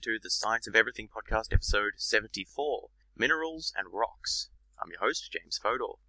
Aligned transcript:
Listening 0.00 0.18
to 0.18 0.22
the 0.22 0.30
Science 0.30 0.66
of 0.66 0.74
Everything 0.74 1.08
podcast, 1.08 1.52
episode 1.52 1.92
74 1.98 2.88
Minerals 3.18 3.70
and 3.76 3.88
Rocks. 3.92 4.48
I'm 4.82 4.88
your 4.90 5.00
host, 5.00 5.30
James 5.30 5.58
Fodor. 5.62 6.00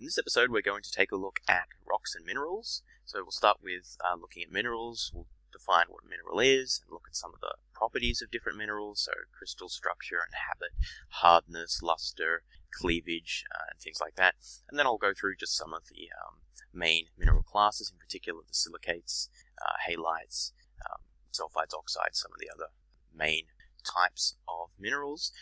In 0.00 0.06
this 0.06 0.18
episode, 0.18 0.50
we're 0.50 0.62
going 0.62 0.82
to 0.82 0.90
take 0.90 1.12
a 1.12 1.16
look 1.16 1.38
at 1.46 1.68
rocks 1.88 2.16
and 2.16 2.26
minerals. 2.26 2.82
So, 3.04 3.20
we'll 3.22 3.30
start 3.30 3.58
with 3.62 3.96
uh, 4.04 4.16
looking 4.20 4.42
at 4.42 4.50
minerals, 4.50 5.12
we'll 5.14 5.28
define 5.52 5.86
what 5.90 6.02
a 6.04 6.08
mineral 6.08 6.40
is, 6.40 6.80
and 6.82 6.92
look 6.92 7.06
at 7.06 7.14
some 7.14 7.30
of 7.32 7.40
the 7.40 7.54
properties 7.72 8.20
of 8.20 8.32
different 8.32 8.58
minerals, 8.58 9.02
so 9.02 9.12
crystal 9.38 9.68
structure 9.68 10.18
and 10.26 10.34
habit, 10.48 10.74
hardness, 11.22 11.82
luster, 11.84 12.42
cleavage, 12.72 13.44
uh, 13.54 13.70
and 13.70 13.80
things 13.80 13.98
like 14.00 14.16
that. 14.16 14.34
And 14.68 14.76
then 14.76 14.86
I'll 14.86 14.98
go 14.98 15.12
through 15.14 15.36
just 15.36 15.56
some 15.56 15.72
of 15.72 15.82
the 15.86 16.08
um, 16.18 16.40
main 16.74 17.04
mineral 17.16 17.44
classes, 17.44 17.92
in 17.92 17.98
particular 17.98 18.40
the 18.40 18.54
silicates, 18.54 19.28
uh, 19.62 19.78
halides, 19.88 20.50
um, 20.82 21.02
sulfides, 21.30 21.78
oxides, 21.78 22.18
some 22.18 22.32
of 22.34 22.40
the 22.40 22.50
other 22.52 22.72
main 23.14 23.44
types 23.84 24.36
of 24.48 24.70
minerals. 24.78 25.32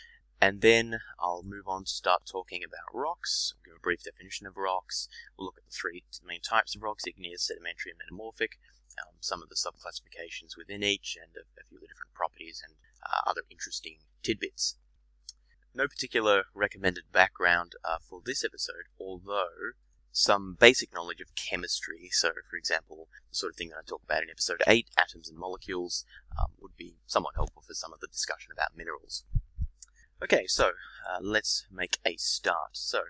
And 0.41 0.61
then 0.61 0.99
I'll 1.19 1.43
move 1.43 1.67
on 1.67 1.83
to 1.83 1.91
start 1.91 2.23
talking 2.25 2.63
about 2.63 2.93
rocks. 2.93 3.53
I'll 3.55 3.71
give 3.71 3.77
a 3.77 3.83
brief 3.83 4.03
definition 4.03 4.47
of 4.47 4.55
rocks. 4.55 5.09
We'll 5.37 5.47
look 5.47 5.57
at 5.57 5.65
the 5.65 5.75
three 5.75 6.03
main 6.25 6.41
types 6.41 6.75
of 6.75 6.81
rocks 6.81 7.03
igneous, 7.05 7.45
sedimentary, 7.45 7.91
and 7.91 7.99
metamorphic. 7.99 8.57
Um, 8.99 9.15
some 9.19 9.41
of 9.41 9.49
the 9.49 9.55
subclassifications 9.55 10.57
within 10.57 10.83
each, 10.83 11.17
and 11.21 11.31
a, 11.35 11.43
a 11.59 11.63
few 11.67 11.77
of 11.77 11.81
the 11.81 11.87
different 11.87 12.13
properties 12.13 12.61
and 12.65 12.75
uh, 13.03 13.29
other 13.29 13.41
interesting 13.49 13.97
tidbits. 14.23 14.75
No 15.73 15.87
particular 15.87 16.43
recommended 16.53 17.11
background 17.11 17.73
uh, 17.83 17.97
for 18.01 18.21
this 18.25 18.43
episode, 18.43 18.87
although 18.99 19.75
some 20.11 20.57
basic 20.59 20.93
knowledge 20.93 21.21
of 21.21 21.35
chemistry. 21.35 22.09
So, 22.11 22.29
for 22.49 22.57
example, 22.57 23.07
the 23.29 23.35
sort 23.35 23.53
of 23.53 23.57
thing 23.57 23.69
that 23.69 23.77
I 23.77 23.87
talk 23.87 24.01
about 24.03 24.23
in 24.23 24.29
episode 24.29 24.61
8, 24.67 24.89
atoms 24.97 25.29
and 25.29 25.37
molecules, 25.37 26.05
um, 26.39 26.51
would 26.59 26.75
be 26.77 26.95
somewhat 27.05 27.35
helpful 27.35 27.63
for 27.65 27.73
some 27.73 27.93
of 27.93 27.99
the 27.99 28.07
discussion 28.07 28.51
about 28.51 28.75
minerals. 28.75 29.23
Okay, 30.21 30.45
so 30.47 30.71
uh, 31.09 31.19
let's 31.21 31.65
make 31.71 31.97
a 32.05 32.17
start. 32.17 32.71
So, 32.73 33.01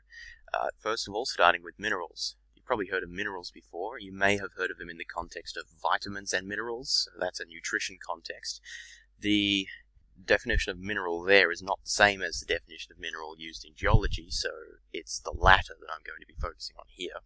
uh, 0.54 0.68
first 0.78 1.08
of 1.08 1.14
all, 1.14 1.26
starting 1.26 1.64
with 1.64 1.80
minerals. 1.80 2.36
You've 2.56 2.66
probably 2.66 2.88
heard 2.88 3.04
of 3.04 3.10
minerals 3.10 3.52
before. 3.52 4.00
You 4.00 4.12
may 4.12 4.38
have 4.38 4.54
heard 4.58 4.70
of 4.70 4.78
them 4.78 4.90
in 4.90 4.98
the 4.98 5.06
context 5.06 5.58
of 5.58 5.66
vitamins 5.82 6.34
and 6.34 6.48
minerals. 6.48 7.10
So 7.12 7.20
that's 7.20 7.40
a 7.40 7.46
nutrition 7.46 7.98
context. 8.06 8.62
The 9.20 9.68
definition 10.26 10.72
of 10.72 10.80
mineral 10.80 11.24
there 11.24 11.52
is 11.52 11.62
not 11.62 11.80
the 11.84 11.90
same 11.90 12.22
as 12.22 12.40
the 12.40 12.46
definition 12.46 12.92
of 12.92 13.00
mineral 13.00 13.36
used 13.38 13.66
in 13.66 13.74
geology, 13.76 14.28
so 14.30 14.50
it's 14.94 15.20
the 15.20 15.34
latter 15.36 15.76
that 15.80 15.92
I'm 15.92 16.04
going 16.06 16.22
to 16.22 16.28
be 16.28 16.40
focusing 16.40 16.76
on 16.80 16.86
here. 16.90 17.22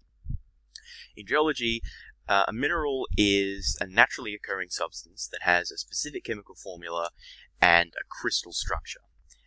In 1.15 1.25
geology, 1.25 1.81
uh, 2.27 2.45
a 2.47 2.53
mineral 2.53 3.07
is 3.17 3.77
a 3.81 3.87
naturally 3.87 4.33
occurring 4.33 4.69
substance 4.69 5.27
that 5.31 5.43
has 5.43 5.71
a 5.71 5.77
specific 5.77 6.23
chemical 6.23 6.55
formula 6.55 7.09
and 7.61 7.93
a 7.99 8.03
crystal 8.07 8.53
structure, 8.53 9.01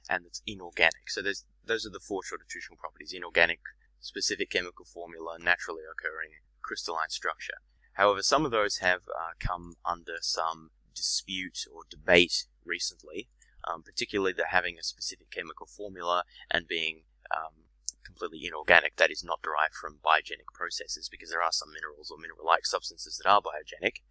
and 0.08 0.26
it's 0.26 0.42
inorganic. 0.46 1.08
So 1.08 1.22
those 1.22 1.86
are 1.86 1.90
the 1.90 2.00
four 2.00 2.22
short 2.22 2.42
nutritional 2.42 2.78
properties: 2.78 3.12
inorganic, 3.12 3.60
specific 4.00 4.50
chemical 4.50 4.84
formula, 4.84 5.38
naturally 5.40 5.82
occurring 5.90 6.30
crystalline 6.62 7.10
structure. 7.10 7.60
However, 7.94 8.22
some 8.22 8.44
of 8.44 8.50
those 8.50 8.78
have 8.78 9.02
uh, 9.08 9.32
come 9.40 9.74
under 9.84 10.16
some 10.20 10.70
dispute 10.94 11.66
or 11.72 11.82
debate 11.88 12.44
recently, 12.64 13.28
um, 13.66 13.82
particularly 13.82 14.32
that 14.34 14.46
having 14.50 14.78
a 14.78 14.82
specific 14.82 15.30
chemical 15.30 15.66
formula 15.66 16.24
and 16.50 16.68
being 16.68 17.02
um, 17.34 17.64
completely 18.04 18.46
inorganic, 18.46 18.96
that 18.96 19.10
is 19.10 19.24
not 19.24 19.42
derived 19.42 19.74
from 19.74 19.98
biogenic 20.04 20.52
processes, 20.54 21.08
because 21.08 21.30
there 21.30 21.42
are 21.42 21.52
some 21.52 21.72
minerals 21.72 22.10
or 22.10 22.18
mineral-like 22.18 22.64
substances 22.64 23.18
that 23.18 23.28
are 23.28 23.40
biogenic, 23.40 24.02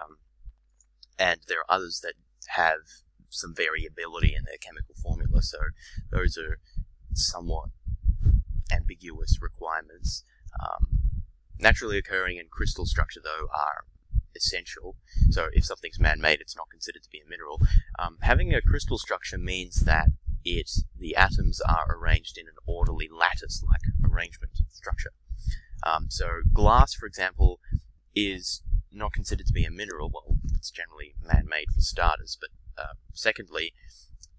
um, 0.00 0.16
and 1.18 1.40
there 1.46 1.60
are 1.60 1.76
others 1.76 2.00
that 2.00 2.14
have 2.48 2.80
some 3.28 3.54
variability 3.54 4.34
in 4.34 4.44
their 4.44 4.58
chemical 4.58 4.94
formula, 4.94 5.42
so 5.42 5.58
those 6.10 6.38
are 6.38 6.58
somewhat 7.12 7.68
ambiguous 8.72 9.38
requirements. 9.40 10.24
Um, 10.60 10.98
naturally 11.58 11.98
occurring 11.98 12.38
and 12.38 12.50
crystal 12.50 12.86
structure, 12.86 13.20
though, 13.22 13.46
are 13.54 13.84
essential. 14.36 14.96
So 15.30 15.48
if 15.52 15.64
something's 15.64 16.00
man-made, 16.00 16.40
it's 16.40 16.56
not 16.56 16.70
considered 16.70 17.02
to 17.02 17.10
be 17.10 17.20
a 17.24 17.28
mineral. 17.28 17.60
Um, 17.98 18.18
having 18.22 18.52
a 18.52 18.62
crystal 18.62 18.98
structure 18.98 19.38
means 19.38 19.84
that 19.84 20.08
it 20.44 20.70
the 20.98 21.16
atoms 21.16 21.60
are 21.62 21.96
arranged 21.96 22.36
in 22.36 22.46
an 22.46 22.56
orderly 22.66 23.08
lattice-like 23.10 23.80
arrangement 24.04 24.52
structure. 24.70 25.10
Um, 25.82 26.06
so 26.10 26.42
glass, 26.52 26.94
for 26.94 27.06
example, 27.06 27.60
is 28.14 28.62
not 28.92 29.12
considered 29.12 29.46
to 29.46 29.52
be 29.52 29.64
a 29.64 29.70
mineral. 29.70 30.10
Well, 30.12 30.36
it's 30.54 30.70
generally 30.70 31.14
man-made 31.22 31.70
for 31.74 31.80
starters, 31.80 32.38
but 32.40 32.50
uh, 32.80 32.94
secondly, 33.12 33.72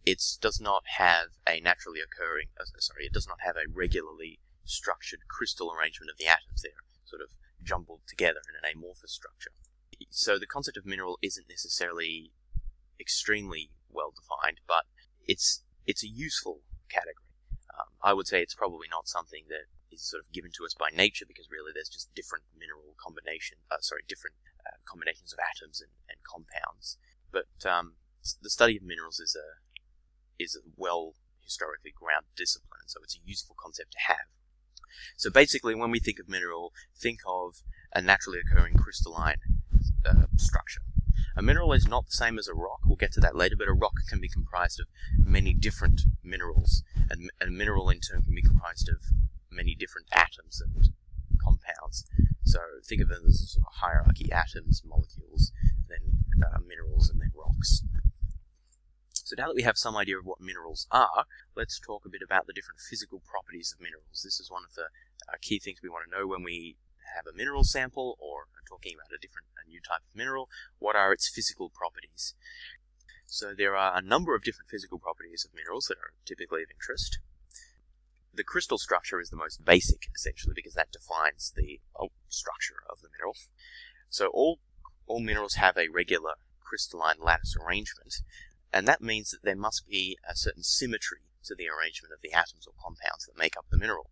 it 0.06 0.22
does 0.40 0.62
not 0.62 0.84
have 0.98 1.28
a 1.48 1.60
naturally 1.60 2.00
occurring. 2.00 2.48
Uh, 2.60 2.66
sorry, 2.80 3.06
it 3.06 3.14
does 3.14 3.28
not 3.28 3.40
have 3.42 3.56
a 3.56 3.70
regularly 3.72 4.40
structured 4.64 5.28
crystal 5.28 5.72
arrangement 5.74 6.12
of 6.12 6.18
the 6.18 6.28
atoms. 6.28 6.62
They're 6.62 6.72
sort 7.06 7.22
of 7.22 7.30
jumbled 7.64 8.02
together 8.08 8.42
in 8.50 8.56
an 8.56 8.76
amorphous 8.76 9.14
structure 9.14 9.52
so 10.10 10.38
the 10.40 10.48
concept 10.48 10.78
of 10.78 10.86
mineral 10.86 11.18
isn't 11.22 11.50
necessarily 11.50 12.32
extremely 13.00 13.72
well 13.92 14.12
defined, 14.16 14.62
but 14.68 14.84
it's 15.28 15.64
it's 15.86 16.04
a 16.04 16.08
useful 16.08 16.62
category. 16.90 17.30
Um, 17.78 17.92
I 18.02 18.14
would 18.14 18.28
say 18.28 18.42
it's 18.42 18.56
probably 18.56 18.88
not 18.90 19.08
something 19.08 19.46
that 19.50 19.68
is 19.92 20.04
sort 20.04 20.24
of 20.24 20.32
given 20.32 20.52
to 20.56 20.66
us 20.66 20.74
by 20.74 20.90
nature 20.96 21.26
because 21.28 21.48
really 21.52 21.72
there's 21.74 21.90
just 21.90 22.14
different 22.16 22.46
mineral 22.58 22.96
combination, 22.98 23.58
uh, 23.72 23.82
sorry, 23.82 24.02
different 24.08 24.36
uh, 24.66 24.78
combinations 24.88 25.34
of 25.34 25.40
atoms 25.40 25.82
and, 25.82 25.92
and 26.10 26.20
compounds. 26.24 26.98
But 27.32 27.52
um, 27.70 27.96
the 28.42 28.50
study 28.50 28.78
of 28.78 28.84
minerals 28.84 29.20
is 29.20 29.36
a 29.36 29.62
is 30.42 30.56
a 30.56 30.64
well 30.76 31.16
historically 31.44 31.94
grounded 31.96 32.36
discipline, 32.36 32.88
so 32.88 33.00
it's 33.04 33.16
a 33.16 33.24
useful 33.24 33.56
concept 33.60 33.92
to 33.92 34.00
have. 34.08 34.30
So 35.18 35.30
basically, 35.30 35.76
when 35.76 35.92
we 35.92 36.00
think 36.00 36.20
of 36.20 36.30
mineral, 36.30 36.74
think 36.98 37.20
of 37.28 37.62
a 37.94 38.02
naturally 38.02 38.40
occurring 38.40 38.76
crystalline 38.76 39.40
uh, 40.06 40.28
structure. 40.38 40.82
A 41.38 41.42
mineral 41.42 41.74
is 41.74 41.88
not 41.88 42.06
the 42.06 42.16
same 42.16 42.40
as 42.40 42.48
a 42.48 42.54
rock. 42.54 42.82
We'll 42.86 42.96
get 42.96 43.12
to 43.14 43.20
that 43.22 43.36
later, 43.36 43.56
but 43.58 43.68
a 43.68 43.74
rock 43.74 43.94
can 44.08 44.22
be 44.22 44.30
comprised 44.30 44.80
of 44.80 44.88
many 45.18 45.54
different 45.54 46.02
minerals, 46.24 46.84
and 47.10 47.30
a 47.42 47.48
mineral 47.48 47.90
in 47.90 48.00
turn 48.00 48.22
can 48.22 48.36
be 48.36 48.42
comprised 48.42 48.88
of 48.88 49.02
many 49.52 49.76
different 49.76 50.08
atoms 50.14 50.62
and 50.62 50.90
compounds. 51.44 52.06
So 52.44 52.60
think 52.86 53.02
of 53.02 53.10
them 53.10 53.24
as 53.28 53.42
a 53.42 53.48
sort 53.48 53.66
of 53.68 53.74
hierarchy: 53.82 54.32
atoms, 54.32 54.82
molecules, 54.86 55.52
then 55.90 56.24
uh, 56.42 56.60
minerals, 56.66 57.10
and 57.10 57.20
then 57.20 57.32
rocks. 57.36 57.84
So 59.26 59.34
now 59.36 59.48
that 59.48 59.56
we 59.56 59.64
have 59.64 59.78
some 59.78 59.98
idea 59.98 60.20
of 60.20 60.26
what 60.26 60.40
minerals 60.40 60.88
are, 60.92 61.26
let's 61.56 61.80
talk 61.80 62.06
a 62.06 62.10
bit 62.10 62.22
about 62.24 62.46
the 62.46 62.54
different 62.54 62.80
physical 62.80 63.24
properties 63.26 63.74
of 63.74 63.82
minerals. 63.82 64.22
This 64.24 64.40
is 64.40 64.52
one 64.52 64.64
of 64.64 64.76
the 64.76 64.84
uh, 65.28 65.38
key 65.42 65.60
things 65.60 65.80
we 65.82 65.90
want 65.90 66.06
to 66.06 66.16
know 66.16 66.28
when 66.28 66.44
we 66.44 66.78
have 67.16 67.26
a 67.28 67.36
mineral 67.36 67.64
sample 67.64 68.18
or 68.20 68.42
are 68.54 68.68
talking 68.68 68.96
about 68.96 69.16
a 69.16 69.22
different, 69.22 69.48
a 69.64 69.68
new 69.68 69.80
type 69.80 70.02
of 70.08 70.16
mineral, 70.16 70.50
what 70.80 70.96
are 70.96 71.14
its 71.14 71.30
physical 71.30 71.70
properties? 71.70 72.36
So 73.26 73.54
there 73.56 73.76
are 73.76 73.98
a 73.98 74.02
number 74.02 74.36
of 74.36 74.44
different 74.44 74.70
physical 74.70 75.00
properties 75.00 75.46
of 75.46 75.56
minerals 75.56 75.88
that 75.88 75.98
are 75.98 76.14
typically 76.26 76.64
of 76.64 76.70
interest. 76.72 77.20
The 78.34 78.44
crystal 78.44 78.78
structure 78.78 79.20
is 79.20 79.30
the 79.30 79.38
most 79.38 79.64
basic, 79.64 80.08
essentially, 80.14 80.54
because 80.56 80.74
that 80.74 80.92
defines 80.92 81.54
the 81.56 81.80
oh, 82.00 82.10
structure 82.30 82.84
of 82.90 83.02
the 83.02 83.10
mineral. 83.12 83.36
So 84.10 84.28
all 84.28 84.60
all 85.08 85.20
minerals 85.20 85.56
have 85.56 85.78
a 85.78 85.90
regular 85.90 86.34
crystalline 86.60 87.18
lattice 87.22 87.56
arrangement, 87.56 88.22
and 88.74 88.88
that 88.88 89.02
means 89.02 89.32
that 89.32 89.44
there 89.44 89.56
must 89.56 89.88
be 89.88 90.18
a 90.30 90.36
certain 90.36 90.64
symmetry 90.64 91.20
to 91.46 91.56
the 91.56 91.70
arrangement 91.70 92.14
of 92.14 92.22
the 92.22 92.34
atoms 92.34 92.68
or 92.68 92.74
compounds 92.82 93.26
that 93.26 93.38
make 93.38 93.56
up 93.58 93.66
the 93.70 93.78
mineral. 93.78 94.10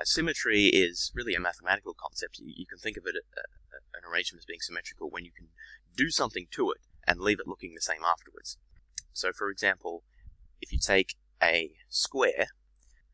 Uh, 0.00 0.04
symmetry 0.04 0.66
is 0.66 1.12
really 1.14 1.34
a 1.34 1.40
mathematical 1.40 1.94
concept. 1.94 2.38
You, 2.38 2.54
you 2.56 2.66
can 2.66 2.78
think 2.78 2.96
of 2.96 3.04
it 3.06 3.16
uh, 3.16 3.40
uh, 3.40 3.98
an 3.98 4.10
arrangement 4.10 4.40
as 4.40 4.46
being 4.46 4.60
symmetrical 4.60 5.10
when 5.10 5.24
you 5.24 5.32
can 5.32 5.48
do 5.94 6.10
something 6.10 6.46
to 6.52 6.70
it 6.70 6.78
and 7.06 7.20
leave 7.20 7.40
it 7.40 7.46
looking 7.46 7.74
the 7.74 7.82
same 7.82 8.04
afterwards. 8.04 8.56
So, 9.12 9.32
for 9.32 9.50
example, 9.50 10.04
if 10.60 10.72
you 10.72 10.78
take 10.78 11.16
a 11.42 11.72
square, 11.88 12.48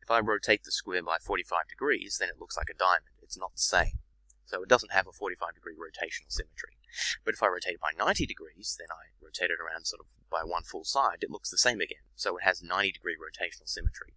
if 0.01 0.09
I 0.09 0.19
rotate 0.19 0.63
the 0.63 0.71
square 0.71 1.03
by 1.03 1.17
45 1.19 1.67
degrees, 1.67 2.17
then 2.19 2.29
it 2.29 2.39
looks 2.39 2.55
like 2.55 2.69
a 2.71 2.77
diamond. 2.77 3.19
It's 3.21 3.37
not 3.37 3.51
the 3.53 3.61
same. 3.61 3.99
So 4.45 4.63
it 4.63 4.69
doesn't 4.69 4.93
have 4.93 5.07
a 5.07 5.11
45 5.11 5.55
degree 5.55 5.75
rotational 5.75 6.31
symmetry. 6.31 6.79
But 7.25 7.33
if 7.33 7.43
I 7.43 7.47
rotate 7.47 7.75
it 7.75 7.81
by 7.81 7.91
90 7.97 8.25
degrees, 8.25 8.77
then 8.79 8.87
I 8.91 9.11
rotate 9.21 9.51
it 9.51 9.59
around 9.59 9.87
sort 9.87 9.99
of 9.99 10.07
by 10.31 10.43
one 10.45 10.63
full 10.63 10.85
side, 10.85 11.19
it 11.19 11.31
looks 11.31 11.49
the 11.49 11.57
same 11.57 11.81
again. 11.81 12.07
So 12.15 12.37
it 12.37 12.43
has 12.43 12.63
90 12.63 12.93
degree 12.93 13.17
rotational 13.19 13.67
symmetry. 13.67 14.13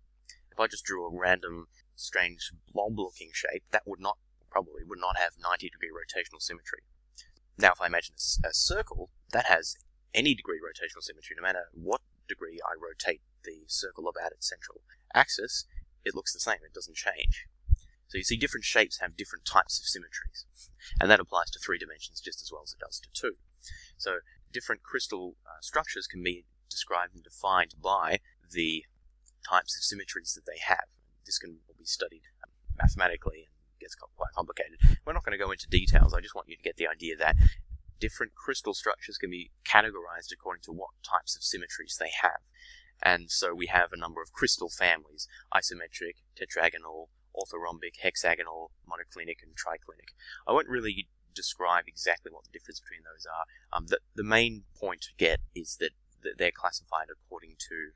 If 0.53 0.61
I 0.61 0.69
just 0.69 0.85
drew 0.85 1.05
a 1.05 1.11
random 1.11 1.67
strange 2.01 2.53
blob-looking 2.73 3.31
shape, 3.33 3.65
that 3.71 3.83
would 3.87 4.01
not 4.01 4.19
probably 4.51 4.83
would 4.85 4.99
not 4.99 5.17
have 5.17 5.33
90 5.41 5.71
degree 5.71 5.91
rotational 5.91 6.43
symmetry. 6.43 6.81
Now, 7.57 7.73
if 7.73 7.81
I 7.81 7.87
imagine 7.87 8.15
a, 8.17 8.49
a 8.49 8.53
circle, 8.53 9.11
that 9.33 9.47
has 9.47 9.77
any 10.13 10.35
degree 10.35 10.59
rotational 10.59 11.03
symmetry, 11.03 11.37
no 11.37 11.43
matter 11.43 11.71
what 11.73 12.01
degree 12.27 12.59
I 12.65 12.75
rotate 12.75 13.21
the 13.45 13.65
circle 13.67 14.09
about 14.09 14.33
its 14.33 14.49
central 14.49 14.81
axis, 15.15 15.67
it 16.05 16.15
looks 16.15 16.33
the 16.33 16.41
same, 16.41 16.59
it 16.65 16.75
doesn't 16.75 16.97
change. 16.97 17.47
So 18.09 18.19
you 18.19 18.25
see 18.25 18.37
different 18.37 18.65
shapes 18.65 18.99
have 18.99 19.17
different 19.17 19.45
types 19.45 19.79
of 19.79 19.87
symmetries. 19.87 20.47
And 21.01 21.11
that 21.11 21.21
applies 21.21 21.51
to 21.51 21.61
three 21.61 21.79
dimensions 21.79 22.21
just 22.21 22.43
as 22.43 22.51
well 22.51 22.63
as 22.65 22.73
it 22.73 22.81
does 22.81 22.99
to 23.01 23.09
two. 23.13 23.37
So 23.97 24.19
different 24.53 24.83
crystal 24.83 25.37
uh, 25.47 25.61
structures 25.61 26.09
can 26.09 26.23
be 26.23 26.45
described 26.69 27.15
and 27.15 27.23
defined 27.23 27.75
by 27.81 28.19
the 28.51 28.85
types 29.49 29.77
of 29.77 29.85
symmetries 29.85 30.33
that 30.35 30.47
they 30.47 30.59
have. 30.67 30.91
This 31.25 31.39
can 31.39 31.59
be 31.81 31.87
studied 31.87 32.23
mathematically 32.77 33.49
and 33.49 33.81
gets 33.81 33.95
quite 33.95 34.33
complicated. 34.35 34.79
We're 35.05 35.13
not 35.13 35.25
going 35.25 35.37
to 35.37 35.45
go 35.45 35.51
into 35.51 35.69
details. 35.69 36.15
I 36.15 36.21
just 36.21 36.35
want 36.35 36.49
you 36.49 36.57
to 36.57 36.63
get 36.63 36.77
the 36.77 36.87
idea 36.87 37.17
that 37.17 37.37
different 37.99 38.35
crystal 38.35 38.75
structures 38.75 39.19
can 39.19 39.31
be 39.31 39.51
categorized 39.65 40.33
according 40.33 40.63
to 40.63 40.73
what 40.73 40.91
types 41.03 41.37
of 41.37 41.43
symmetries 41.43 41.97
they 42.01 42.11
have. 42.23 42.41
And 43.03 43.31
so 43.31 43.55
we 43.55 43.67
have 43.67 43.93
a 43.93 43.97
number 43.99 44.21
of 44.23 44.33
crystal 44.33 44.69
families 44.69 45.27
isometric, 45.55 46.21
tetragonal, 46.37 47.09
orthorhombic, 47.37 48.01
hexagonal, 48.03 48.73
monoclinic, 48.89 49.43
and 49.43 49.57
triclinic. 49.57 50.13
I 50.47 50.53
won't 50.53 50.69
really 50.69 51.09
describe 51.35 51.85
exactly 51.87 52.33
what 52.33 52.45
the 52.45 52.51
difference 52.53 52.81
between 52.81 53.03
those 53.05 53.25
are. 53.25 53.45
Um, 53.73 53.87
the, 53.87 54.01
the 54.15 54.25
main 54.25 54.65
point 54.79 55.03
to 55.03 55.09
get 55.17 55.41
is 55.55 55.77
that, 55.81 55.93
that 56.23 56.39
they're 56.39 56.51
classified 56.51 57.07
according 57.11 57.57
to 57.69 57.93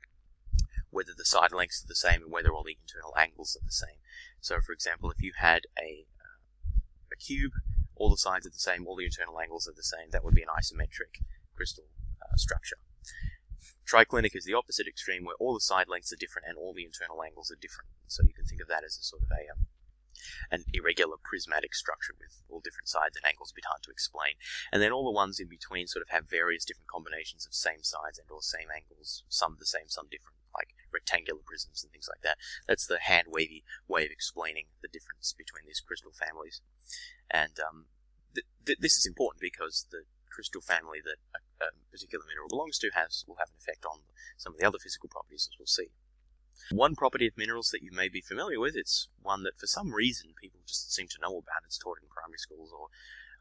whether 0.95 1.11
the 1.15 1.25
side 1.25 1.51
lengths 1.51 1.83
are 1.83 1.91
the 1.91 1.95
same 2.07 2.23
and 2.23 2.31
whether 2.31 2.53
all 2.53 2.63
the 2.63 2.77
internal 2.79 3.13
angles 3.17 3.57
are 3.59 3.65
the 3.65 3.71
same. 3.71 3.99
So, 4.39 4.61
for 4.63 4.71
example, 4.71 5.11
if 5.11 5.21
you 5.21 5.33
had 5.35 5.67
a, 5.77 6.07
uh, 6.15 6.39
a 7.11 7.17
cube, 7.19 7.51
all 7.95 8.09
the 8.09 8.17
sides 8.17 8.47
are 8.47 8.55
the 8.55 8.67
same, 8.69 8.87
all 8.87 8.95
the 8.95 9.05
internal 9.05 9.39
angles 9.39 9.67
are 9.67 9.75
the 9.75 9.83
same, 9.83 10.11
that 10.11 10.23
would 10.23 10.35
be 10.35 10.43
an 10.43 10.55
isometric 10.55 11.19
crystal 11.53 11.91
uh, 12.23 12.35
structure. 12.35 12.77
Triclinic 13.83 14.35
is 14.35 14.45
the 14.45 14.53
opposite 14.55 14.87
extreme, 14.87 15.25
where 15.25 15.35
all 15.39 15.53
the 15.53 15.59
side 15.59 15.87
lengths 15.87 16.13
are 16.13 16.19
different 16.19 16.47
and 16.47 16.57
all 16.57 16.73
the 16.73 16.85
internal 16.85 17.21
angles 17.21 17.51
are 17.51 17.59
different. 17.59 17.91
So 18.07 18.23
you 18.23 18.33
can 18.33 18.45
think 18.45 18.61
of 18.61 18.67
that 18.67 18.83
as 18.83 18.97
a 18.97 19.03
sort 19.03 19.23
of 19.23 19.29
a 19.29 19.51
um, 19.51 19.67
an 20.49 20.63
irregular 20.73 21.17
prismatic 21.21 21.75
structure 21.75 22.13
with 22.17 22.41
all 22.49 22.61
different 22.63 22.87
sides 22.87 23.15
and 23.15 23.25
angles, 23.25 23.51
a 23.51 23.57
bit 23.59 23.69
hard 23.69 23.83
to 23.83 23.91
explain. 23.91 24.39
And 24.71 24.81
then 24.81 24.91
all 24.91 25.05
the 25.05 25.11
ones 25.11 25.39
in 25.39 25.47
between 25.47 25.87
sort 25.87 26.01
of 26.01 26.09
have 26.09 26.29
various 26.29 26.65
different 26.65 26.87
combinations 26.87 27.45
of 27.45 27.53
same 27.53 27.83
sides 27.83 28.17
and 28.17 28.29
or 28.31 28.41
same 28.41 28.71
angles, 28.73 29.23
some 29.29 29.57
the 29.59 29.65
same, 29.65 29.87
some 29.87 30.07
different, 30.09 30.37
like 30.55 30.73
rectangular 30.91 31.41
prisms 31.45 31.83
and 31.83 31.91
things 31.91 32.07
like 32.09 32.21
that. 32.23 32.37
That's 32.67 32.87
the 32.87 32.99
hand 32.99 33.27
wavy 33.29 33.63
way 33.87 34.05
of 34.05 34.11
explaining 34.11 34.71
the 34.81 34.87
difference 34.87 35.35
between 35.35 35.67
these 35.67 35.83
crystal 35.83 36.11
families. 36.15 36.61
And 37.29 37.59
um, 37.59 37.85
th- 38.33 38.47
th- 38.65 38.79
this 38.79 38.97
is 38.97 39.05
important 39.05 39.41
because 39.41 39.87
the 39.91 40.03
crystal 40.31 40.61
family 40.61 40.99
that 41.03 41.19
a, 41.31 41.39
a 41.63 41.67
particular 41.91 42.25
mineral 42.27 42.49
belongs 42.49 42.77
to 42.79 42.91
has 42.93 43.23
will 43.27 43.39
have 43.39 43.49
an 43.49 43.59
effect 43.59 43.85
on 43.85 44.03
some 44.37 44.53
of 44.53 44.59
the 44.59 44.67
other 44.67 44.79
physical 44.79 45.07
properties, 45.07 45.47
as 45.51 45.55
we'll 45.59 45.67
see. 45.67 45.91
One 46.71 46.95
property 46.95 47.27
of 47.27 47.37
minerals 47.37 47.69
that 47.71 47.83
you 47.83 47.91
may 47.91 48.09
be 48.09 48.21
familiar 48.21 48.59
with, 48.59 48.75
it's 48.75 49.07
one 49.21 49.43
that 49.43 49.57
for 49.57 49.67
some 49.67 49.93
reason 49.93 50.33
people 50.41 50.61
just 50.65 50.93
seem 50.93 51.07
to 51.09 51.21
know 51.21 51.37
about, 51.37 51.63
it's 51.65 51.77
taught 51.77 51.99
in 52.01 52.09
primary 52.09 52.39
schools 52.39 52.71
or 52.71 52.87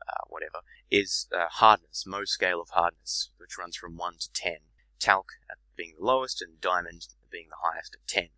uh, 0.08 0.25
whatever, 0.28 0.60
is 0.90 1.26
uh, 1.34 1.46
hardness, 1.49 2.05
Mohs 2.06 2.28
scale 2.28 2.60
of 2.60 2.70
hardness, 2.70 3.31
which 3.38 3.56
runs 3.58 3.76
from 3.76 3.96
1 3.96 4.14
to 4.20 4.28
10. 4.32 4.56
Talc 5.00 5.32
being 5.76 5.94
the 5.98 6.04
lowest 6.04 6.42
and 6.42 6.60
diamond 6.60 7.06
being 7.30 7.46
the 7.48 7.68
highest 7.68 7.96
at 8.00 8.06
10. 8.08 8.28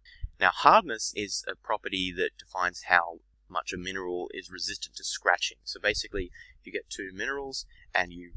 Now, 0.41 0.51
hardness 0.53 1.13
is 1.17 1.45
a 1.49 1.55
property 1.55 2.13
that 2.17 2.37
defines 2.39 2.85
how 2.89 3.21
much 3.49 3.73
a 3.73 3.79
mineral 3.79 4.29
is 4.35 4.51
resistant 4.51 4.97
to 4.97 5.05
scratching. 5.05 5.59
So 5.65 5.81
basically, 5.81 6.31
if 6.61 6.67
you 6.67 6.73
get 6.73 6.91
two 6.91 7.11
minerals 7.15 7.65
and 7.95 8.13
you 8.13 8.33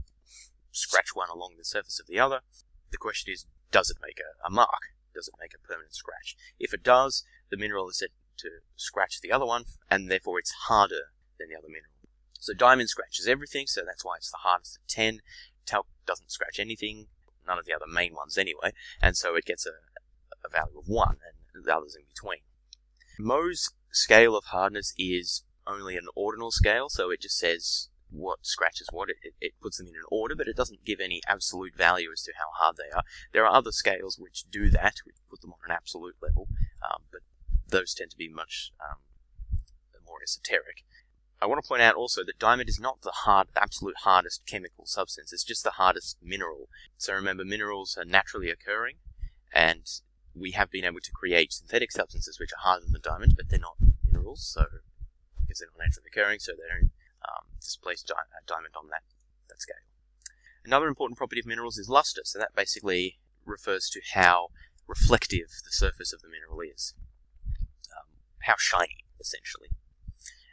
scratch 0.71 1.09
one 1.13 1.29
along 1.29 1.55
the 1.57 1.65
surface 1.65 1.99
of 1.99 2.07
the 2.07 2.19
other, 2.19 2.41
the 2.91 2.97
question 2.97 3.33
is, 3.33 3.45
does 3.71 3.89
it 3.89 3.97
make 4.01 4.19
a, 4.19 4.47
a 4.47 4.51
mark? 4.51 4.93
does 5.13 5.27
it 5.27 5.35
make 5.39 5.53
a 5.53 5.67
permanent 5.67 5.93
scratch. 5.93 6.35
If 6.59 6.73
it 6.73 6.83
does, 6.83 7.23
the 7.49 7.57
mineral 7.57 7.89
is 7.89 7.99
said 7.99 8.09
to 8.37 8.49
scratch 8.75 9.19
the 9.21 9.31
other 9.31 9.45
one, 9.45 9.65
and 9.89 10.09
therefore 10.09 10.39
it's 10.39 10.53
harder 10.67 11.11
than 11.37 11.49
the 11.49 11.57
other 11.57 11.67
mineral. 11.67 11.91
So 12.39 12.53
diamond 12.53 12.89
scratches 12.89 13.27
everything, 13.27 13.67
so 13.67 13.81
that's 13.85 14.05
why 14.05 14.15
it's 14.17 14.31
the 14.31 14.37
hardest 14.43 14.79
at 14.81 14.87
10. 14.87 15.19
Talc 15.65 15.87
doesn't 16.05 16.31
scratch 16.31 16.57
anything, 16.59 17.07
none 17.49 17.59
of 17.59 17.65
the 17.65 17.73
other 17.73 17.87
main 17.87 18.13
ones 18.13 18.37
anyway, 18.37 18.71
and 19.01 19.17
so 19.17 19.35
it 19.35 19.45
gets 19.45 19.65
a, 19.65 19.71
a 20.45 20.49
value 20.49 20.79
of 20.79 20.87
1, 20.87 21.17
and 21.53 21.65
the 21.65 21.75
others 21.75 21.95
in 21.99 22.05
between. 22.07 22.39
Mohs 23.19 23.71
scale 23.91 24.37
of 24.37 24.45
hardness 24.45 24.93
is 24.97 25.43
only 25.67 25.97
an 25.97 26.07
ordinal 26.15 26.51
scale, 26.51 26.87
so 26.89 27.11
it 27.11 27.21
just 27.21 27.37
says 27.37 27.89
what 28.09 28.39
scratches 28.45 28.87
what. 28.91 29.09
It, 29.09 29.33
it, 29.41 29.53
puts 29.61 29.77
them 29.77 29.87
in 29.87 29.95
an 29.95 30.07
order, 30.09 30.35
but 30.35 30.47
it 30.47 30.55
doesn't 30.55 30.85
give 30.85 30.99
any 30.99 31.21
absolute 31.27 31.75
value 31.75 32.09
as 32.11 32.23
to 32.23 32.33
how 32.37 32.63
hard 32.63 32.77
they 32.77 32.95
are. 32.95 33.03
There 33.33 33.45
are 33.45 33.53
other 33.53 33.71
scales 33.71 34.17
which 34.17 34.45
do 34.49 34.69
that, 34.69 34.95
which 35.05 35.17
put 35.29 35.41
them 35.41 35.51
on 35.51 35.59
an 35.69 35.75
absolute 35.75 36.15
level, 36.21 36.47
um, 36.83 37.03
but 37.11 37.21
those 37.67 37.93
tend 37.93 38.11
to 38.11 38.17
be 38.17 38.29
much 38.29 38.71
um, 38.79 38.99
more 40.05 40.17
esoteric. 40.23 40.83
I 41.41 41.45
want 41.45 41.63
to 41.63 41.67
point 41.67 41.81
out 41.81 41.95
also 41.95 42.23
that 42.25 42.37
diamond 42.37 42.67
is 42.67 42.79
not 42.79 43.01
the 43.01 43.11
hard, 43.23 43.47
absolute 43.55 43.95
hardest 44.03 44.45
chemical 44.45 44.85
substance. 44.85 45.31
It's 45.31 45.43
just 45.43 45.63
the 45.63 45.71
hardest 45.71 46.17
mineral. 46.21 46.67
So 46.97 47.13
remember, 47.13 47.45
minerals 47.45 47.97
are 47.97 48.05
naturally 48.05 48.49
occurring, 48.49 48.95
and 49.53 49.85
we 50.35 50.51
have 50.51 50.69
been 50.69 50.83
able 50.83 50.99
to 51.01 51.11
create 51.11 51.53
synthetic 51.53 51.91
substances 51.91 52.39
which 52.39 52.51
are 52.51 52.67
harder 52.67 52.85
than 52.91 53.01
diamond, 53.01 53.35
but 53.37 53.49
they're 53.49 53.59
not 53.59 53.77
minerals. 54.05 54.51
So 54.53 54.65
because 55.41 55.59
they're 55.59 55.69
not 55.77 55.85
naturally 55.85 56.09
occurring, 56.11 56.39
so 56.39 56.51
they 56.51 56.67
don't 56.69 56.91
um, 57.23 57.45
displace 57.59 58.03
di- 58.03 58.13
uh, 58.13 58.43
diamond 58.45 58.75
on 58.77 58.89
that, 58.89 59.03
that 59.47 59.61
scale. 59.61 59.77
Another 60.65 60.87
important 60.87 61.17
property 61.17 61.39
of 61.39 61.47
minerals 61.47 61.77
is 61.77 61.89
luster, 61.89 62.21
so 62.25 62.37
that 62.37 62.53
basically 62.55 63.17
refers 63.45 63.89
to 63.89 64.01
how 64.13 64.49
reflective 64.87 65.47
the 65.63 65.71
surface 65.71 66.11
of 66.11 66.21
the 66.21 66.27
mineral 66.27 66.59
is, 66.59 66.93
um, 67.97 68.19
how 68.41 68.55
shiny, 68.57 69.05
essentially. 69.19 69.69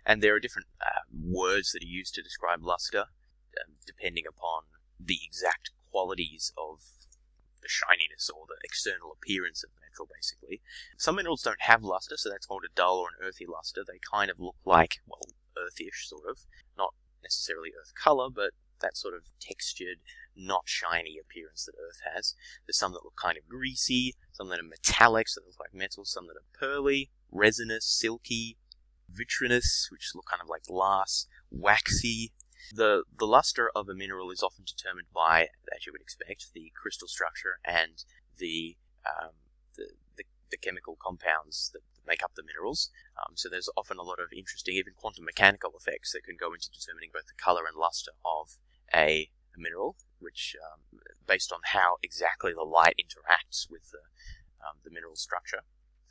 And 0.06 0.22
there 0.22 0.34
are 0.36 0.40
different 0.40 0.68
uh, 0.80 1.02
words 1.12 1.72
that 1.72 1.82
are 1.82 1.86
used 1.86 2.14
to 2.14 2.22
describe 2.22 2.62
luster, 2.62 3.10
um, 3.58 3.74
depending 3.84 4.24
upon 4.26 4.62
the 4.98 5.18
exact 5.24 5.70
qualities 5.90 6.52
of 6.56 6.80
the 7.60 7.68
shininess 7.68 8.30
or 8.30 8.46
the 8.46 8.56
external 8.62 9.10
appearance 9.12 9.64
of 9.64 9.70
the 9.74 9.80
metal, 9.82 10.06
basically. 10.06 10.62
Some 10.96 11.16
minerals 11.16 11.42
don't 11.42 11.62
have 11.62 11.82
luster, 11.82 12.16
so 12.16 12.30
that's 12.30 12.46
called 12.46 12.62
a 12.64 12.74
dull 12.74 12.98
or 12.98 13.08
an 13.08 13.26
earthy 13.26 13.46
luster. 13.46 13.82
They 13.84 13.98
kind 13.98 14.30
of 14.30 14.38
look 14.38 14.56
like, 14.64 15.00
well, 15.06 15.34
earthish, 15.58 16.06
sort 16.06 16.30
of. 16.30 16.38
Not 16.78 16.94
necessarily 17.22 17.70
earth 17.74 17.92
color, 18.00 18.28
but 18.30 18.50
that 18.80 18.96
sort 18.96 19.14
of 19.14 19.22
textured, 19.40 19.98
not 20.36 20.62
shiny 20.66 21.18
appearance 21.18 21.64
that 21.64 21.74
Earth 21.80 22.00
has. 22.14 22.34
There's 22.66 22.78
some 22.78 22.92
that 22.92 23.04
look 23.04 23.16
kind 23.20 23.38
of 23.38 23.48
greasy, 23.48 24.14
some 24.32 24.48
that 24.50 24.60
are 24.60 24.62
metallic, 24.62 25.28
so 25.28 25.40
they 25.40 25.46
look 25.46 25.60
like 25.60 25.74
metal, 25.74 26.04
some 26.04 26.26
that 26.26 26.36
are 26.36 26.58
pearly, 26.58 27.10
resinous, 27.30 27.86
silky, 27.86 28.56
vitrinous, 29.08 29.88
which 29.90 30.12
look 30.14 30.26
kind 30.26 30.42
of 30.42 30.48
like 30.48 30.64
glass, 30.64 31.26
waxy. 31.50 32.32
The, 32.74 33.04
the 33.16 33.26
luster 33.26 33.70
of 33.74 33.88
a 33.88 33.94
mineral 33.94 34.30
is 34.30 34.42
often 34.42 34.64
determined 34.66 35.08
by, 35.14 35.48
as 35.74 35.86
you 35.86 35.92
would 35.92 36.00
expect, 36.00 36.52
the 36.54 36.72
crystal 36.74 37.08
structure 37.08 37.60
and 37.64 38.04
the, 38.38 38.76
um, 39.06 39.30
the, 39.76 39.90
the, 40.16 40.24
the 40.50 40.56
chemical 40.56 40.96
compounds 41.00 41.70
that 41.72 41.82
make 42.06 42.22
up 42.22 42.32
the 42.34 42.42
minerals. 42.42 42.90
Um, 43.16 43.34
so 43.34 43.48
there's 43.48 43.70
often 43.76 43.98
a 43.98 44.02
lot 44.02 44.18
of 44.18 44.32
interesting, 44.36 44.74
even 44.74 44.94
quantum 44.96 45.24
mechanical 45.24 45.72
effects 45.78 46.12
that 46.12 46.24
can 46.24 46.36
go 46.38 46.52
into 46.52 46.70
determining 46.70 47.10
both 47.12 47.26
the 47.26 47.42
color 47.42 47.62
and 47.66 47.76
luster 47.76 48.12
of 48.24 48.58
a, 48.94 49.30
a 49.54 49.58
mineral, 49.58 49.96
which 50.18 50.56
um, 50.58 51.00
based 51.26 51.52
on 51.52 51.60
how 51.72 51.96
exactly 52.02 52.52
the 52.52 52.62
light 52.62 52.94
interacts 52.98 53.66
with 53.70 53.90
the, 53.90 54.06
um, 54.62 54.78
the 54.84 54.90
mineral 54.90 55.16
structure. 55.16 55.62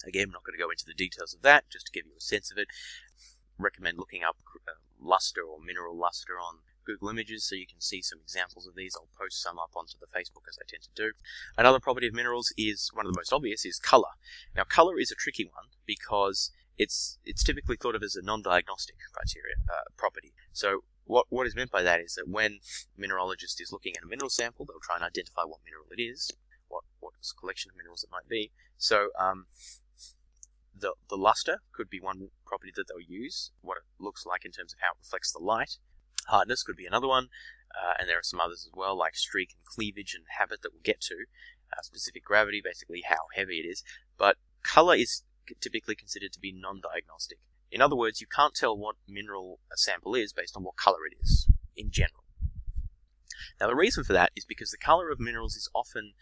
Again, 0.05 0.27
I'm 0.27 0.31
not 0.31 0.43
going 0.43 0.57
to 0.57 0.63
go 0.63 0.69
into 0.69 0.85
the 0.85 0.93
details 0.93 1.33
of 1.33 1.41
that, 1.41 1.69
just 1.69 1.87
to 1.87 1.91
give 1.91 2.05
you 2.05 2.13
a 2.17 2.21
sense 2.21 2.51
of 2.51 2.57
it. 2.57 2.67
Recommend 3.57 3.97
looking 3.97 4.23
up 4.23 4.37
uh, 4.67 4.81
luster 4.99 5.41
or 5.41 5.59
mineral 5.63 5.95
luster 5.95 6.33
on 6.33 6.59
Google 6.85 7.09
Images 7.09 7.43
so 7.47 7.55
you 7.55 7.67
can 7.67 7.81
see 7.81 8.01
some 8.01 8.19
examples 8.21 8.67
of 8.67 8.75
these. 8.75 8.95
I'll 8.95 9.09
post 9.17 9.41
some 9.41 9.57
up 9.57 9.71
onto 9.75 9.97
the 9.99 10.07
Facebook 10.07 10.47
as 10.47 10.57
I 10.61 10.65
tend 10.67 10.83
to 10.83 10.89
do. 10.95 11.11
Another 11.57 11.79
property 11.79 12.07
of 12.07 12.13
minerals 12.13 12.53
is 12.57 12.89
one 12.93 13.05
of 13.05 13.13
the 13.13 13.19
most 13.19 13.33
obvious 13.33 13.65
is 13.65 13.79
color. 13.79 14.15
Now, 14.55 14.63
color 14.63 14.99
is 14.99 15.11
a 15.11 15.15
tricky 15.15 15.45
one 15.45 15.71
because 15.85 16.51
it's 16.77 17.17
it's 17.25 17.43
typically 17.43 17.77
thought 17.77 17.95
of 17.95 18.03
as 18.03 18.15
a 18.15 18.21
non-diagnostic 18.21 18.95
criteria 19.13 19.55
uh, 19.71 19.89
property. 19.97 20.33
So 20.51 20.83
what 21.05 21.25
what 21.29 21.47
is 21.47 21.55
meant 21.55 21.71
by 21.71 21.81
that 21.81 21.99
is 21.99 22.15
that 22.15 22.27
when 22.27 22.59
a 22.97 23.01
mineralogist 23.01 23.61
is 23.61 23.71
looking 23.71 23.93
at 23.97 24.03
a 24.03 24.07
mineral 24.07 24.29
sample, 24.29 24.65
they'll 24.65 24.79
try 24.79 24.95
and 24.95 25.05
identify 25.05 25.43
what 25.43 25.59
mineral 25.65 25.87
it 25.95 26.01
is, 26.01 26.31
what 26.67 26.83
what 26.99 27.13
collection 27.39 27.71
of 27.71 27.77
minerals 27.77 28.03
it 28.03 28.11
might 28.11 28.27
be. 28.27 28.51
So 28.77 29.09
um, 29.17 29.45
the 30.77 30.93
the 31.09 31.17
luster 31.17 31.61
could 31.73 31.89
be 31.89 31.99
one 31.99 32.29
property 32.45 32.71
that 32.75 32.85
they'll 32.87 32.99
use, 32.99 33.51
what 33.61 33.77
it 33.77 34.03
looks 34.03 34.25
like 34.25 34.45
in 34.45 34.51
terms 34.51 34.73
of 34.73 34.79
how 34.81 34.91
it 34.91 35.03
reflects 35.03 35.31
the 35.31 35.39
light. 35.39 35.77
Hardness 36.27 36.63
could 36.63 36.75
be 36.75 36.85
another 36.85 37.07
one, 37.07 37.27
uh, 37.71 37.93
and 37.99 38.09
there 38.09 38.19
are 38.19 38.23
some 38.23 38.39
others 38.39 38.67
as 38.67 38.75
well, 38.75 38.97
like 38.97 39.15
streak 39.15 39.51
and 39.51 39.65
cleavage 39.65 40.13
and 40.15 40.25
habit 40.37 40.61
that 40.61 40.73
we'll 40.73 40.81
get 40.83 41.01
to. 41.01 41.25
Uh, 41.71 41.81
specific 41.81 42.23
gravity, 42.23 42.61
basically 42.63 43.03
how 43.07 43.27
heavy 43.35 43.59
it 43.59 43.67
is. 43.67 43.83
But 44.17 44.37
color 44.63 44.95
is 44.95 45.23
typically 45.61 45.95
considered 45.95 46.33
to 46.33 46.39
be 46.39 46.51
non-diagnostic. 46.51 47.39
In 47.71 47.81
other 47.81 47.95
words, 47.95 48.21
you 48.21 48.27
can't 48.27 48.55
tell 48.55 48.77
what 48.77 48.95
mineral 49.07 49.59
a 49.71 49.77
sample 49.77 50.15
is 50.15 50.33
based 50.33 50.55
on 50.55 50.63
what 50.63 50.77
color 50.77 50.99
it 51.11 51.15
is, 51.21 51.47
in 51.75 51.91
general. 51.91 52.23
Now, 53.59 53.67
the 53.67 53.75
reason 53.75 54.03
for 54.03 54.13
that 54.13 54.31
is 54.35 54.45
because 54.45 54.71
the 54.71 54.77
color 54.77 55.09
of 55.09 55.19
minerals 55.19 55.55
is 55.55 55.69
often 55.73 56.13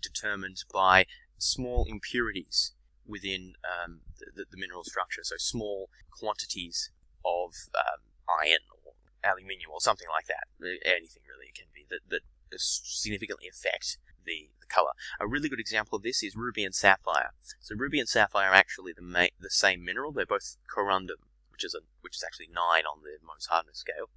determined 0.00 0.64
by 0.72 1.06
small 1.38 1.86
impurities 1.88 2.72
within 3.06 3.54
um, 3.66 4.00
the, 4.18 4.44
the, 4.50 4.56
mineral 4.56 4.84
structure, 4.84 5.22
so 5.22 5.36
small 5.38 5.90
quantities 6.10 6.90
of 7.24 7.52
um, 7.74 8.00
iron 8.28 8.62
or 8.84 8.92
aluminium 9.24 9.70
or 9.72 9.80
something 9.80 10.08
like 10.10 10.26
that. 10.26 10.46
Anything 10.60 11.22
really 11.28 11.48
it 11.48 11.54
can 11.54 11.66
be. 11.74 11.86
that, 11.90 12.00
that 12.10 12.22
significantly 12.56 13.48
affect 13.48 13.98
the, 14.24 14.50
the 14.60 14.66
color. 14.66 14.92
A 15.20 15.26
really 15.26 15.48
good 15.48 15.60
example 15.60 15.96
of 15.96 16.02
this 16.02 16.22
is 16.22 16.36
ruby 16.36 16.64
and 16.64 16.74
sapphire. 16.74 17.30
So 17.60 17.74
ruby 17.76 17.98
and 17.98 18.08
sapphire 18.08 18.50
are 18.50 18.54
actually 18.54 18.92
the 18.92 19.02
ma- 19.02 19.34
the 19.40 19.50
same 19.50 19.84
mineral. 19.84 20.12
They're 20.12 20.26
both 20.26 20.56
corundum, 20.68 21.22
which 21.50 21.64
is 21.64 21.74
a 21.74 21.80
which 22.00 22.16
is 22.16 22.24
actually 22.24 22.48
nine 22.52 22.84
on 22.84 23.02
the 23.02 23.18
Mohs 23.24 23.48
hardness 23.48 23.78
scale. 23.78 24.10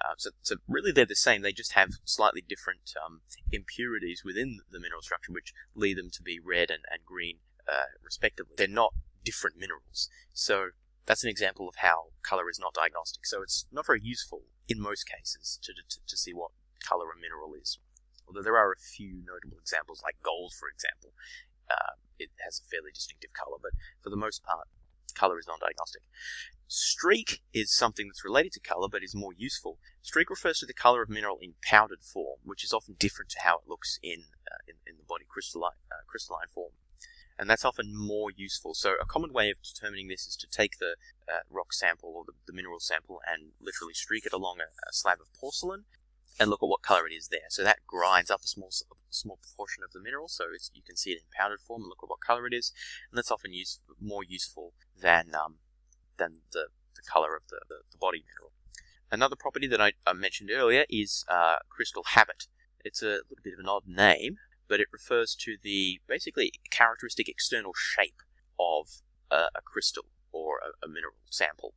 Uh, 0.00 0.14
so, 0.16 0.30
so 0.42 0.56
really 0.68 0.92
they're 0.92 1.04
the 1.04 1.16
same. 1.16 1.42
They 1.42 1.52
just 1.52 1.72
have 1.72 1.90
slightly 2.04 2.40
different 2.40 2.92
um, 3.04 3.20
impurities 3.50 4.22
within 4.24 4.60
the 4.70 4.78
mineral 4.78 5.02
structure, 5.02 5.32
which 5.32 5.52
lead 5.74 5.98
them 5.98 6.10
to 6.10 6.22
be 6.22 6.38
red 6.38 6.70
and, 6.70 6.84
and 6.90 7.04
green 7.04 7.38
uh, 7.68 7.92
respectively. 8.02 8.54
They're 8.56 8.68
not 8.68 8.94
different 9.24 9.56
minerals. 9.56 10.08
So 10.32 10.70
that's 11.06 11.24
an 11.24 11.30
example 11.30 11.68
of 11.68 11.76
how 11.76 12.12
color 12.22 12.50
is 12.50 12.58
not 12.58 12.74
diagnostic. 12.74 13.26
So 13.26 13.42
it's 13.42 13.66
not 13.72 13.86
very 13.86 14.00
useful 14.02 14.42
in 14.68 14.80
most 14.80 15.04
cases 15.04 15.58
to, 15.62 15.72
to, 15.72 15.98
to 16.06 16.16
see 16.16 16.32
what 16.32 16.50
color 16.86 17.06
a 17.12 17.20
mineral 17.20 17.54
is. 17.60 17.78
Although 18.26 18.42
there 18.42 18.56
are 18.56 18.72
a 18.72 18.76
few 18.76 19.24
notable 19.24 19.58
examples, 19.58 20.02
like 20.02 20.16
gold, 20.22 20.52
for 20.52 20.68
example. 20.68 21.12
Uh, 21.70 21.96
it 22.18 22.30
has 22.44 22.60
a 22.60 22.68
fairly 22.68 22.90
distinctive 22.92 23.32
color, 23.32 23.56
but 23.60 23.72
for 24.02 24.10
the 24.10 24.16
most 24.16 24.42
part, 24.42 24.68
color 25.14 25.38
is 25.38 25.46
non-diagnostic. 25.46 26.02
Streak 26.66 27.40
is 27.52 27.72
something 27.72 28.08
that's 28.08 28.24
related 28.24 28.52
to 28.52 28.60
color 28.60 28.88
but 28.90 29.02
is 29.02 29.14
more 29.14 29.32
useful. 29.36 29.78
Streak 30.02 30.30
refers 30.30 30.58
to 30.58 30.66
the 30.66 30.74
color 30.74 31.02
of 31.02 31.08
mineral 31.08 31.38
in 31.40 31.54
powdered 31.62 32.02
form, 32.02 32.38
which 32.44 32.62
is 32.62 32.72
often 32.72 32.96
different 32.98 33.30
to 33.30 33.40
how 33.42 33.56
it 33.56 33.68
looks 33.68 33.98
in 34.02 34.24
uh, 34.46 34.60
in, 34.68 34.76
in, 34.86 34.96
the 34.98 35.04
body 35.08 35.24
crystalline, 35.28 35.80
uh, 35.90 36.04
crystalline 36.06 36.48
form. 36.52 36.72
And 37.38 37.48
that's 37.48 37.64
often 37.64 37.94
more 37.96 38.30
useful. 38.34 38.74
So 38.74 38.94
a 39.00 39.06
common 39.06 39.32
way 39.32 39.50
of 39.50 39.62
determining 39.62 40.08
this 40.08 40.26
is 40.26 40.36
to 40.36 40.48
take 40.48 40.78
the 40.78 40.96
uh, 41.28 41.40
rock 41.48 41.72
sample 41.72 42.12
or 42.16 42.24
the, 42.26 42.32
the, 42.46 42.52
mineral 42.52 42.80
sample 42.80 43.20
and 43.24 43.52
literally 43.60 43.94
streak 43.94 44.26
it 44.26 44.32
along 44.32 44.56
a, 44.58 44.64
a 44.64 44.92
slab 44.92 45.18
of 45.20 45.32
porcelain 45.38 45.84
and 46.40 46.50
look 46.50 46.62
at 46.62 46.68
what 46.68 46.82
color 46.82 47.06
it 47.06 47.12
is 47.14 47.28
there. 47.28 47.48
So 47.48 47.62
that 47.64 47.86
grinds 47.86 48.30
up 48.30 48.42
a 48.42 48.46
small 48.46 48.70
small 49.10 49.38
proportion 49.42 49.82
of 49.82 49.92
the 49.92 50.00
mineral, 50.00 50.28
so 50.28 50.44
you 50.72 50.82
can 50.82 50.96
see 50.96 51.10
it 51.10 51.18
in 51.18 51.24
powdered 51.36 51.60
form 51.60 51.82
and 51.82 51.88
look 51.88 52.00
at 52.02 52.10
what 52.10 52.20
color 52.20 52.46
it 52.46 52.54
is, 52.54 52.72
and 53.10 53.18
that's 53.18 53.30
often 53.30 53.52
use, 53.52 53.80
more 54.00 54.22
useful 54.22 54.74
than 55.00 55.34
um, 55.34 55.56
than 56.18 56.40
the, 56.52 56.66
the 56.94 57.02
color 57.02 57.34
of 57.36 57.42
the, 57.48 57.60
the, 57.68 57.76
the, 57.90 57.98
body 57.98 58.24
mineral. 58.26 58.52
Another 59.10 59.36
property 59.36 59.66
that 59.68 59.80
I, 59.80 59.92
I 60.06 60.12
mentioned 60.12 60.50
earlier 60.52 60.84
is 60.90 61.24
uh, 61.28 61.56
crystal 61.68 62.04
habit. 62.04 62.46
It's 62.84 63.02
a 63.02 63.22
little 63.28 63.42
bit 63.42 63.54
of 63.54 63.60
an 63.60 63.68
odd 63.68 63.86
name, 63.86 64.38
but 64.68 64.80
it 64.80 64.88
refers 64.92 65.34
to 65.34 65.56
the 65.62 66.00
basically 66.06 66.52
characteristic 66.70 67.28
external 67.28 67.72
shape 67.74 68.22
of 68.58 69.02
a, 69.30 69.48
a 69.56 69.62
crystal 69.64 70.06
or 70.32 70.58
a, 70.58 70.86
a 70.86 70.88
mineral 70.88 71.14
sample. 71.30 71.74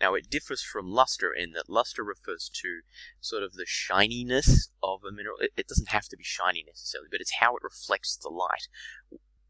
Now, 0.00 0.14
it 0.14 0.28
differs 0.28 0.62
from 0.62 0.90
luster 0.90 1.32
in 1.32 1.52
that 1.52 1.68
luster 1.68 2.02
refers 2.02 2.50
to 2.54 2.80
sort 3.20 3.42
of 3.42 3.54
the 3.54 3.64
shininess 3.66 4.68
of 4.82 5.02
a 5.04 5.12
mineral. 5.12 5.36
It, 5.40 5.52
it, 5.56 5.68
doesn't 5.68 5.88
have 5.90 6.08
to 6.08 6.16
be 6.16 6.24
shiny 6.24 6.64
necessarily, 6.66 7.08
but 7.10 7.20
it's 7.20 7.36
how 7.40 7.56
it 7.56 7.62
reflects 7.62 8.16
the 8.16 8.28
light. 8.28 8.68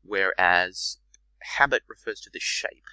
Whereas 0.03 0.99
habit 1.41 1.83
refers 1.89 2.21
to 2.21 2.31
the 2.33 2.41
shape. 2.41 2.87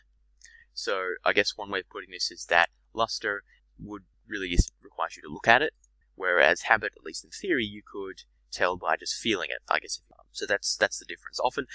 So, 0.74 1.16
I 1.26 1.34
guess 1.34 1.58
one 1.58 1.70
way 1.70 1.80
of 1.80 1.90
putting 1.90 2.12
this 2.12 2.32
is 2.32 2.46
that 2.46 2.70
luster 2.94 3.44
would 3.78 4.04
really 4.28 4.56
require 4.82 5.10
you 5.16 5.22
to 5.24 5.34
look 5.34 5.48
at 5.48 5.62
it, 5.62 5.74
whereas 6.16 6.64
habit, 6.64 6.94
at 6.96 7.04
least 7.04 7.24
in 7.24 7.32
theory, 7.32 7.66
you 7.66 7.82
could 7.86 8.24
tell 8.52 8.78
by 8.78 8.96
just 8.96 9.16
feeling 9.16 9.50
it. 9.50 9.60
I 9.70 9.80
guess. 9.80 10.00
so 10.32 10.46
that's 10.46 10.76
that's 10.76 11.00
the 11.00 11.06
difference. 11.06 11.40
Often, 11.40 11.68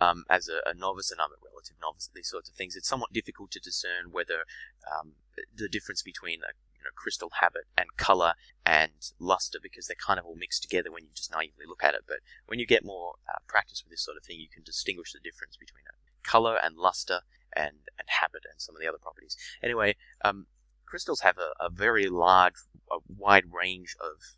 um, 0.00 0.24
as 0.28 0.48
a, 0.48 0.68
a, 0.68 0.74
novice, 0.74 1.10
and 1.10 1.20
I'm 1.20 1.30
a 1.30 1.42
relative 1.44 1.76
novice 1.80 2.08
at 2.10 2.14
these 2.14 2.30
sorts 2.30 2.48
of 2.48 2.54
things, 2.54 2.76
it's 2.76 2.88
somewhat 2.88 3.12
difficult 3.12 3.50
to 3.52 3.60
discern 3.60 4.10
whether 4.10 4.44
um, 4.90 5.12
the 5.54 5.68
difference 5.68 6.02
between 6.02 6.40
a 6.40 6.52
you 6.78 6.84
know, 6.84 6.94
crystal 6.94 7.30
habit 7.40 7.64
and 7.76 7.96
color 7.96 8.34
and 8.64 8.92
luster 9.18 9.58
because 9.60 9.86
they're 9.86 10.06
kind 10.06 10.18
of 10.18 10.26
all 10.26 10.36
mixed 10.36 10.62
together 10.62 10.92
when 10.92 11.04
you 11.04 11.10
just 11.14 11.32
naively 11.32 11.66
look 11.66 11.82
at 11.82 11.94
it. 11.94 12.02
But 12.06 12.18
when 12.46 12.58
you 12.58 12.66
get 12.66 12.84
more 12.84 13.14
uh, 13.28 13.38
practice 13.46 13.82
with 13.82 13.90
this 13.90 14.04
sort 14.04 14.16
of 14.16 14.24
thing, 14.24 14.38
you 14.38 14.48
can 14.52 14.62
distinguish 14.62 15.12
the 15.12 15.20
difference 15.20 15.56
between 15.56 15.84
color 16.22 16.58
and 16.62 16.76
luster 16.76 17.20
and, 17.54 17.88
and 17.98 18.06
habit 18.06 18.42
and 18.44 18.60
some 18.60 18.76
of 18.76 18.80
the 18.80 18.88
other 18.88 18.98
properties. 19.00 19.36
Anyway, 19.62 19.96
um, 20.24 20.46
crystals 20.86 21.20
have 21.20 21.38
a, 21.38 21.52
a, 21.64 21.70
very 21.70 22.08
large, 22.08 22.54
a 22.90 22.98
wide 23.08 23.44
range 23.52 23.96
of 24.00 24.37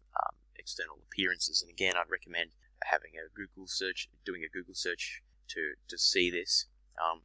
external 0.70 0.98
appearances. 1.10 1.62
And 1.62 1.70
again, 1.70 1.94
I'd 1.96 2.10
recommend 2.10 2.50
having 2.84 3.12
a 3.18 3.26
Google 3.34 3.66
search, 3.66 4.08
doing 4.24 4.42
a 4.44 4.48
Google 4.48 4.74
search 4.74 5.22
to, 5.48 5.74
to 5.88 5.98
see 5.98 6.30
this. 6.30 6.66
Um, 6.96 7.22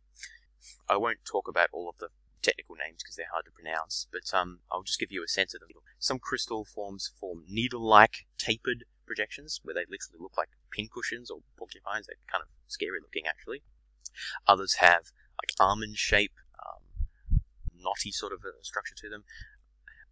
I 0.89 0.97
won't 0.97 1.25
talk 1.25 1.47
about 1.47 1.69
all 1.71 1.89
of 1.89 1.97
the 1.97 2.09
technical 2.41 2.75
names 2.75 3.03
because 3.03 3.15
they're 3.15 3.31
hard 3.31 3.45
to 3.45 3.51
pronounce, 3.51 4.07
but 4.11 4.33
um, 4.37 4.59
I'll 4.71 4.83
just 4.83 4.99
give 4.99 5.11
you 5.11 5.23
a 5.23 5.27
sense 5.27 5.53
of 5.53 5.61
them. 5.61 5.69
Some 5.99 6.19
crystal 6.19 6.65
forms 6.65 7.11
form 7.19 7.43
needle-like 7.47 8.25
tapered 8.37 8.85
projections 9.05 9.59
where 9.63 9.75
they 9.75 9.85
literally 9.89 10.19
look 10.19 10.37
like 10.37 10.49
pincushions 10.71 11.29
or 11.29 11.39
porcupines. 11.57 12.07
They're 12.07 12.17
kind 12.31 12.41
of 12.41 12.49
scary 12.67 12.99
looking, 12.99 13.27
actually. 13.27 13.61
Others 14.47 14.75
have 14.75 15.11
like 15.37 15.53
almond 15.59 15.97
shape, 15.97 16.33
um, 16.57 17.41
knotty 17.77 18.11
sort 18.11 18.33
of 18.33 18.39
a 18.39 18.63
structure 18.63 18.95
to 18.95 19.09
them. 19.09 19.23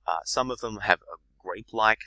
Uh, 0.06 0.20
some 0.26 0.52
of 0.52 0.60
them 0.60 0.78
have 0.82 1.02
a 1.02 1.18
grape-like 1.42 2.02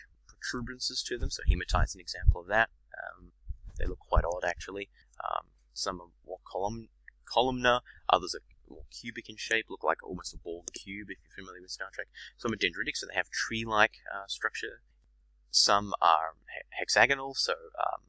protuberances 0.47 1.03
to 1.05 1.19
them. 1.19 1.31
So 1.31 1.43
hematite 1.49 1.89
is 1.89 1.95
an 1.95 2.01
example 2.01 2.41
of 2.41 2.47
that. 2.49 2.71
Um, 2.97 3.33
they 3.79 3.87
look 3.87 3.99
quite 3.99 4.25
odd 4.25 4.45
actually. 4.45 4.89
Um, 5.23 5.47
some 5.73 6.01
are 6.01 6.09
more 6.27 6.39
column, 6.45 6.89
columnar, 7.25 7.81
others 8.09 8.35
are 8.35 8.41
more 8.69 8.85
cubic 8.91 9.29
in 9.29 9.37
shape, 9.37 9.67
look 9.69 9.85
like 9.85 10.03
almost 10.03 10.35
a 10.35 10.39
Borg 10.39 10.67
cube 10.73 11.09
if 11.11 11.19
you're 11.23 11.45
familiar 11.45 11.61
with 11.61 11.71
Star 11.71 11.89
Trek. 11.93 12.09
Some 12.37 12.53
are 12.53 12.57
dendritic, 12.57 12.97
so 12.97 13.07
they 13.07 13.15
have 13.15 13.31
tree-like 13.31 13.99
uh, 14.13 14.27
structure. 14.27 14.81
Some 15.51 15.93
are 16.01 16.35
hexagonal, 16.71 17.35
so 17.35 17.53
um, 17.53 18.03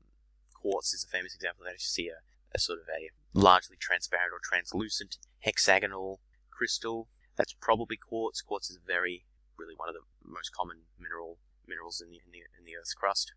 quartz 0.53 0.93
is 0.93 1.03
a 1.03 1.07
famous 1.07 1.35
example 1.35 1.63
of 1.63 1.67
that. 1.67 1.73
You 1.73 1.79
see 1.79 2.07
a, 2.07 2.19
a 2.55 2.59
sort 2.59 2.79
of 2.79 2.85
a 2.89 3.11
largely 3.37 3.77
transparent 3.79 4.31
or 4.33 4.39
translucent 4.41 5.17
hexagonal 5.39 6.19
crystal. 6.49 7.07
That's 7.35 7.53
probably 7.53 7.97
quartz. 7.97 8.41
Quartz 8.41 8.69
is 8.69 8.79
very, 8.85 9.25
really 9.57 9.75
one 9.77 9.89
of 9.89 9.95
the 9.95 10.01
most 10.25 10.51
common 10.51 10.77
mineral 10.99 11.37
minerals 11.67 12.01
in 12.01 12.09
the, 12.09 12.21
in 12.25 12.31
the, 12.31 12.41
in 12.57 12.65
the 12.65 12.75
Earth's 12.75 12.93
crust. 12.93 13.33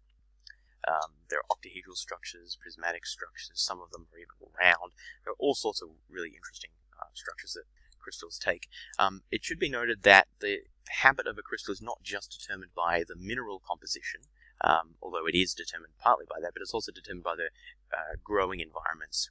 Um, 0.89 1.21
there 1.29 1.41
are 1.41 1.51
octahedral 1.53 1.97
structures, 1.97 2.57
prismatic 2.61 3.05
structures, 3.05 3.53
some 3.55 3.81
of 3.81 3.91
them 3.91 4.07
are 4.13 4.19
even 4.19 4.49
round. 4.59 4.93
There 5.25 5.33
are 5.33 5.39
all 5.39 5.55
sorts 5.55 5.83
of 5.83 5.91
really 6.09 6.31
interesting 6.31 6.71
uh, 6.99 7.13
structures 7.13 7.53
that 7.53 7.65
crystals 7.99 8.39
take. 8.39 8.69
Um, 8.99 9.23
it 9.31 9.45
should 9.45 9.59
be 9.59 9.69
noted 9.69 10.03
that 10.03 10.29
the 10.41 10.61
habit 10.89 11.27
of 11.27 11.39
a 11.39 11.43
crystal 11.43 11.73
is 11.73 11.83
not 11.83 12.03
just 12.03 12.33
determined 12.33 12.73
by 12.75 13.05
the 13.07 13.15
mineral 13.15 13.61
composition, 13.61 14.23
um, 14.63 14.97
although 15.03 15.27
it 15.27 15.35
is 15.35 15.55
determined 15.55 15.93
partly 15.99 16.27
by 16.29 16.41
that, 16.41 16.53
but 16.55 16.63
it's 16.63 16.75
also 16.75 16.93
determined 16.93 17.25
by 17.25 17.37
the 17.37 17.51
uh, 17.93 18.17
growing 18.25 18.61
environments. 18.61 19.31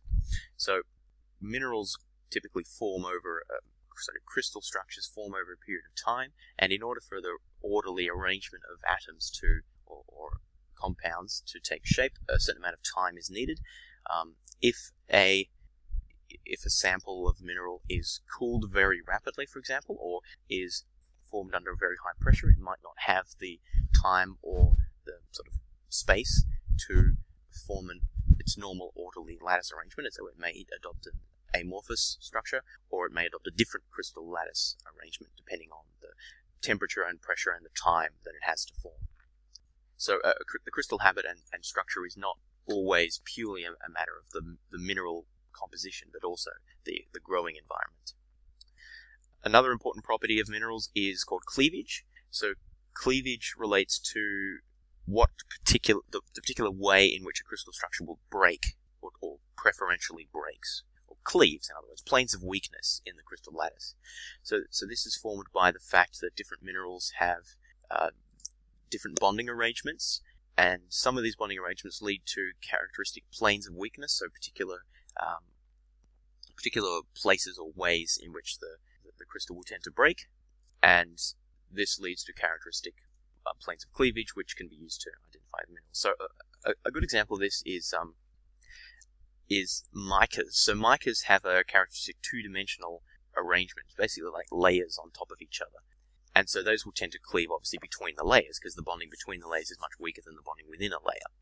So 0.55 0.81
minerals 1.41 1.97
typically 2.29 2.63
form 2.63 3.05
over 3.05 3.43
uh, 3.49 3.65
sort 3.97 4.15
of 4.15 4.25
crystal 4.25 4.61
structures 4.61 5.07
form 5.07 5.33
over 5.33 5.53
a 5.53 5.65
period 5.65 5.85
of 5.89 5.95
time, 5.95 6.31
and 6.57 6.71
in 6.71 6.83
order 6.83 7.01
for 7.01 7.19
the 7.19 7.37
orderly 7.61 8.09
arrangement 8.09 8.63
of 8.71 8.79
atoms 8.89 9.29
to 9.41 9.61
or, 9.85 10.03
or 10.07 10.29
compounds 10.75 11.43
to 11.47 11.59
take 11.59 11.85
shape, 11.85 12.13
a 12.29 12.39
certain 12.39 12.61
amount 12.61 12.75
of 12.75 12.81
time 12.83 13.17
is 13.17 13.29
needed. 13.29 13.59
Um, 14.09 14.35
if 14.61 14.91
a 15.11 15.49
if 16.45 16.65
a 16.65 16.69
sample 16.69 17.27
of 17.27 17.41
mineral 17.41 17.81
is 17.89 18.21
cooled 18.37 18.65
very 18.71 19.01
rapidly, 19.07 19.45
for 19.45 19.59
example, 19.59 19.97
or 19.99 20.21
is 20.49 20.85
formed 21.29 21.53
under 21.53 21.71
a 21.71 21.77
very 21.77 21.95
high 22.03 22.17
pressure, 22.19 22.49
it 22.49 22.59
might 22.59 22.79
not 22.83 22.93
have 23.05 23.25
the 23.39 23.59
time 24.01 24.37
or 24.41 24.75
the 25.05 25.19
sort 25.31 25.47
of 25.47 25.59
space 25.89 26.45
to 26.87 27.13
form 27.67 27.89
an, 27.89 28.01
its 28.39 28.57
normal 28.57 28.91
orderly 28.95 29.37
lattice 29.41 29.71
arrangement, 29.71 30.07
and 30.07 30.13
so 30.13 30.27
it 30.27 30.39
may 30.39 30.65
adopt 30.75 31.07
an 31.07 31.13
amorphous 31.53 32.17
structure, 32.19 32.61
or 32.89 33.07
it 33.07 33.13
may 33.13 33.25
adopt 33.25 33.47
a 33.47 33.51
different 33.51 33.85
crystal 33.89 34.29
lattice 34.29 34.75
arrangement 34.85 35.33
depending 35.35 35.69
on 35.71 35.85
the 36.01 36.09
temperature 36.61 37.03
and 37.07 37.21
pressure 37.21 37.51
and 37.51 37.65
the 37.65 37.69
time 37.75 38.11
that 38.23 38.31
it 38.31 38.47
has 38.47 38.65
to 38.65 38.73
form. 38.73 39.07
So 39.97 40.19
uh, 40.23 40.33
the 40.63 40.71
crystal 40.71 40.99
habit 40.99 41.25
and, 41.29 41.39
and, 41.51 41.65
structure 41.65 42.05
is 42.05 42.15
not 42.15 42.37
always 42.65 43.21
purely 43.25 43.63
a, 43.63 43.71
a, 43.71 43.91
matter 43.91 44.13
of 44.17 44.31
the, 44.31 44.57
the 44.71 44.79
mineral 44.79 45.25
composition, 45.51 46.07
but 46.13 46.25
also 46.25 46.51
the, 46.85 47.05
the 47.13 47.19
growing 47.19 47.55
environment. 47.55 48.13
Another 49.43 49.71
important 49.71 50.05
property 50.05 50.39
of 50.39 50.47
minerals 50.47 50.89
is 50.95 51.23
called 51.23 51.43
cleavage. 51.45 52.05
So 52.29 52.53
cleavage 52.93 53.55
relates 53.57 53.99
to 54.13 54.59
what 55.05 55.29
particular 55.49 56.01
the, 56.11 56.21
the 56.33 56.41
particular 56.41 56.71
way 56.71 57.05
in 57.05 57.25
which 57.25 57.41
a 57.41 57.43
crystal 57.43 57.73
structure 57.73 58.05
will 58.05 58.19
break 58.29 58.77
or, 59.01 59.11
or 59.21 59.37
preferentially 59.57 60.29
breaks 60.31 60.83
cleaves, 61.29 61.69
in 61.69 61.75
other 61.77 61.87
words, 61.87 62.01
planes 62.01 62.33
of 62.33 62.41
weakness 62.41 63.03
in 63.05 63.15
the 63.15 63.21
crystal 63.21 63.53
lattice. 63.53 63.93
So, 64.41 64.61
so 64.71 64.87
this 64.87 65.05
is 65.05 65.15
formed 65.15 65.45
by 65.53 65.71
the 65.71 65.77
fact 65.79 66.21
that 66.21 66.35
different 66.35 66.63
minerals 66.63 67.13
have 67.19 67.43
uh, 67.91 68.09
different 68.89 69.19
bonding 69.19 69.47
arrangements, 69.47 70.21
and 70.57 70.81
some 70.89 71.17
of 71.17 71.23
these 71.23 71.35
bonding 71.35 71.59
arrangements 71.59 72.01
lead 72.01 72.23
to 72.33 72.53
characteristic 72.67 73.25
planes 73.31 73.67
of 73.67 73.75
weakness, 73.75 74.13
so 74.13 74.25
particular 74.27 74.79
um, 75.21 75.53
particular 76.55 77.01
places 77.15 77.59
or 77.59 77.69
ways 77.75 78.19
in 78.21 78.33
which 78.33 78.57
the, 78.57 78.77
the, 79.19 79.25
crystal 79.25 79.55
will 79.55 79.63
tend 79.63 79.83
to 79.83 79.91
break, 79.91 80.27
and 80.81 81.19
this 81.71 81.99
leads 81.99 82.23
to 82.23 82.33
characteristic 82.33 82.95
uh, 83.45 83.51
planes 83.61 83.83
of 83.83 83.93
cleavage, 83.93 84.35
which 84.35 84.57
can 84.57 84.67
be 84.67 84.75
used 84.75 85.01
to 85.01 85.11
identify 85.29 85.59
the 85.67 85.73
minerals. 85.73 85.91
So 85.91 86.09
uh, 86.19 86.71
a, 86.71 86.89
a, 86.89 86.91
good 86.91 87.03
example 87.03 87.35
of 87.35 87.41
this 87.41 87.61
is 87.65 87.93
um, 87.93 88.15
is 89.49 89.83
micas. 89.95 90.53
So 90.53 90.73
micas 90.75 91.25
have 91.25 91.45
a 91.45 91.63
characteristic 91.63 92.17
two-dimensional 92.21 93.03
arrangement, 93.35 93.87
basically 93.97 94.29
like 94.31 94.47
layers 94.51 94.97
on 95.01 95.11
top 95.11 95.31
of 95.31 95.41
each 95.41 95.61
other. 95.61 95.83
And 96.35 96.47
so 96.47 96.61
those 96.61 96.85
will 96.85 96.93
tend 96.93 97.11
to 97.13 97.19
cleave 97.19 97.49
obviously 97.51 97.79
between 97.81 98.15
the 98.15 98.23
layers 98.23 98.59
because 98.61 98.75
the 98.75 98.83
bonding 98.83 99.09
between 99.09 99.39
the 99.39 99.47
layers 99.47 99.71
is 99.71 99.79
much 99.81 99.99
weaker 99.99 100.21
than 100.23 100.35
the 100.35 100.45
bonding 100.45 100.67
within 100.69 100.93
a 100.93 101.01
layer. 101.03 101.33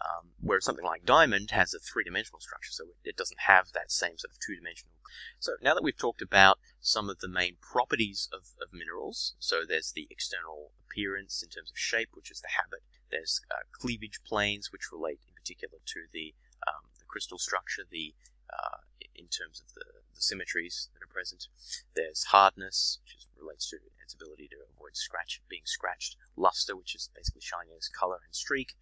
Um, 0.00 0.32
whereas 0.40 0.64
something 0.64 0.84
like 0.84 1.04
diamond 1.04 1.50
has 1.50 1.74
a 1.74 1.78
three-dimensional 1.78 2.40
structure, 2.40 2.72
so 2.72 2.84
it 3.04 3.16
doesn't 3.16 3.40
have 3.46 3.72
that 3.72 3.92
same 3.92 4.16
sort 4.16 4.32
of 4.32 4.38
two-dimensional. 4.40 4.92
So 5.38 5.52
now 5.62 5.74
that 5.74 5.82
we've 5.82 5.96
talked 5.96 6.22
about 6.22 6.58
some 6.80 7.10
of 7.10 7.18
the 7.18 7.28
main 7.28 7.56
properties 7.60 8.28
of, 8.32 8.54
of 8.62 8.72
minerals, 8.72 9.34
so 9.38 9.60
there's 9.68 9.92
the 9.92 10.08
external 10.10 10.72
appearance 10.86 11.42
in 11.42 11.50
terms 11.50 11.70
of 11.70 11.76
shape, 11.76 12.10
which 12.14 12.30
is 12.30 12.40
the 12.40 12.56
habit. 12.56 12.80
There's 13.10 13.42
uh, 13.50 13.68
cleavage 13.72 14.20
planes, 14.24 14.72
which 14.72 14.88
relate 14.90 15.20
in 15.28 15.34
particular 15.34 15.78
to 15.84 16.00
the, 16.12 16.34
um, 16.66 16.88
crystal 17.10 17.38
structure, 17.38 17.82
the 17.82 18.14
uh, 18.46 18.86
in 19.14 19.26
terms 19.26 19.60
of 19.60 19.74
the, 19.74 19.84
the 20.14 20.22
symmetries 20.22 20.88
that 20.94 21.02
are 21.02 21.12
present. 21.12 21.46
There's 21.94 22.30
hardness, 22.30 22.98
which 23.02 23.26
relates 23.38 23.68
to 23.70 23.76
its 24.02 24.14
ability 24.14 24.48
to 24.48 24.56
avoid 24.74 24.96
scratch 24.96 25.42
being 25.48 25.66
scratched. 25.66 26.16
Luster, 26.36 26.76
which 26.76 26.94
is 26.94 27.10
basically 27.14 27.42
shininess, 27.42 27.88
color, 27.88 28.18
and 28.24 28.34
streak. 28.34 28.74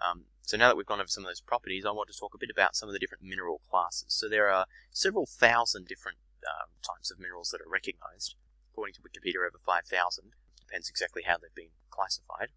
Um, 0.00 0.24
so 0.42 0.56
now 0.56 0.68
that 0.68 0.76
we've 0.76 0.86
gone 0.86 1.00
over 1.00 1.08
some 1.08 1.24
of 1.24 1.30
those 1.30 1.40
properties, 1.40 1.84
I 1.84 1.90
want 1.90 2.08
to 2.10 2.18
talk 2.18 2.34
a 2.34 2.38
bit 2.38 2.50
about 2.50 2.76
some 2.76 2.88
of 2.88 2.92
the 2.92 2.98
different 2.98 3.24
mineral 3.24 3.60
classes. 3.68 4.14
So 4.14 4.28
there 4.28 4.48
are 4.48 4.66
several 4.90 5.26
thousand 5.26 5.86
different 5.86 6.18
um, 6.46 6.70
types 6.82 7.10
of 7.10 7.18
minerals 7.18 7.50
that 7.50 7.60
are 7.60 7.70
recognized. 7.70 8.36
According 8.70 8.94
to 8.94 9.02
Wikipedia, 9.02 9.42
over 9.46 9.58
5,000. 9.58 9.90
Depends 10.60 10.88
exactly 10.88 11.22
how 11.26 11.36
they've 11.36 11.54
been 11.54 11.74
classified. 11.90 12.48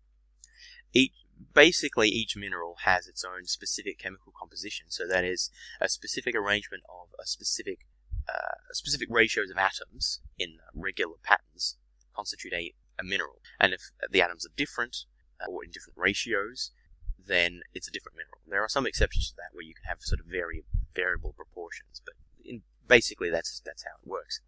Each, 0.94 1.14
basically, 1.54 2.10
each 2.10 2.36
mineral 2.36 2.78
has 2.84 3.08
its 3.08 3.24
own 3.24 3.46
specific 3.46 4.00
chemical 4.00 4.34
composition. 4.38 4.88
So 4.90 5.08
that 5.08 5.24
is 5.24 5.50
a 5.80 5.90
specific 5.90 6.36
arrangement 6.36 6.84
of 6.90 7.10
a 7.22 7.26
specific 7.26 7.80
uh, 8.30 8.56
specific 8.72 9.08
ratios 9.10 9.50
of 9.50 9.58
atoms 9.58 10.22
in 10.38 10.58
regular 10.76 11.16
patterns 11.24 11.78
constitute 12.16 12.54
a, 12.54 12.74
a 13.00 13.04
mineral. 13.04 13.42
And 13.60 13.74
if 13.74 13.92
the 14.10 14.22
atoms 14.22 14.46
are 14.46 14.54
different, 14.56 15.06
uh, 15.42 15.50
or 15.50 15.64
in 15.64 15.72
different 15.72 15.98
ratios, 15.98 16.72
then 17.18 17.62
it's 17.74 17.88
a 17.88 17.92
different 17.92 18.18
mineral. 18.18 18.42
There 18.48 18.64
are 18.64 18.70
some 18.70 18.86
exceptions 18.86 19.30
to 19.30 19.36
that 19.38 19.54
where 19.54 19.66
you 19.66 19.74
can 19.74 19.86
have 19.88 20.02
sort 20.02 20.20
of 20.20 20.28
very 20.28 20.64
variable 20.94 21.34
proportions, 21.34 22.02
but 22.04 22.16
in, 22.44 22.62
basically 22.88 23.30
that's 23.30 23.62
that's 23.66 23.84
how 23.84 23.98
it 24.02 24.10
works. 24.10 24.42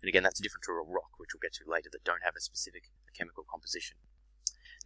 And 0.00 0.08
again, 0.08 0.22
that's 0.22 0.40
different 0.40 0.64
to 0.64 0.72
a 0.72 0.82
rock, 0.82 1.18
which 1.18 1.30
we'll 1.34 1.42
get 1.42 1.54
to 1.54 1.64
later, 1.66 1.90
that 1.90 2.04
don't 2.04 2.22
have 2.22 2.36
a 2.36 2.40
specific 2.40 2.90
chemical 3.16 3.44
composition. 3.50 3.96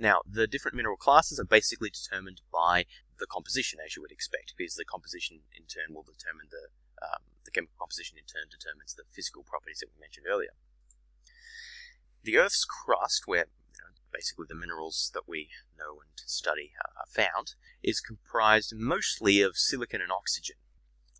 Now, 0.02 0.18
the 0.26 0.48
different 0.48 0.76
mineral 0.76 0.96
classes 0.96 1.38
are 1.38 1.44
basically 1.44 1.88
determined 1.88 2.40
by 2.52 2.86
the 3.20 3.26
composition, 3.26 3.78
as 3.78 3.94
you 3.94 4.02
would 4.02 4.10
expect, 4.10 4.54
because 4.58 4.74
the 4.74 4.84
composition 4.84 5.46
in 5.54 5.62
turn 5.70 5.94
will 5.94 6.02
determine 6.02 6.50
the 6.50 6.74
um, 6.98 7.22
the 7.44 7.52
chemical 7.52 7.76
composition 7.78 8.18
in 8.18 8.24
turn 8.26 8.50
determines 8.50 8.94
the 8.94 9.06
physical 9.06 9.44
properties 9.44 9.78
that 9.78 9.90
we 9.94 10.00
mentioned 10.00 10.26
earlier. 10.28 10.54
The 12.24 12.36
Earth's 12.36 12.64
crust, 12.64 13.22
where 13.26 13.46
basically 14.12 14.46
the 14.48 14.58
minerals 14.58 15.10
that 15.14 15.28
we 15.28 15.50
know 15.78 16.02
and 16.02 16.18
study 16.26 16.72
are 16.98 17.06
found, 17.06 17.54
is 17.82 18.00
comprised 18.00 18.74
mostly 18.74 19.40
of 19.40 19.56
silicon 19.56 20.00
and 20.00 20.10
oxygen. 20.10 20.56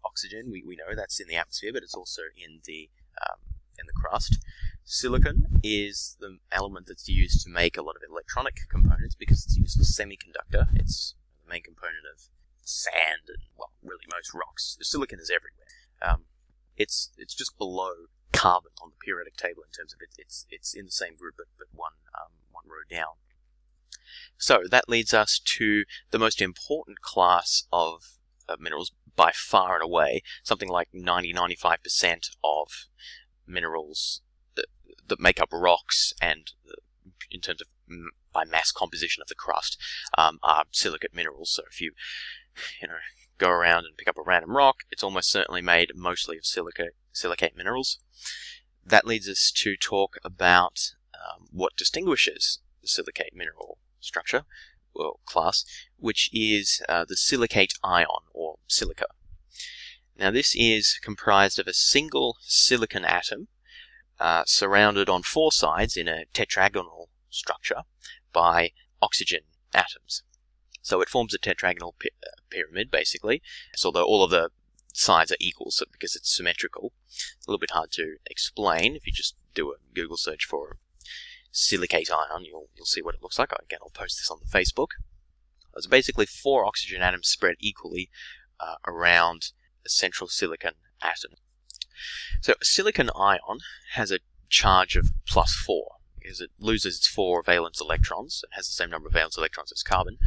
Oxygen, 0.04 0.50
we, 0.50 0.64
we 0.66 0.74
know 0.74 0.94
that's 0.94 1.20
in 1.20 1.28
the 1.28 1.36
atmosphere, 1.36 1.72
but 1.72 1.84
it's 1.84 1.94
also 1.94 2.22
in 2.36 2.60
the 2.66 2.90
um, 3.22 3.38
in 3.78 3.86
the 3.86 3.94
crust. 3.94 4.38
Silicon 4.84 5.60
is 5.62 6.16
the 6.20 6.38
element 6.50 6.86
that's 6.86 7.08
used 7.08 7.44
to 7.44 7.50
make 7.50 7.76
a 7.76 7.82
lot 7.82 7.96
of 7.96 8.02
electronic 8.08 8.60
components 8.68 9.14
because 9.14 9.44
it's 9.44 9.56
used 9.56 9.78
for 9.78 9.84
semiconductor. 9.84 10.68
It's 10.74 11.14
the 11.44 11.50
main 11.50 11.62
component 11.62 12.04
of 12.12 12.24
sand 12.62 13.28
and 13.28 13.38
well, 13.56 13.72
really 13.82 14.06
most 14.10 14.34
rocks. 14.34 14.76
Silicon 14.80 15.20
is 15.20 15.30
everywhere. 15.30 15.66
Um, 16.02 16.24
it's 16.76 17.10
it's 17.16 17.34
just 17.34 17.56
below 17.58 18.08
carbon 18.32 18.72
on 18.82 18.90
the 18.90 19.04
periodic 19.04 19.36
table 19.36 19.62
in 19.62 19.70
terms 19.70 19.92
of 19.92 20.00
it, 20.00 20.08
it's 20.18 20.46
it's 20.50 20.74
in 20.74 20.86
the 20.86 20.90
same 20.90 21.16
group 21.16 21.34
but, 21.36 21.46
but 21.58 21.68
one 21.72 21.92
um, 22.18 22.32
one 22.50 22.64
row 22.66 22.82
down. 22.88 23.14
So 24.36 24.62
that 24.70 24.88
leads 24.88 25.14
us 25.14 25.38
to 25.38 25.84
the 26.10 26.18
most 26.18 26.40
important 26.42 27.00
class 27.00 27.64
of, 27.72 28.18
of 28.48 28.60
minerals 28.60 28.92
by 29.14 29.30
far 29.32 29.74
and 29.74 29.84
away, 29.84 30.22
something 30.42 30.68
like 30.68 30.88
90-95% 30.92 32.30
of 32.42 32.68
minerals 33.46 34.20
that, 35.08 35.20
make 35.20 35.40
up 35.40 35.50
rocks 35.52 36.14
and 36.20 36.52
in 37.30 37.40
terms 37.40 37.60
of 37.60 37.68
by 38.32 38.44
mass 38.44 38.72
composition 38.72 39.20
of 39.20 39.28
the 39.28 39.34
crust 39.34 39.76
um, 40.16 40.38
are 40.42 40.64
silicate 40.70 41.14
minerals. 41.14 41.50
So 41.50 41.62
if 41.70 41.80
you 41.80 41.92
you 42.80 42.88
know 42.88 42.94
go 43.38 43.50
around 43.50 43.84
and 43.84 43.96
pick 43.96 44.08
up 44.08 44.18
a 44.18 44.22
random 44.22 44.56
rock, 44.56 44.76
it's 44.90 45.02
almost 45.02 45.30
certainly 45.30 45.62
made 45.62 45.92
mostly 45.94 46.38
of 46.38 46.46
silicate 46.46 46.94
silicate 47.12 47.56
minerals. 47.56 47.98
That 48.84 49.06
leads 49.06 49.28
us 49.28 49.52
to 49.56 49.76
talk 49.76 50.16
about 50.24 50.94
um, 51.14 51.48
what 51.50 51.76
distinguishes 51.76 52.60
the 52.80 52.88
silicate 52.88 53.32
mineral 53.34 53.78
structure 54.00 54.44
or 54.94 55.16
class, 55.24 55.64
which 55.96 56.28
is 56.32 56.82
uh, 56.88 57.04
the 57.08 57.16
silicate 57.16 57.74
ion 57.82 58.06
or 58.32 58.56
silica. 58.66 59.06
Now, 60.18 60.30
this 60.30 60.54
is 60.54 60.98
comprised 61.02 61.58
of 61.58 61.66
a 61.66 61.72
single 61.72 62.36
silicon 62.42 63.04
atom 63.04 63.48
uh, 64.22 64.44
surrounded 64.46 65.08
on 65.08 65.22
four 65.24 65.50
sides 65.50 65.96
in 65.96 66.06
a 66.06 66.24
tetragonal 66.32 67.08
structure 67.28 67.82
by 68.32 68.70
oxygen 69.00 69.40
atoms. 69.74 70.22
So 70.80 71.00
it 71.00 71.08
forms 71.08 71.34
a 71.34 71.38
tetragonal 71.38 71.94
uh, 72.04 72.28
pyramid, 72.48 72.88
basically. 72.88 73.42
So 73.74 73.88
although 73.88 74.04
all 74.04 74.22
of 74.22 74.30
the 74.30 74.50
sides 74.92 75.32
are 75.32 75.36
equal 75.40 75.70
so 75.70 75.86
because 75.90 76.14
it's 76.14 76.34
symmetrical. 76.34 76.92
A 77.10 77.50
little 77.50 77.58
bit 77.58 77.72
hard 77.72 77.90
to 77.92 78.16
explain. 78.30 78.94
If 78.94 79.06
you 79.06 79.12
just 79.12 79.34
do 79.54 79.70
a 79.70 79.76
Google 79.92 80.16
search 80.16 80.44
for 80.44 80.78
silicate 81.50 82.10
ion, 82.10 82.44
you'll, 82.44 82.68
you'll 82.76 82.86
see 82.86 83.02
what 83.02 83.16
it 83.16 83.22
looks 83.22 83.40
like. 83.40 83.50
Again, 83.50 83.80
I'll 83.82 83.90
post 83.90 84.18
this 84.18 84.30
on 84.30 84.38
the 84.40 84.58
Facebook. 84.58 84.90
It's 85.76 85.88
basically 85.88 86.26
four 86.26 86.64
oxygen 86.64 87.02
atoms 87.02 87.26
spread 87.26 87.56
equally 87.58 88.08
uh, 88.60 88.76
around 88.86 89.50
a 89.84 89.88
central 89.88 90.28
silicon 90.28 90.74
atom. 91.02 91.32
So 92.40 92.54
a 92.60 92.64
silicon 92.64 93.10
ion 93.14 93.58
has 93.94 94.10
a 94.10 94.20
charge 94.48 94.96
of 94.96 95.10
plus 95.26 95.54
four 95.54 95.92
because 96.20 96.40
it 96.40 96.50
loses 96.58 96.98
its 96.98 97.08
four 97.08 97.42
valence 97.42 97.80
electrons. 97.80 98.44
It 98.44 98.54
has 98.54 98.66
the 98.66 98.72
same 98.72 98.90
number 98.90 99.08
of 99.08 99.14
valence 99.14 99.36
electrons 99.36 99.72
as 99.72 99.82
carbon. 99.82 100.18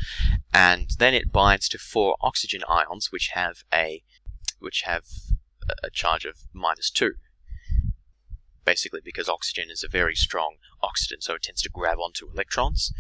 And 0.53 0.89
then 0.99 1.13
it 1.13 1.31
binds 1.31 1.69
to 1.69 1.77
four 1.77 2.17
oxygen 2.21 2.61
ions, 2.67 3.11
which 3.11 3.29
have 3.33 3.63
a 3.73 4.03
which 4.59 4.81
have 4.81 5.03
a 5.83 5.89
charge 5.89 6.25
of 6.25 6.47
minus 6.53 6.89
2. 6.91 7.13
Basically, 8.63 9.01
because 9.03 9.29
oxygen 9.29 9.65
is 9.69 9.83
a 9.83 9.89
very 9.89 10.15
strong 10.15 10.55
oxidant, 10.83 11.21
so 11.21 11.35
it 11.35 11.43
tends 11.43 11.61
to 11.61 11.69
grab 11.69 11.99
onto 11.99 12.29
electrons. 12.29 12.91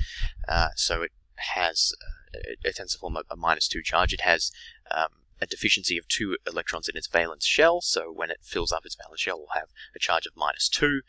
Uh, 0.47 0.69
so 0.75 1.01
it 1.01 1.11
has, 1.53 1.91
uh, 2.01 2.39
it, 2.43 2.59
it, 2.63 2.75
tends 2.75 2.93
to 2.93 2.99
form 2.99 3.17
a, 3.17 3.23
a, 3.31 3.35
minus 3.35 3.67
2 3.67 3.81
charge. 3.81 4.13
It 4.13 4.21
has 4.21 4.51
um, 4.91 5.07
a 5.41 5.45
deficiency 5.45 5.97
of 5.97 6.07
2 6.07 6.37
electrons 6.47 6.87
in 6.87 6.97
its 6.97 7.07
valence 7.07 7.45
shell, 7.45 7.81
so 7.81 8.11
when 8.11 8.29
it 8.29 8.39
fills 8.41 8.71
up 8.71 8.85
its 8.85 8.95
valence 8.95 9.21
shell, 9.21 9.39
will 9.39 9.53
have 9.53 9.69
a 9.95 9.99
charge 9.99 10.25
of 10.25 10.33
minus 10.35 10.69
2. 10.69 11.01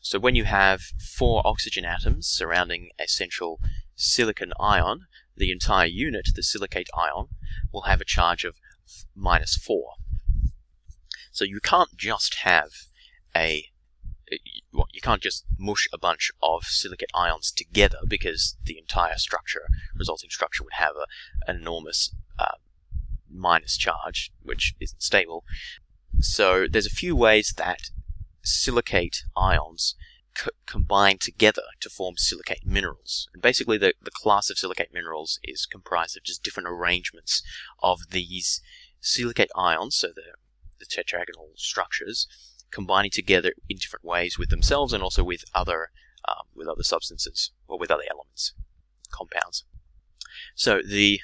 So 0.00 0.18
when 0.18 0.34
you 0.34 0.44
have 0.44 0.80
four 1.16 1.42
oxygen 1.46 1.84
atoms 1.84 2.26
surrounding 2.26 2.90
a 2.98 3.08
central 3.08 3.60
silicon 3.94 4.52
ion, 4.60 5.06
the 5.36 5.50
entire 5.50 5.86
unit, 5.86 6.28
the 6.34 6.42
silicate 6.42 6.88
ion, 6.96 7.28
will 7.72 7.82
have 7.82 8.00
a 8.00 8.04
charge 8.04 8.44
of 8.44 8.56
minus 9.14 9.56
4. 9.56 9.94
So 11.32 11.44
you 11.44 11.60
can't 11.60 11.96
just 11.96 12.36
have 12.42 12.70
a 13.34 13.70
you 14.72 15.00
can't 15.00 15.22
just 15.22 15.44
mush 15.58 15.86
a 15.92 15.98
bunch 15.98 16.30
of 16.42 16.64
silicate 16.64 17.10
ions 17.14 17.52
together 17.52 17.98
because 18.06 18.56
the 18.64 18.78
entire 18.78 19.16
structure, 19.16 19.66
resulting 19.94 20.30
structure, 20.30 20.64
would 20.64 20.72
have 20.74 20.94
a, 20.96 21.50
an 21.50 21.56
enormous 21.56 22.14
uh, 22.38 22.56
minus 23.34 23.76
charge, 23.76 24.32
which 24.42 24.74
isn't 24.80 25.02
stable. 25.02 25.44
So 26.20 26.66
there's 26.70 26.86
a 26.86 26.90
few 26.90 27.16
ways 27.16 27.54
that 27.56 27.90
silicate 28.42 29.24
ions 29.36 29.96
c- 30.36 30.50
combine 30.66 31.18
together 31.18 31.62
to 31.80 31.90
form 31.90 32.16
silicate 32.16 32.64
minerals. 32.64 33.28
And 33.32 33.42
basically, 33.42 33.78
the, 33.78 33.94
the 34.02 34.10
class 34.10 34.50
of 34.50 34.58
silicate 34.58 34.90
minerals 34.92 35.38
is 35.42 35.66
comprised 35.66 36.16
of 36.16 36.22
just 36.22 36.42
different 36.42 36.68
arrangements 36.68 37.42
of 37.82 38.00
these 38.10 38.60
silicate 39.00 39.50
ions, 39.56 39.96
so 39.96 40.08
the, 40.08 40.34
the 40.78 40.86
tetragonal 40.86 41.56
structures, 41.56 42.26
combining 42.70 43.10
together 43.10 43.52
in 43.68 43.76
different 43.76 44.04
ways 44.04 44.38
with 44.38 44.50
themselves 44.50 44.92
and 44.92 45.02
also 45.02 45.22
with 45.22 45.44
other 45.54 45.90
um, 46.26 46.46
with 46.54 46.66
other 46.66 46.82
substances 46.82 47.52
or 47.68 47.78
with 47.78 47.90
other 47.90 48.04
elements, 48.10 48.54
compounds. 49.10 49.64
So 50.54 50.80
the 50.80 51.20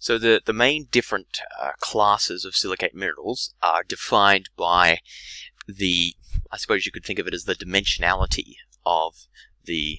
so 0.00 0.16
the, 0.16 0.40
the 0.44 0.54
main 0.54 0.88
different 0.90 1.40
uh, 1.60 1.72
classes 1.78 2.46
of 2.46 2.56
silicate 2.56 2.94
minerals 2.94 3.54
are 3.62 3.84
defined 3.84 4.48
by 4.56 4.98
the 5.68 6.16
I 6.50 6.56
suppose 6.56 6.86
you 6.86 6.90
could 6.90 7.04
think 7.04 7.18
of 7.18 7.26
it 7.26 7.34
as 7.34 7.44
the 7.44 7.54
dimensionality 7.54 8.54
of 8.84 9.26
the 9.64 9.98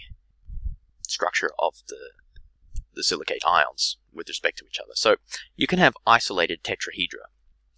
structure 1.08 1.52
of 1.60 1.76
the 1.88 2.12
the 2.94 3.04
silicate 3.04 3.44
ions 3.48 3.98
with 4.12 4.28
respect 4.28 4.58
to 4.58 4.66
each 4.66 4.80
other. 4.80 4.94
So 4.96 5.18
you 5.56 5.68
can 5.68 5.80
have 5.80 5.94
isolated 6.06 6.64
tetrahedra, 6.64 7.30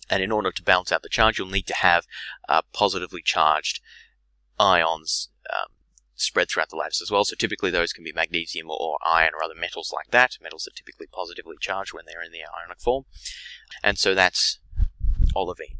and 0.09 0.23
in 0.23 0.31
order 0.31 0.51
to 0.51 0.63
balance 0.63 0.93
out 0.93 1.03
the 1.03 1.09
charge, 1.09 1.37
you'll 1.37 1.49
need 1.49 1.67
to 1.67 1.75
have 1.75 2.07
uh, 2.47 2.61
positively 2.71 3.21
charged 3.21 3.81
ions 4.57 5.29
um, 5.51 5.72
spread 6.23 6.49
throughout 6.49 6.69
the 6.69 6.75
lattice 6.75 7.01
as 7.01 7.11
well. 7.11 7.25
So 7.25 7.35
typically 7.35 7.71
those 7.71 7.93
can 7.93 8.03
be 8.03 8.13
magnesium 8.13 8.69
or 8.69 8.97
iron 9.05 9.33
or 9.33 9.43
other 9.43 9.55
metals 9.59 9.91
like 9.93 10.11
that. 10.11 10.37
Metals 10.41 10.67
are 10.67 10.75
typically 10.75 11.07
positively 11.07 11.55
charged 11.59 11.93
when 11.93 12.05
they're 12.05 12.23
in 12.23 12.31
the 12.31 12.41
ionic 12.41 12.79
form. 12.79 13.05
And 13.83 13.97
so 13.97 14.15
that's 14.15 14.59
olivine. 15.35 15.77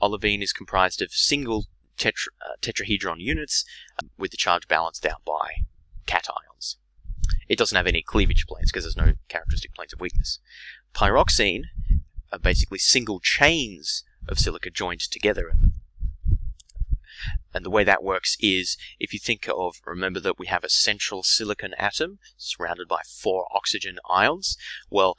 Olivine 0.00 0.42
is 0.42 0.52
comprised 0.52 1.00
of 1.00 1.12
single 1.12 1.66
tetra, 1.96 2.28
uh, 2.44 2.56
tetrahedron 2.60 3.20
units 3.20 3.64
um, 4.02 4.10
with 4.18 4.30
the 4.30 4.36
charge 4.36 4.68
balanced 4.68 5.06
out 5.06 5.22
by 5.24 5.64
cations. 6.06 6.76
It 7.48 7.58
doesn't 7.58 7.76
have 7.76 7.86
any 7.86 8.02
cleavage 8.02 8.46
planes 8.46 8.70
because 8.70 8.84
there's 8.84 8.96
no 8.96 9.14
characteristic 9.28 9.74
planes 9.74 9.92
of 9.92 10.00
weakness. 10.00 10.40
Pyroxene 10.94 11.62
are 12.32 12.38
basically 12.38 12.78
single 12.78 13.20
chains 13.20 14.04
of 14.28 14.38
silica 14.38 14.70
joined 14.70 15.00
together. 15.00 15.52
And 17.54 17.64
the 17.64 17.70
way 17.70 17.84
that 17.84 18.02
works 18.02 18.36
is 18.40 18.76
if 18.98 19.12
you 19.12 19.18
think 19.18 19.48
of, 19.48 19.80
remember 19.84 20.20
that 20.20 20.38
we 20.38 20.46
have 20.46 20.64
a 20.64 20.68
central 20.68 21.22
silicon 21.22 21.74
atom 21.78 22.18
surrounded 22.36 22.88
by 22.88 23.00
four 23.06 23.46
oxygen 23.54 23.98
ions. 24.08 24.56
Well, 24.90 25.16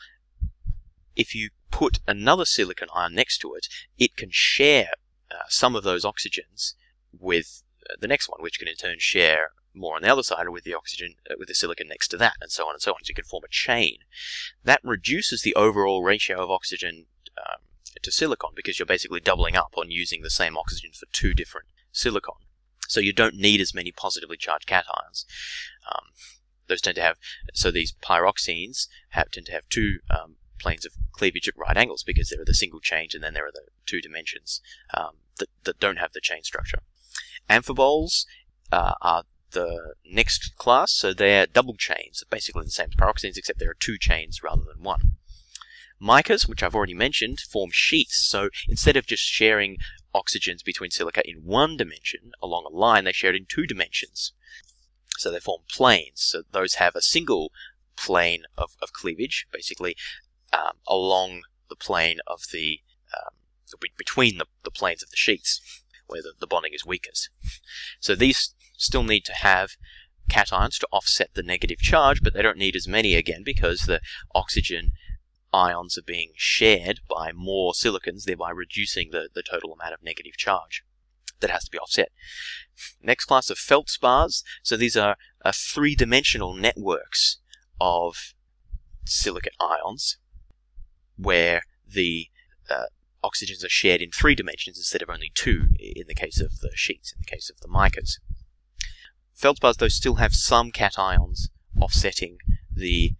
if 1.15 1.33
you 1.33 1.49
put 1.71 1.99
another 2.07 2.45
silicon 2.45 2.89
ion 2.93 3.15
next 3.15 3.39
to 3.39 3.53
it, 3.55 3.67
it 3.97 4.15
can 4.15 4.29
share 4.31 4.91
uh, 5.31 5.43
some 5.49 5.75
of 5.75 5.83
those 5.83 6.05
oxygens 6.05 6.73
with 7.12 7.63
uh, 7.89 7.95
the 7.99 8.07
next 8.07 8.29
one, 8.29 8.41
which 8.41 8.60
can 8.60 8.67
in 8.67 8.75
turn 8.75 8.97
share 8.99 9.51
more 9.73 9.95
on 9.95 10.01
the 10.01 10.12
other 10.12 10.23
side 10.23 10.49
with 10.49 10.63
the 10.63 10.73
oxygen, 10.73 11.15
uh, 11.29 11.36
with 11.38 11.47
the 11.47 11.55
silicon 11.55 11.88
next 11.88 12.07
to 12.10 12.17
that, 12.17 12.33
and 12.41 12.51
so 12.51 12.65
on 12.67 12.73
and 12.73 12.81
so 12.81 12.91
on. 12.91 13.03
So 13.03 13.10
you 13.10 13.15
can 13.15 13.25
form 13.25 13.43
a 13.45 13.49
chain. 13.49 13.97
That 14.63 14.81
reduces 14.83 15.41
the 15.41 15.55
overall 15.55 16.03
ratio 16.03 16.43
of 16.43 16.49
oxygen 16.49 17.05
um, 17.38 17.62
to 18.01 18.12
silicon 18.12 18.51
because 18.55 18.79
you're 18.79 18.86
basically 18.86 19.19
doubling 19.19 19.55
up 19.55 19.73
on 19.77 19.91
using 19.91 20.21
the 20.21 20.29
same 20.29 20.57
oxygen 20.57 20.91
for 20.93 21.07
two 21.12 21.33
different 21.33 21.67
silicon. 21.97 22.36
So 22.88 22.99
you 22.99 23.12
don't 23.12 23.36
need 23.36 23.60
as 23.60 23.73
many 23.73 23.91
positively 23.91 24.38
charged 24.38 24.67
cations. 24.67 25.25
Um, 25.91 26.05
those 26.67 26.81
tend 26.81 26.95
to 26.95 27.01
have, 27.01 27.17
so 27.53 27.71
these 27.71 27.93
pyroxenes 28.01 28.88
have, 29.10 29.31
tend 29.31 29.47
to 29.47 29.51
have 29.51 29.67
two 29.69 29.99
um, 30.10 30.36
planes 30.60 30.86
of 30.86 30.93
cleavage 31.12 31.47
at 31.47 31.57
right 31.57 31.77
angles 31.77 32.03
because 32.03 32.29
there 32.29 32.41
are 32.41 32.45
the 32.45 32.53
single 32.53 32.79
chains 32.79 33.13
and 33.13 33.23
then 33.23 33.33
there 33.33 33.45
are 33.45 33.51
the 33.51 33.67
two 33.86 34.01
dimensions 34.01 34.62
um, 34.93 35.17
that, 35.38 35.49
that 35.63 35.79
don't 35.79 35.97
have 35.97 36.13
the 36.13 36.21
chain 36.21 36.43
structure. 36.43 36.79
Amphiboles 37.49 38.25
uh, 38.71 38.93
are 39.01 39.23
the 39.51 39.93
next 40.05 40.55
class, 40.57 40.91
so 40.91 41.13
they're 41.13 41.47
double 41.47 41.75
chains, 41.75 42.23
basically 42.29 42.65
the 42.65 42.71
same 42.71 42.89
as 42.89 42.95
pyroxenes, 42.95 43.38
except 43.38 43.60
there 43.60 43.71
are 43.71 43.77
two 43.79 43.97
chains 43.97 44.43
rather 44.43 44.63
than 44.63 44.83
one. 44.83 45.13
Micas, 46.01 46.47
which 46.47 46.62
I've 46.62 46.75
already 46.75 46.93
mentioned, 46.93 47.39
form 47.39 47.71
sheets, 47.73 48.17
so 48.17 48.49
instead 48.67 48.97
of 48.97 49.07
just 49.07 49.23
sharing 49.23 49.77
oxygens 50.17 50.63
between 50.63 50.91
silica 50.91 51.21
in 51.25 51.45
one 51.45 51.77
dimension 51.77 52.32
along 52.41 52.65
a 52.65 52.75
line, 52.75 53.03
they 53.03 53.12
share 53.12 53.32
it 53.32 53.38
in 53.38 53.45
two 53.47 53.65
dimensions. 53.65 54.34
So 55.17 55.32
they 55.32 55.39
form 55.39 55.62
planes. 55.69 56.21
So 56.21 56.43
those 56.51 56.75
have 56.75 56.95
a 56.95 57.01
single 57.01 57.51
plane 57.95 58.43
of, 58.58 58.75
of 58.82 58.93
cleavage, 58.93 59.47
basically 59.51 59.95
um, 60.53 60.77
along 60.88 61.41
the 61.69 61.75
plane 61.75 62.17
of 62.27 62.43
the 62.51 62.82
um, 63.13 63.34
between 63.97 64.38
the, 64.38 64.45
the 64.63 64.71
planes 64.71 65.03
of 65.03 65.10
the 65.10 65.17
sheets, 65.17 65.84
where 66.08 66.21
the, 66.21 66.34
the 66.39 66.47
bonding 66.47 66.73
is 66.73 66.86
weakest. 66.86 67.30
So 67.99 68.15
these 68.15 68.53
still 68.77 69.03
need 69.03 69.25
to 69.25 69.34
have 69.34 69.71
cations 70.30 70.77
to 70.80 70.88
offset 70.91 71.32
the 71.34 71.43
negative 71.43 71.80
charge, 71.80 72.21
but 72.21 72.34
they 72.34 72.41
don't 72.41 72.58
need 72.58 72.75
as 72.75 72.88
many 72.88 73.15
again 73.15 73.43
because 73.43 73.82
the 73.82 74.01
oxygen 74.36 74.91
ions 75.58 75.98
are 75.98 76.04
being 76.04 76.34
shared 76.36 77.00
by 77.10 77.32
more 77.32 77.74
silicons, 77.74 78.26
thereby 78.26 78.52
reducing 78.52 79.10
the, 79.12 79.30
the 79.34 79.43
total 79.43 79.74
amount 79.74 79.93
of 79.93 80.04
negative 80.04 80.38
charge 80.38 80.84
that 81.39 81.50
has 81.50 81.65
to 81.65 81.72
be 81.72 81.80
offset. 81.80 82.10
Next 83.02 83.26
class 83.26 83.50
of 83.50 83.58
feldspars. 83.58 84.43
So 84.63 84.78
these 84.78 84.96
are, 84.96 85.17
are 85.43 85.54
three-dimensional 85.54 86.54
networks 86.54 87.38
of 87.80 88.34
silicate 89.06 89.56
ions 89.60 90.17
where 91.15 91.62
the 91.88 92.28
uh, 92.70 92.86
oxygens 93.24 93.63
are 93.65 93.70
shared 93.70 94.02
in 94.02 94.12
three 94.12 94.36
dimensions 94.36 94.78
instead 94.78 95.02
of 95.02 95.10
only 95.10 95.32
two 95.34 95.70
in 95.80 96.08
the 96.08 96.15
case 96.15 96.39
of 96.39 96.60
the 96.60 96.72
sheets, 96.76 97.13
in 97.13 97.20
the 97.20 97.26
case 97.36 97.50
of 97.50 97.60
the 97.62 97.67
micas. 97.67 98.20
Feldspars, 99.39 99.78
though, 99.78 99.88
still 99.88 100.15
have 100.15 100.34
some 100.34 100.72
cations 100.72 101.50
offsetting 101.80 102.38
the 102.72 103.13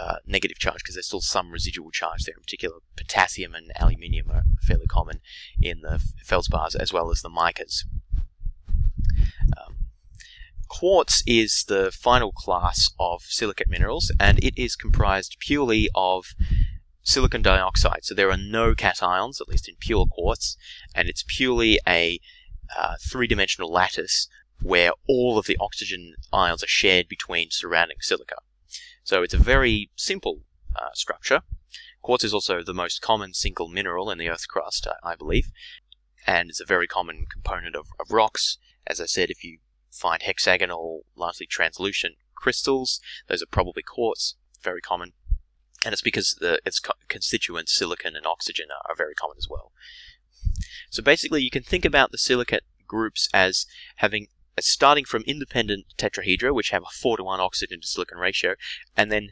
uh, 0.00 0.16
negative 0.26 0.58
charge 0.58 0.78
because 0.78 0.94
there's 0.94 1.06
still 1.06 1.20
some 1.20 1.50
residual 1.50 1.90
charge 1.90 2.24
there. 2.24 2.34
In 2.34 2.42
particular, 2.42 2.76
potassium 2.96 3.54
and 3.54 3.70
aluminium 3.78 4.30
are 4.30 4.44
fairly 4.62 4.86
common 4.86 5.20
in 5.60 5.82
the 5.82 6.02
feldspars 6.24 6.74
as 6.74 6.92
well 6.92 7.10
as 7.10 7.20
the 7.20 7.28
micas. 7.28 7.84
Um, 9.58 9.76
quartz 10.68 11.22
is 11.26 11.64
the 11.68 11.92
final 11.92 12.32
class 12.32 12.90
of 12.98 13.22
silicate 13.22 13.68
minerals 13.68 14.10
and 14.18 14.42
it 14.42 14.56
is 14.56 14.74
comprised 14.74 15.36
purely 15.38 15.90
of 15.94 16.34
silicon 17.02 17.42
dioxide. 17.42 18.04
So 18.04 18.14
there 18.14 18.30
are 18.30 18.38
no 18.38 18.74
cations, 18.74 19.40
at 19.40 19.48
least 19.48 19.68
in 19.68 19.74
pure 19.78 20.06
quartz, 20.06 20.56
and 20.94 21.08
it's 21.08 21.24
purely 21.26 21.78
a 21.86 22.20
uh, 22.78 22.94
three-dimensional 23.10 23.70
lattice 23.70 24.28
where 24.62 24.92
all 25.08 25.38
of 25.38 25.46
the 25.46 25.58
oxygen 25.60 26.14
ions 26.32 26.62
are 26.62 26.68
shared 26.68 27.08
between 27.08 27.48
surrounding 27.50 27.96
silica. 28.00 28.36
So 29.02 29.22
it's 29.22 29.34
a 29.34 29.38
very 29.38 29.90
simple 29.96 30.40
uh, 30.76 30.92
structure. 30.94 31.42
Quartz 32.02 32.24
is 32.24 32.34
also 32.34 32.62
the 32.62 32.74
most 32.74 33.02
common 33.02 33.34
single 33.34 33.68
mineral 33.68 34.10
in 34.10 34.18
the 34.18 34.28
Earth's 34.28 34.46
crust, 34.46 34.86
I, 34.86 35.12
I 35.12 35.16
believe, 35.16 35.50
and 36.26 36.48
it's 36.48 36.60
a 36.60 36.66
very 36.66 36.86
common 36.86 37.26
component 37.30 37.76
of, 37.76 37.88
of 37.98 38.10
rocks. 38.10 38.58
As 38.86 39.00
I 39.00 39.06
said, 39.06 39.30
if 39.30 39.44
you 39.44 39.58
find 39.90 40.22
hexagonal, 40.22 41.02
largely 41.16 41.46
translucent 41.46 42.14
crystals, 42.34 43.00
those 43.28 43.42
are 43.42 43.46
probably 43.50 43.82
quartz, 43.82 44.36
very 44.62 44.80
common. 44.80 45.12
And 45.84 45.92
it's 45.92 46.02
because 46.02 46.36
the, 46.40 46.58
its 46.64 46.78
co- 46.78 46.92
constituents, 47.08 47.76
silicon 47.76 48.16
and 48.16 48.26
oxygen, 48.26 48.66
are, 48.70 48.90
are 48.90 48.96
very 48.96 49.14
common 49.14 49.36
as 49.38 49.48
well. 49.48 49.72
So 50.90 51.02
basically, 51.02 51.42
you 51.42 51.50
can 51.50 51.62
think 51.62 51.84
about 51.84 52.12
the 52.12 52.18
silicate 52.18 52.64
groups 52.86 53.28
as 53.32 53.66
having 53.96 54.28
starting 54.58 55.04
from 55.04 55.22
independent 55.26 55.86
tetrahedra, 55.96 56.54
which 56.54 56.70
have 56.70 56.82
a 56.82 56.92
4 56.92 57.18
to 57.18 57.24
1 57.24 57.40
oxygen 57.40 57.80
to 57.80 57.86
silicon 57.86 58.18
ratio, 58.18 58.54
and 58.96 59.10
then 59.10 59.28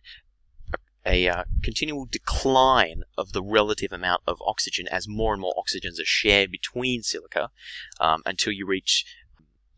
a, 1.07 1.27
a 1.27 1.29
uh, 1.29 1.45
continual 1.63 2.07
decline 2.11 3.03
of 3.17 3.33
the 3.33 3.43
relative 3.43 3.93
amount 3.93 4.23
of 4.27 4.41
oxygen 4.47 4.87
as 4.89 5.09
more 5.09 5.33
and 5.33 5.41
more 5.41 5.55
oxygens 5.59 6.01
are 6.01 6.05
shared 6.05 6.51
between 6.51 7.03
silica 7.03 7.51
um, 8.01 8.23
until 8.25 8.53
you 8.53 8.67
reach 8.67 9.05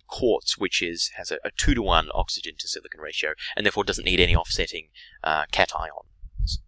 quartz, 0.06 0.58
which 0.58 0.82
is 0.82 1.10
has 1.16 1.30
a, 1.30 1.38
a, 1.44 1.50
2 1.56 1.74
to 1.74 1.82
1 1.82 2.08
oxygen 2.14 2.54
to 2.58 2.68
silicon 2.68 3.00
ratio, 3.00 3.32
and 3.56 3.64
therefore 3.64 3.84
doesn't 3.84 4.04
need 4.04 4.20
any 4.20 4.34
offsetting 4.34 4.88
uh, 5.24 5.44
cations 5.52 6.58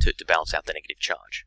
to, 0.00 0.12
to 0.12 0.24
balance 0.24 0.52
out 0.52 0.66
the 0.66 0.72
negative 0.72 0.98
charge. 0.98 1.46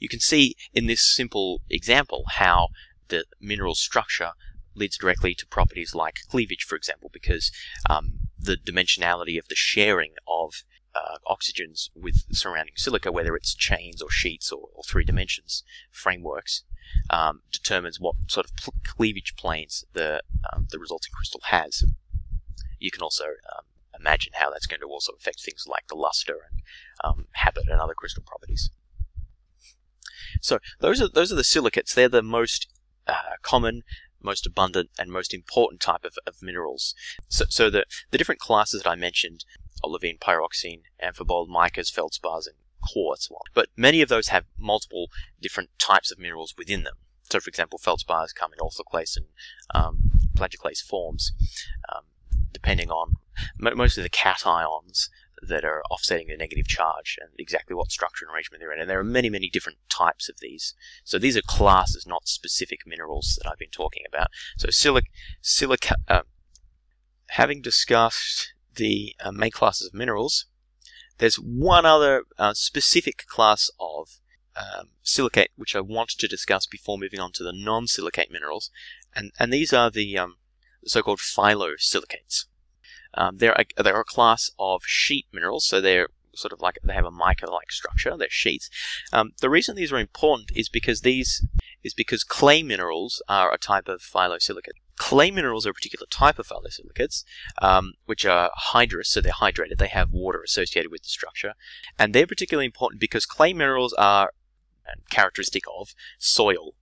You 0.00 0.08
can 0.08 0.20
see 0.20 0.56
in 0.72 0.86
this 0.86 1.02
simple 1.14 1.62
example 1.70 2.24
how 2.34 2.68
the 3.08 3.24
mineral 3.40 3.74
structure 3.74 4.32
leads 4.74 4.98
directly 4.98 5.34
to 5.34 5.46
properties 5.46 5.94
like 5.94 6.16
cleavage, 6.28 6.64
for 6.64 6.76
example, 6.76 7.10
because 7.12 7.50
um, 7.88 8.20
the 8.38 8.56
dimensionality 8.56 9.38
of 9.38 9.48
the 9.48 9.54
sharing 9.54 10.14
of 10.26 10.64
uh, 10.94 11.18
oxygens 11.26 11.90
with 11.94 12.24
surrounding 12.32 12.74
silica, 12.76 13.10
whether 13.10 13.34
it's 13.34 13.54
chains 13.54 14.00
or 14.00 14.10
sheets 14.10 14.52
or, 14.52 14.68
or 14.74 14.82
three 14.84 15.04
dimensions 15.04 15.64
frameworks, 15.90 16.62
um, 17.10 17.40
determines 17.52 17.98
what 17.98 18.14
sort 18.28 18.46
of 18.46 18.56
pl- 18.56 18.74
cleavage 18.84 19.34
planes 19.36 19.84
the 19.92 20.22
um, 20.52 20.66
the 20.70 20.78
resulting 20.78 21.12
crystal 21.12 21.40
has. 21.46 21.82
You 22.78 22.90
can 22.90 23.02
also 23.02 23.24
um, 23.24 23.64
imagine 23.98 24.34
how 24.36 24.50
that's 24.50 24.66
going 24.66 24.80
to 24.80 24.86
also 24.86 25.12
affect 25.18 25.42
things 25.42 25.64
like 25.66 25.86
the 25.88 25.96
luster 25.96 26.34
and 26.50 26.62
um, 27.02 27.26
habit 27.32 27.64
and 27.68 27.80
other 27.80 27.94
crystal 27.94 28.22
properties. 28.24 28.70
So 30.40 30.58
those 30.80 31.00
are 31.00 31.08
those 31.08 31.32
are 31.32 31.36
the 31.36 31.44
silicates. 31.44 31.94
They're 31.94 32.08
the 32.08 32.22
most 32.22 32.68
uh, 33.06 33.36
common 33.42 33.82
most 34.24 34.46
abundant 34.46 34.90
and 34.98 35.10
most 35.10 35.34
important 35.34 35.80
type 35.80 36.04
of, 36.04 36.16
of 36.26 36.42
minerals. 36.42 36.94
So, 37.28 37.44
so 37.48 37.70
the, 37.70 37.84
the 38.10 38.18
different 38.18 38.40
classes 38.40 38.82
that 38.82 38.90
I 38.90 38.96
mentioned, 38.96 39.44
olivine, 39.84 40.18
pyroxene, 40.18 40.82
amphibole, 41.02 41.48
micas, 41.48 41.92
feldspars, 41.92 42.46
and 42.46 42.56
quartz, 42.82 43.28
but 43.54 43.68
many 43.76 44.02
of 44.02 44.08
those 44.08 44.28
have 44.28 44.44
multiple 44.58 45.08
different 45.40 45.70
types 45.78 46.10
of 46.10 46.18
minerals 46.18 46.54
within 46.56 46.82
them. 46.82 46.94
So, 47.30 47.40
for 47.40 47.48
example, 47.48 47.78
feldspars 47.78 48.34
come 48.34 48.52
in 48.52 48.58
orthoclase 48.58 49.16
and 49.16 49.26
um, 49.74 49.98
plagioclase 50.36 50.82
forms, 50.82 51.32
um, 51.94 52.02
depending 52.52 52.90
on 52.90 53.16
mostly 53.58 54.02
the 54.02 54.10
cations 54.10 55.08
that 55.42 55.64
are 55.64 55.82
offsetting 55.90 56.28
the 56.28 56.36
negative 56.36 56.66
charge 56.66 57.18
and 57.20 57.30
exactly 57.38 57.74
what 57.74 57.90
structure 57.90 58.24
and 58.24 58.34
arrangement 58.34 58.60
they're 58.60 58.72
in. 58.72 58.80
And 58.80 58.88
there 58.88 59.00
are 59.00 59.04
many, 59.04 59.30
many 59.30 59.50
different 59.50 59.78
types 59.88 60.28
of 60.28 60.36
these. 60.40 60.74
So 61.04 61.18
these 61.18 61.36
are 61.36 61.42
classes, 61.42 62.06
not 62.06 62.28
specific 62.28 62.80
minerals 62.86 63.38
that 63.42 63.50
I've 63.50 63.58
been 63.58 63.70
talking 63.70 64.04
about. 64.08 64.28
So 64.56 64.68
silic, 64.68 65.06
silica, 65.40 65.96
uh, 66.08 66.22
having 67.28 67.60
discussed 67.60 68.54
the 68.74 69.14
uh, 69.20 69.32
main 69.32 69.50
classes 69.50 69.88
of 69.88 69.94
minerals, 69.94 70.46
there's 71.18 71.36
one 71.36 71.86
other 71.86 72.24
uh, 72.38 72.54
specific 72.54 73.24
class 73.26 73.70
of 73.78 74.18
um, 74.56 74.88
silicate 75.02 75.50
which 75.56 75.74
I 75.74 75.80
want 75.80 76.10
to 76.10 76.28
discuss 76.28 76.66
before 76.66 76.98
moving 76.98 77.20
on 77.20 77.32
to 77.32 77.42
the 77.42 77.52
non-silicate 77.52 78.30
minerals, 78.30 78.70
and 79.14 79.32
and 79.38 79.52
these 79.52 79.72
are 79.72 79.90
the 79.90 80.16
um, 80.18 80.36
so-called 80.84 81.18
phyllosilicates. 81.18 82.46
Um, 83.16 83.38
they're 83.38 83.52
a, 83.52 83.82
they're 83.82 84.00
a 84.00 84.04
class 84.04 84.50
of 84.58 84.82
sheet 84.84 85.26
minerals, 85.32 85.66
so 85.66 85.80
they're 85.80 86.08
sort 86.34 86.52
of 86.52 86.60
like 86.60 86.78
they 86.82 86.94
have 86.94 87.04
a 87.04 87.10
mica-like 87.10 87.70
structure. 87.70 88.16
They're 88.16 88.28
sheets. 88.30 88.68
Um, 89.12 89.32
the 89.40 89.50
reason 89.50 89.76
these 89.76 89.92
are 89.92 89.98
important 89.98 90.50
is 90.54 90.68
because 90.68 91.00
these 91.00 91.46
is 91.82 91.94
because 91.94 92.24
clay 92.24 92.62
minerals 92.62 93.22
are 93.28 93.52
a 93.52 93.58
type 93.58 93.88
of 93.88 94.00
phyllosilicate. 94.00 94.78
Clay 94.96 95.30
minerals 95.30 95.66
are 95.66 95.70
a 95.70 95.74
particular 95.74 96.06
type 96.10 96.38
of 96.38 96.46
phyllosilicates, 96.46 97.24
um, 97.60 97.94
which 98.06 98.24
are 98.24 98.50
hydrous, 98.72 99.06
so 99.06 99.20
they're 99.20 99.32
hydrated. 99.32 99.78
They 99.78 99.88
have 99.88 100.12
water 100.12 100.40
associated 100.42 100.90
with 100.90 101.02
the 101.02 101.08
structure, 101.08 101.54
and 101.98 102.14
they're 102.14 102.26
particularly 102.26 102.66
important 102.66 103.00
because 103.00 103.26
clay 103.26 103.52
minerals 103.52 103.92
are 103.94 104.32
characteristic 105.10 105.64
of 105.78 105.94
soil. 106.18 106.74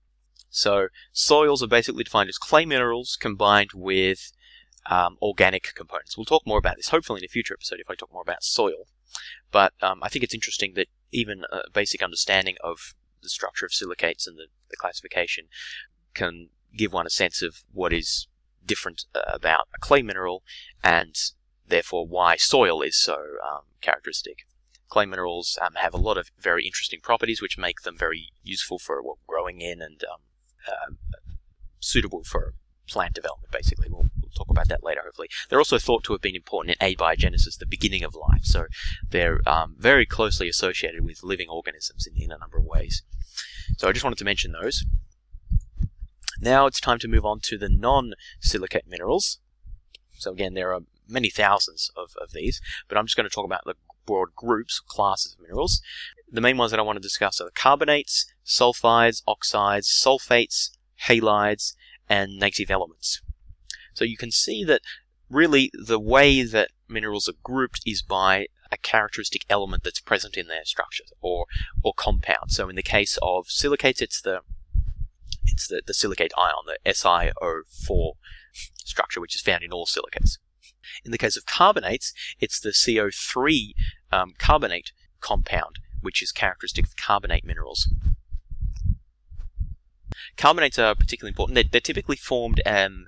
So 0.51 0.89
soils 1.13 1.63
are 1.63 1.69
basically 1.69 2.05
defined 2.05 2.29
as 2.29 2.37
clay 2.37 2.67
minerals 2.67 3.17
combined 3.19 3.71
with 3.75 4.33
um, 4.87 5.17
organic 5.23 5.75
components. 5.75 6.17
We'll 6.17 6.25
talk 6.25 6.47
more 6.47 6.59
about 6.59 6.77
this 6.77 6.89
hopefully 6.89 7.21
in 7.21 7.25
a 7.25 7.29
future 7.29 7.55
episode 7.55 7.81
if 7.81 7.91
I 7.91 7.95
talk 7.95 8.13
more 8.13 8.23
about 8.23 8.43
soil. 8.43 8.87
But 9.51 9.75
um, 9.83 10.01
I 10.03 10.09
think 10.09 10.25
it's 10.25 10.35
interesting 10.35 10.73
that 10.75 10.89
even 11.11 11.45
a 11.53 11.71
basic 11.73 12.03
understanding 12.03 12.57
of 12.63 12.95
the 13.23 13.29
structure 13.29 13.67
of 13.67 13.73
silicates 13.73 14.27
and 14.27 14.37
the, 14.37 14.47
the 14.71 14.77
classification 14.77 15.45
can 16.15 16.49
give 16.77 16.93
one 16.93 17.07
a 17.07 17.11
sense 17.11 17.43
of 17.43 17.63
what 17.73 17.93
is 17.93 18.27
different 18.65 19.05
uh, 19.15 19.21
about 19.33 19.69
a 19.75 19.79
clay 19.79 20.03
mineral 20.03 20.43
and 20.83 21.15
therefore 21.67 22.07
why 22.07 22.37
soil 22.37 22.83
is 22.83 22.97
so 22.97 23.15
um, 23.47 23.63
characteristic. 23.81 24.47
Clay 24.89 25.07
minerals 25.07 25.59
um, 25.65 25.75
have 25.77 25.95
a 25.95 25.99
lot 25.99 26.19
of 26.19 26.31
very 26.39 26.67
interesting 26.67 27.01
properties 27.03 27.41
which 27.41 27.59
make 27.59 27.83
them 27.83 27.97
very 27.97 28.33
useful 28.43 28.79
for 28.79 29.03
well, 29.03 29.19
growing 29.27 29.61
in 29.61 29.81
and 29.81 30.03
um, 30.11 30.21
uh, 30.69 30.95
suitable 31.81 32.23
for 32.25 32.55
plant 32.87 33.15
development, 33.15 33.51
basically. 33.51 33.89
We'll, 33.91 34.11
talk 34.37 34.51
about 34.51 34.69
that 34.69 34.85
later, 34.85 35.03
hopefully. 35.05 35.29
They're 35.49 35.59
also 35.61 35.79
thought 35.79 36.05
to 36.05 36.13
have 36.13 36.23
been 36.23 36.37
important 36.37 36.77
in 36.79 36.95
abiogenesis, 36.95 37.59
the 37.59 37.67
beginning 37.67 38.05
of 38.05 38.15
life, 38.15 38.45
so 38.45 38.67
they're 39.09 39.41
um, 39.47 39.77
very 39.79 40.07
closely 40.07 40.49
associated 40.49 41.05
with 41.05 41.23
living 41.23 41.49
organisms 41.49 42.07
in, 42.07 42.21
in 42.21 42.33
a 42.33 42.39
number 42.39 42.59
of 42.59 42.65
ways. 42.65 43.03
So 43.79 43.89
I 43.89 43.93
just 43.93 44.05
wanted 44.05 44.19
to 44.19 44.25
mention 44.25 44.53
those. 44.53 44.85
Now 46.41 46.67
it's 46.67 46.81
time 46.81 46.99
to 47.01 47.09
move 47.09 47.25
on 47.25 47.41
to 47.45 47.57
the 47.57 47.69
non-silicate 47.69 48.85
minerals. 48.89 49.39
So 50.19 50.33
again, 50.33 50.55
there 50.55 50.73
are 50.75 50.81
many 51.09 51.31
thousands 51.31 51.91
of, 51.97 52.11
of 52.21 52.33
these, 52.33 52.61
but 52.89 52.99
I'm 52.99 53.07
just 53.07 53.17
going 53.17 53.29
to 53.29 53.35
talk 53.35 53.45
about 53.45 53.65
the 53.65 53.75
broad 54.07 54.35
groups, 54.35 54.81
classes 54.81 55.35
of 55.35 55.41
minerals. 55.41 55.81
The 56.31 56.41
main 56.41 56.57
ones 56.57 56.71
that 56.71 56.81
I 56.81 56.83
want 56.83 56.97
to 56.97 57.03
discuss 57.03 57.41
are 57.41 57.45
the 57.45 57.51
carbonates, 57.53 58.27
sulfides, 58.45 59.23
oxides, 59.27 59.89
sulfates, 59.89 60.71
halides, 61.07 61.75
and 62.09 62.39
native 62.39 62.71
elements. 62.71 63.23
So 63.95 64.05
you 64.05 64.17
can 64.17 64.31
see 64.31 64.65
that 64.65 64.83
really 65.31 65.71
the 65.73 66.01
way 66.01 66.43
that 66.43 66.71
minerals 66.89 67.29
are 67.29 67.35
grouped 67.43 67.81
is 67.87 68.03
by 68.03 68.47
a 68.71 68.77
characteristic 68.77 69.45
element 69.49 69.85
that's 69.85 70.01
present 70.01 70.37
in 70.37 70.49
their 70.49 70.65
structure 70.65 71.05
or 71.21 71.47
or 71.83 71.93
compound. 71.95 72.51
So 72.51 72.69
in 72.69 72.77
the 72.77 72.83
case 72.83 73.19
of 73.23 73.49
silicates, 73.49 74.01
it's 74.01 74.21
the 74.21 74.41
it's 75.45 75.69
the, 75.69 75.83
the 75.87 75.95
silicate 75.95 76.33
ion, 76.39 76.65
the 76.67 76.79
SiO4 76.91 78.13
structure, 78.85 79.21
which 79.21 79.35
is 79.35 79.43
found 79.43 79.63
in 79.63 79.73
all 79.73 79.87
silicates. 79.87 80.39
In 81.05 81.11
the 81.11 81.19
case 81.19 81.37
of 81.37 81.47
carbonates, 81.47 82.13
it's 82.41 82.61
the 82.61 82.71
CO3 82.71 83.73
um, 84.11 84.35
carbonate 84.39 84.93
compound, 85.21 85.79
which 86.01 86.23
is 86.23 86.33
characteristic 86.33 86.87
of 86.87 86.97
carbonate 86.97 87.45
minerals. 87.45 87.89
Carbonates 90.37 90.79
are 90.79 90.95
particularly 90.95 91.31
important. 91.31 91.55
They're, 91.55 91.65
they're 91.71 91.81
typically 91.81 92.17
formed, 92.17 92.61
um, 92.67 93.07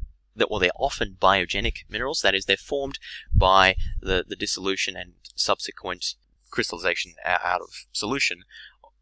or 0.49 0.61
they're 0.61 0.71
often 0.77 1.17
biogenic 1.21 1.79
minerals. 1.89 2.21
That 2.23 2.35
is, 2.35 2.47
they're 2.47 2.57
formed 2.57 2.99
by 3.33 3.77
the, 4.01 4.25
the 4.27 4.37
dissolution 4.37 4.97
and 4.97 5.13
subsequent 5.35 6.15
crystallization 6.51 7.15
out 7.25 7.61
of 7.61 7.87
solution 7.93 8.43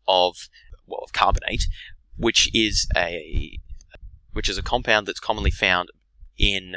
of 0.09 0.49
well, 0.87 1.01
of 1.05 1.13
carbonate, 1.13 1.65
which 2.17 2.51
is 2.55 2.89
a 2.97 3.59
which 4.33 4.49
is 4.49 4.57
a 4.57 4.63
compound 4.63 5.07
that's 5.07 5.21
commonly 5.21 5.51
found 5.51 5.91
in 6.39 6.77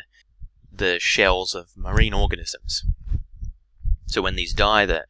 the 0.72 1.00
shells 1.00 1.56
of 1.56 1.70
marine 1.76 2.14
organisms. 2.14 2.84
So 4.08 4.22
when 4.22 4.36
these 4.36 4.54
die, 4.54 4.86
the 4.86 5.06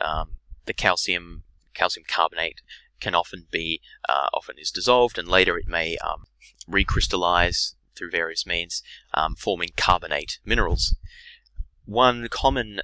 um, 0.00 0.36
the 0.66 0.72
calcium 0.72 1.42
calcium 1.74 2.04
carbonate 2.08 2.60
can 3.00 3.14
often 3.14 3.46
be 3.50 3.80
uh, 4.08 4.28
often 4.32 4.56
is 4.58 4.70
dissolved, 4.70 5.18
and 5.18 5.28
later 5.28 5.58
it 5.58 5.68
may 5.68 5.96
um, 5.98 6.24
recrystallize 6.68 7.74
through 7.98 8.10
various 8.10 8.46
means, 8.46 8.82
um, 9.12 9.34
forming 9.34 9.70
carbonate 9.76 10.38
minerals. 10.44 10.94
One 11.84 12.28
common 12.30 12.80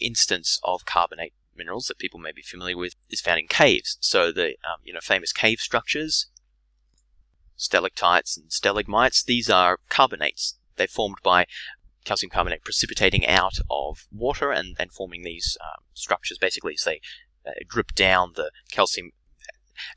instance 0.00 0.60
of 0.62 0.84
carbonate 0.84 1.32
minerals 1.56 1.86
that 1.86 1.98
people 1.98 2.20
may 2.20 2.32
be 2.32 2.42
familiar 2.42 2.76
with 2.76 2.94
is 3.10 3.20
found 3.20 3.40
in 3.40 3.48
caves. 3.48 3.98
So 4.00 4.30
the 4.30 4.48
um, 4.64 4.80
you 4.84 4.92
know 4.92 5.00
famous 5.02 5.32
cave 5.32 5.60
structures 5.60 6.28
stalactites 7.56 8.36
and 8.36 8.50
stalagmites. 8.50 9.22
These 9.22 9.50
are 9.50 9.80
carbonates. 9.90 10.56
They're 10.76 10.86
formed 10.86 11.18
by 11.22 11.46
calcium 12.04 12.30
carbonate 12.30 12.64
precipitating 12.64 13.26
out 13.26 13.58
of 13.68 14.06
water 14.10 14.50
and, 14.50 14.76
and 14.78 14.90
forming 14.92 15.22
these 15.22 15.58
um, 15.60 15.82
structures 15.92 16.38
basically 16.38 16.74
as 16.74 16.84
they 16.84 17.00
uh, 17.46 17.52
drip 17.68 17.94
down 17.94 18.32
the 18.36 18.50
calcium. 18.70 19.10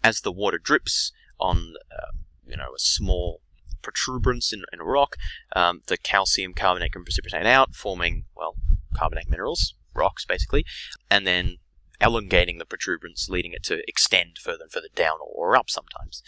As 0.03 0.21
the 0.21 0.31
water 0.31 0.57
drips 0.57 1.11
on, 1.39 1.75
uh, 1.91 2.11
you 2.45 2.57
know, 2.57 2.73
a 2.75 2.79
small 2.79 3.41
protuberance 3.81 4.53
in, 4.53 4.63
in 4.71 4.79
a 4.79 4.83
rock, 4.83 5.15
um, 5.55 5.81
the 5.87 5.97
calcium 5.97 6.53
carbonate 6.53 6.93
can 6.93 7.03
precipitate 7.03 7.45
out, 7.45 7.75
forming, 7.75 8.25
well, 8.35 8.55
carbonate 8.93 9.29
minerals, 9.29 9.75
rocks 9.93 10.25
basically, 10.25 10.65
and 11.09 11.25
then 11.27 11.57
elongating 11.99 12.57
the 12.57 12.65
protuberance, 12.65 13.29
leading 13.29 13.53
it 13.53 13.63
to 13.63 13.81
extend 13.87 14.37
further 14.37 14.63
and 14.63 14.71
further 14.71 14.87
down 14.95 15.17
or 15.25 15.55
up 15.55 15.69
sometimes. 15.69 16.23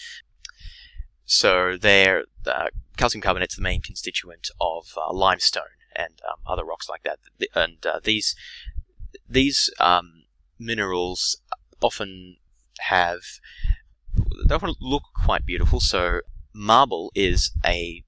So 1.26 1.78
there, 1.78 2.26
uh, 2.46 2.68
calcium 2.98 3.22
carbonate's 3.22 3.56
the 3.56 3.62
main 3.62 3.82
constituent 3.82 4.50
of 4.60 4.94
uh, 4.98 5.14
limestone 5.14 5.64
and 5.96 6.22
um, 6.28 6.40
other 6.46 6.66
rocks 6.66 6.90
like 6.90 7.04
that. 7.04 7.20
And 7.56 7.86
uh, 7.86 8.00
these 8.04 8.36
these 9.30 9.70
um, 9.80 10.24
minerals 10.60 11.42
often 11.82 12.38
have 12.80 13.22
they 14.48 14.54
often 14.54 14.74
look 14.82 15.04
quite 15.16 15.46
beautiful. 15.46 15.80
So 15.80 16.22
marble 16.54 17.12
is 17.16 17.52
a 17.66 18.04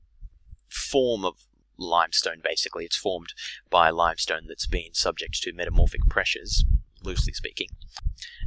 form 0.70 1.26
of 1.26 1.36
limestone. 1.78 2.42
Basically, 2.44 2.86
it's 2.86 2.98
formed 2.98 3.34
by 3.70 3.90
limestone 3.90 4.44
that's 4.48 4.68
been 4.68 4.94
subject 4.94 5.42
to 5.42 5.54
metamorphic 5.54 6.02
pressures, 6.10 6.66
loosely 7.04 7.34
speaking, 7.34 7.68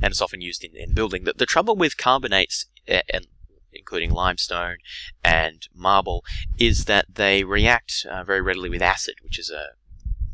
and 0.03 0.11
it's 0.11 0.23
often 0.23 0.41
used 0.41 0.65
in, 0.65 0.77
in 0.77 0.95
building. 0.95 1.25
The, 1.25 1.35
the 1.37 1.47
trouble 1.47 1.77
with 1.77 1.97
carbonates 1.97 2.67
and 2.87 3.27
including 3.73 4.11
limestone 4.11 4.79
and 5.25 5.69
marble, 5.75 6.25
is 6.59 6.87
that 6.87 7.15
they 7.15 7.45
react 7.45 8.07
uh, 8.11 8.25
very 8.25 8.41
readily 8.41 8.69
with 8.69 8.83
acid, 8.83 9.15
which 9.23 9.39
is 9.39 9.51
a 9.51 9.69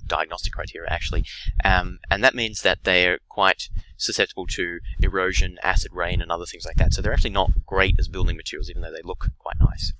diagnostic 0.07 0.53
criteria 0.53 0.91
actually, 0.91 1.25
um, 1.65 1.99
and 2.11 2.23
that 2.23 2.35
means 2.35 2.63
that 2.63 2.85
they 2.85 3.07
are 3.07 3.19
quite 3.29 3.69
susceptible 3.97 4.47
to 4.47 4.79
erosion, 5.01 5.59
acid 5.63 5.93
rain, 5.95 6.21
and 6.21 6.31
other 6.31 6.47
things 6.47 6.65
like 6.65 6.77
that. 6.77 6.93
So 6.93 7.03
they're 7.03 7.13
actually 7.13 7.31
not 7.31 7.67
great 7.67 7.97
as 7.99 8.09
building 8.09 8.37
materials, 8.37 8.71
even 8.71 8.83
though 8.83 8.93
they 8.93 9.03
look 9.03 9.31
quite 9.39 9.61
nice. 9.61 9.93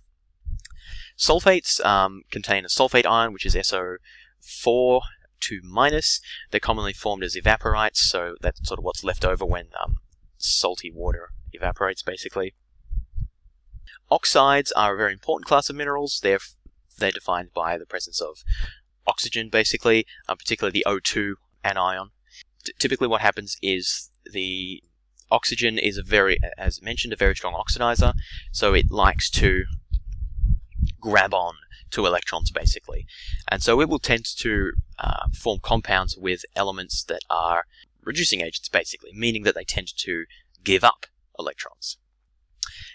Sulfates 1.19 1.85
um, 1.85 2.23
contain 2.31 2.65
a 2.65 2.69
sulfate 2.69 3.07
ion, 3.07 3.33
which 3.33 3.47
is 3.47 3.55
SO4 3.55 5.01
2 5.41 5.61
minus. 5.63 6.21
They're 6.51 6.61
commonly 6.61 6.93
formed 6.93 7.23
as 7.23 7.37
evaporites, 7.37 7.97
so 7.97 8.35
that's 8.41 8.67
sort 8.67 8.79
of 8.79 8.85
what's 8.85 9.05
left 9.05 9.25
over 9.25 9.45
when 9.45 9.67
um, 9.83 9.97
salty 10.39 10.91
water 10.93 11.31
evaporates, 11.53 12.03
basically. 12.03 12.55
Oxides 14.11 14.73
are 14.73 14.95
a 14.95 14.97
very 14.97 15.13
important 15.13 15.47
class 15.47 15.71
of 15.71 15.77
minerals. 15.77 16.21
They're 16.23 16.39
they're 16.97 17.11
defined 17.11 17.51
by 17.53 17.77
the 17.77 17.87
presence 17.87 18.21
of 18.21 18.45
oxygen, 19.07 19.49
basically, 19.49 20.07
uh, 20.29 20.35
particularly 20.35 20.73
the 20.73 20.87
O2 20.89 21.35
anion. 21.65 22.11
T- 22.65 22.73
typically, 22.79 23.09
what 23.09 23.21
happens 23.21 23.57
is 23.63 24.11
the 24.31 24.83
oxygen 25.31 25.79
is 25.79 25.99
a 25.99 26.03
very, 26.03 26.39
as 26.59 26.83
mentioned, 26.83 27.13
a 27.13 27.17
very 27.17 27.35
strong 27.35 27.55
oxidizer, 27.55 28.15
so 28.53 28.75
it 28.75 28.91
likes 28.91 29.31
to 29.31 29.65
grab 31.01 31.35
on 31.35 31.55
to 31.91 32.07
electrons, 32.07 32.51
basically, 32.51 33.07
and 33.49 33.63
so 33.63 33.81
it 33.81 33.89
will 33.89 33.99
tend 33.99 34.25
to 34.25 34.73
uh, 34.99 35.27
form 35.33 35.61
compounds 35.63 36.17
with 36.17 36.43
elements 36.57 37.05
that 37.05 37.21
are 37.31 37.65
reducing 38.03 38.41
agents, 38.41 38.69
basically, 38.69 39.11
meaning 39.15 39.43
that 39.45 39.55
they 39.55 39.65
tend 39.65 39.89
to 39.97 40.25
give 40.63 40.85
up 40.85 41.07
electrons. 41.39 41.99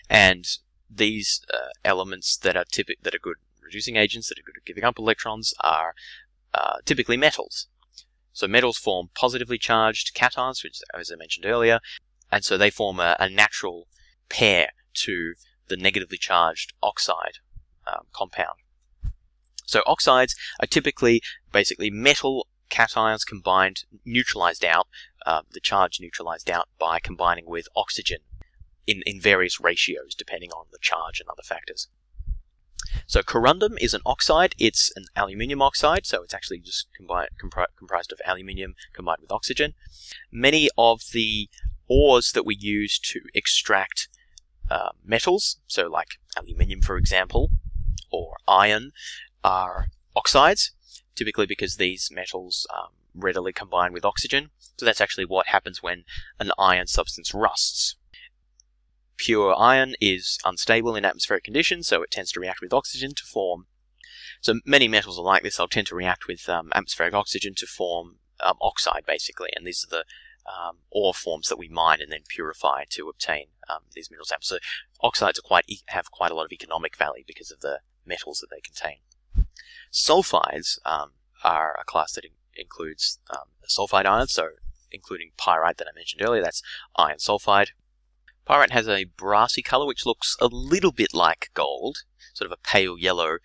And 0.10 0.46
these 0.90 1.42
uh, 1.54 1.70
elements 1.86 2.36
that 2.38 2.58
are 2.58 2.66
typic- 2.66 3.02
that 3.04 3.14
are 3.14 3.20
good 3.20 3.38
reducing 3.70 3.96
agents 3.96 4.28
that 4.28 4.40
are 4.40 4.44
good 4.46 4.58
at 4.58 4.66
giving 4.66 4.84
up 4.84 4.98
electrons 4.98 5.54
are 5.64 5.94
uh, 6.54 6.78
typically 6.86 7.18
metals. 7.18 7.68
So 8.34 8.48
metals 8.48 8.78
form 8.78 9.10
positively 9.16 9.58
charged 9.58 10.16
cations, 10.16 10.64
which, 10.64 10.80
as 10.98 11.12
I 11.12 11.16
mentioned 11.16 11.46
earlier, 11.46 11.80
and 12.32 12.44
so 12.44 12.58
they 12.58 12.70
form 12.70 13.00
a, 13.00 13.16
a 13.20 13.30
natural 13.30 13.88
pair 14.30 14.70
to 14.96 15.34
the 15.68 15.78
negatively 15.78 16.18
charged 16.18 16.74
oxide 16.82 17.38
um, 17.88 18.06
compound. 18.14 18.58
So 19.66 19.82
oxides 19.86 20.36
are 20.60 20.68
typically 20.68 21.22
basically 21.52 21.92
metal 21.92 22.48
cations 22.72 23.26
combined, 23.28 23.84
neutralized 24.06 24.66
out, 24.66 24.88
uh, 25.26 25.42
the 25.52 25.60
charge 25.60 26.00
neutralized 26.00 26.50
out 26.50 26.70
by 26.80 27.00
combining 27.00 27.46
with 27.46 27.68
oxygen 27.76 28.20
in, 28.88 29.04
in 29.06 29.22
various 29.22 29.60
ratios 29.60 30.16
depending 30.18 30.52
on 30.52 30.66
the 30.72 30.80
charge 30.82 31.20
and 31.20 31.30
other 31.30 31.44
factors. 31.44 31.88
So 33.10 33.24
corundum 33.24 33.76
is 33.82 33.96
an 33.96 34.02
oxide. 34.06 34.54
It's 34.60 34.92
an 34.96 35.06
aluminium 35.16 35.64
oxide, 35.64 36.06
so 36.06 36.22
it's 36.22 36.34
actually 36.36 36.60
just 36.60 36.88
compri- 37.02 37.66
comprised 37.76 38.12
of 38.12 38.22
aluminium 38.24 38.76
combined 38.94 39.22
with 39.22 39.32
oxygen. 39.32 39.74
Many 40.32 40.70
of 40.78 41.02
the 41.12 41.50
ores 41.88 42.32
that 42.34 42.46
we 42.46 42.56
use 42.56 43.00
to 43.00 43.22
extract 43.34 44.10
uh, 44.70 44.90
metals, 45.04 45.58
so 45.66 45.90
like 45.90 46.20
aluminium, 46.38 46.82
for 46.82 46.98
example, 46.98 47.50
or 48.12 48.36
iron, 48.48 48.92
are 49.44 49.88
oxides, 50.16 50.72
typically 51.16 51.48
because 51.48 51.78
these 51.78 52.12
metals 52.14 52.68
um, 52.72 52.90
readily 53.16 53.52
combine 53.52 53.92
with 53.92 54.06
oxygen. 54.06 54.52
So 54.78 54.86
that's 54.86 55.02
actually 55.02 55.26
what 55.26 55.48
happens 55.48 55.82
when 55.82 56.04
an 56.40 56.52
iron 56.60 56.86
substance 56.86 57.34
rusts. 57.34 57.96
Pure 59.20 59.60
iron 59.60 59.96
is 60.00 60.40
unstable 60.46 60.96
in 60.96 61.04
atmospheric 61.04 61.44
conditions, 61.44 61.88
so 61.88 62.02
it 62.02 62.10
tends 62.10 62.32
to 62.32 62.40
react 62.40 62.62
with 62.62 62.74
oxygen 62.74 63.14
to 63.14 63.24
form. 63.24 63.68
So 64.40 64.62
many 64.66 64.88
metals 64.88 65.20
are 65.20 65.26
like 65.26 65.44
this. 65.44 65.58
They'll 65.58 65.68
tend 65.68 65.88
to 65.88 65.96
react 65.96 66.26
with 66.26 66.48
um, 66.48 66.70
atmospheric 66.74 67.14
oxygen 67.14 67.54
to 67.56 67.68
form 67.68 68.20
um, 68.42 68.56
oxide, 68.62 69.04
basically. 69.06 69.50
And 69.54 69.68
these 69.68 69.86
are 69.86 69.98
the 69.98 70.06
um, 70.50 70.78
ore 70.90 71.14
forms 71.14 71.50
that 71.50 71.60
we 71.60 71.68
mine 71.68 72.00
and 72.02 72.10
then 72.10 72.22
purify 72.30 72.86
to 72.92 73.10
obtain 73.10 73.48
um, 73.70 73.80
these 73.94 74.10
mineral 74.10 74.26
samples. 74.26 74.48
So 74.48 74.58
oxides 75.02 75.42
quite 75.42 75.66
e- 75.68 75.82
have 75.88 76.12
quite 76.12 76.32
a 76.32 76.36
lot 76.36 76.46
of 76.46 76.54
economic 76.54 76.96
value 76.96 77.26
because 77.28 77.52
of 77.52 77.60
the 77.60 77.80
metals 78.06 78.40
that 78.40 78.48
they 78.50 78.62
contain. 78.62 79.00
Sulfides 79.92 80.80
um, 80.86 81.12
are 81.44 81.78
a 81.78 81.84
class 81.84 82.14
that 82.14 82.24
in- 82.24 82.32
includes 82.56 83.20
um, 83.30 83.50
sulfide 83.68 84.06
ions, 84.06 84.34
so 84.34 84.52
including 84.92 85.32
pyrite 85.38 85.78
that 85.78 85.88
I 85.88 85.96
mentioned 85.96 86.22
earlier. 86.24 86.42
That's 86.42 86.64
iron 86.96 87.18
sulfide. 87.18 87.72
Pyrite 88.50 88.72
has 88.72 88.90
a 88.90 89.04
brassy 89.04 89.62
color 89.62 89.86
which 89.86 90.08
looks 90.08 90.36
a 90.42 90.48
little 90.48 90.92
bit 90.92 91.14
like 91.14 91.52
gold, 91.54 92.00
sort 92.34 92.48
of 92.48 92.52
a 92.52 92.68
pale 92.68 92.98
yellow, 92.98 93.38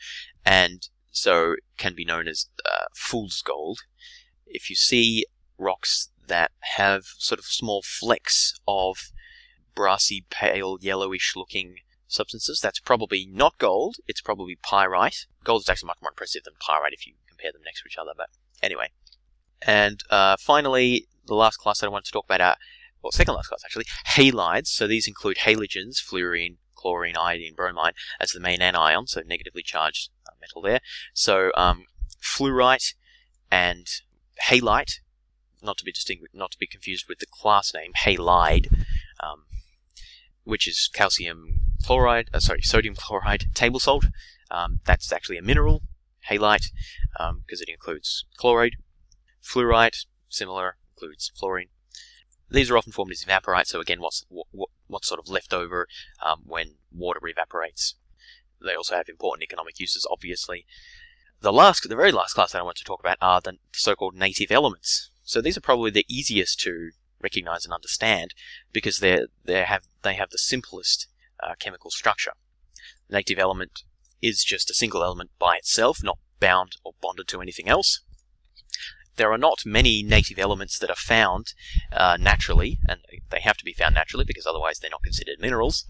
and 0.47 0.89
so 1.11 1.57
can 1.77 1.95
be 1.95 2.07
known 2.07 2.27
as 2.27 2.49
uh, 2.65 2.87
fool's 2.95 3.43
gold. 3.43 3.81
If 4.47 4.71
you 4.71 4.77
see 4.77 5.27
rocks 5.59 6.09
that 6.27 6.53
have 6.77 7.05
sort 7.19 7.39
of 7.39 7.45
small 7.45 7.83
flecks 7.83 8.55
of 8.67 8.97
brassy, 9.75 10.25
pale, 10.31 10.79
yellowish 10.81 11.35
looking 11.37 11.75
substances, 12.09 12.59
that's 12.63 12.81
probably 12.81 13.29
not 13.31 13.59
gold, 13.59 13.97
it's 14.09 14.23
probably 14.23 14.57
pyrite. 14.57 15.27
Gold 15.45 15.63
is 15.63 15.69
actually 15.69 15.89
much 15.89 15.99
more 16.01 16.13
impressive 16.13 16.45
than 16.45 16.55
pyrite 16.67 16.95
if 16.95 17.07
you 17.07 17.13
compare 17.29 17.53
them 17.53 17.61
next 17.63 17.83
to 17.83 17.89
each 17.91 17.99
other, 17.99 18.13
but 18.17 18.31
anyway. 18.63 18.89
And 19.61 20.01
uh, 20.09 20.37
finally, 20.41 21.09
the 21.27 21.35
last 21.35 21.59
class 21.59 21.81
that 21.81 21.89
I 21.89 21.91
wanted 21.91 22.07
to 22.07 22.13
talk 22.13 22.25
about 22.25 22.41
are 22.41 22.57
well, 23.05 23.13
second 23.13 23.35
last 23.35 23.49
class 23.49 23.63
actually, 23.65 23.85
halides. 24.09 24.69
So 24.69 24.87
these 24.87 25.07
include 25.07 25.39
halogens, 25.39 25.99
fluorine, 25.99 26.57
chlorine, 26.75 27.17
iodine, 27.17 27.55
bromine 27.55 27.93
as 28.19 28.31
the 28.31 28.41
main 28.41 28.63
anion, 28.63 29.07
so 29.07 29.21
negatively 29.25 29.63
charged 29.63 30.11
uh, 30.27 30.33
metal 30.41 30.63
there. 30.63 30.81
So 31.13 31.53
um, 31.55 31.85
fluorite 32.23 32.95
and 33.51 33.87
halite, 34.49 35.01
not 35.63 35.77
to 35.79 35.85
be 35.85 35.93
distinguished, 35.93 36.35
not 36.35 36.51
to 36.53 36.59
be 36.59 36.67
confused 36.67 37.05
with 37.09 37.19
the 37.19 37.27
class 37.27 37.73
name 37.75 37.93
halide, 38.05 38.85
um, 39.23 39.45
which 40.45 40.67
is 40.67 40.89
calcium 40.93 41.61
chloride, 41.85 42.31
uh, 42.33 42.41
sorry, 42.41 42.63
sodium 42.63 42.95
chloride 42.95 43.47
table 43.55 43.81
salt. 43.81 44.07
Um, 44.51 44.81
that's 44.87 45.13
actually 45.13 45.39
a 45.39 45.43
mineral, 45.43 45.83
halite, 46.31 46.71
because 47.13 47.61
um, 47.61 47.67
it 47.67 47.69
includes 47.69 48.25
chloride. 48.39 48.77
Fluorite, 49.43 50.07
similar, 50.31 50.77
includes 50.95 51.31
fluorine. 51.39 51.69
These 52.51 52.71
are 52.71 52.77
often 52.77 52.93
formed 52.93 53.13
as 53.13 53.25
evaporites, 53.25 53.69
so 53.69 53.81
again, 53.81 54.01
what's 54.01 54.25
what, 54.29 54.69
what's 54.87 55.09
sort 55.09 55.21
of 55.21 55.29
left 55.29 55.53
over 55.53 55.89
um, 56.23 56.43
when 56.45 56.77
water 56.93 57.21
evaporates. 57.27 57.95
They 58.61 58.75
also 58.75 58.97
have 58.97 59.09
important 59.09 59.43
economic 59.43 59.81
uses, 59.81 60.07
obviously. 60.11 60.67
The 61.41 61.53
last, 61.53 61.89
the 61.89 61.97
very 61.97 62.13
last 62.13 62.35
class 62.35 62.53
that 62.53 62.61
I 62.61 62.63
want 62.63 62.77
to 62.79 62.85
talk 62.85 63.01
about 63.01 63.19
are 63.21 63.41
the 63.41 63.59
so-called 63.73 64.15
native 64.15 64.51
elements. 64.51 65.11
So 65.25 65.41
these 65.41 65.57
are 65.57 65.63
probably 65.63 65.91
the 65.91 66.07
easiest 66.09 66.61
to 66.61 66.91
recognize 67.21 67.65
and 67.65 67.75
understand 67.75 68.35
because 68.73 68.99
they 68.99 69.27
they 69.45 69.65
have 69.65 69.85
they 70.03 70.15
have 70.15 70.31
the 70.31 70.39
simplest 70.39 71.09
uh, 71.43 71.55
chemical 71.59 71.91
structure. 71.91 72.33
The 73.09 73.17
native 73.17 73.39
element 73.39 73.83
is 74.23 74.45
just 74.45 74.71
a 74.71 74.75
single 74.75 75.03
element 75.03 75.31
by 75.39 75.57
itself, 75.57 76.03
not 76.03 76.19
bound 76.41 76.77
or 76.85 76.93
bonded 77.01 77.29
to 77.29 77.41
anything 77.41 77.69
else 77.69 78.01
there 79.17 79.33
are 79.33 79.39
not 79.39 79.65
many 79.65 80.03
native 80.03 80.39
elements 80.39 80.79
that 80.79 80.91
are 80.91 80.97
found 80.97 81.55
uh, 81.93 82.17
naturally, 82.21 82.79
and 82.89 83.01
they 83.31 83.41
have 83.41 83.57
to 83.59 83.65
be 83.65 83.73
found 83.73 83.95
naturally 83.95 84.25
because 84.25 84.47
otherwise 84.47 84.79
they're 84.79 84.91
not 84.91 85.03
considered 85.03 85.41
minerals. 85.41 85.87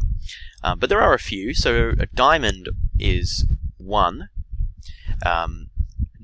Um, 0.62 0.78
but 0.78 0.88
there 0.88 1.02
are 1.02 1.14
a 1.14 1.18
few. 1.18 1.54
So 1.54 1.92
a 1.98 2.06
diamond 2.06 2.68
is 2.98 3.46
one. 3.76 4.28
Um, 5.24 5.68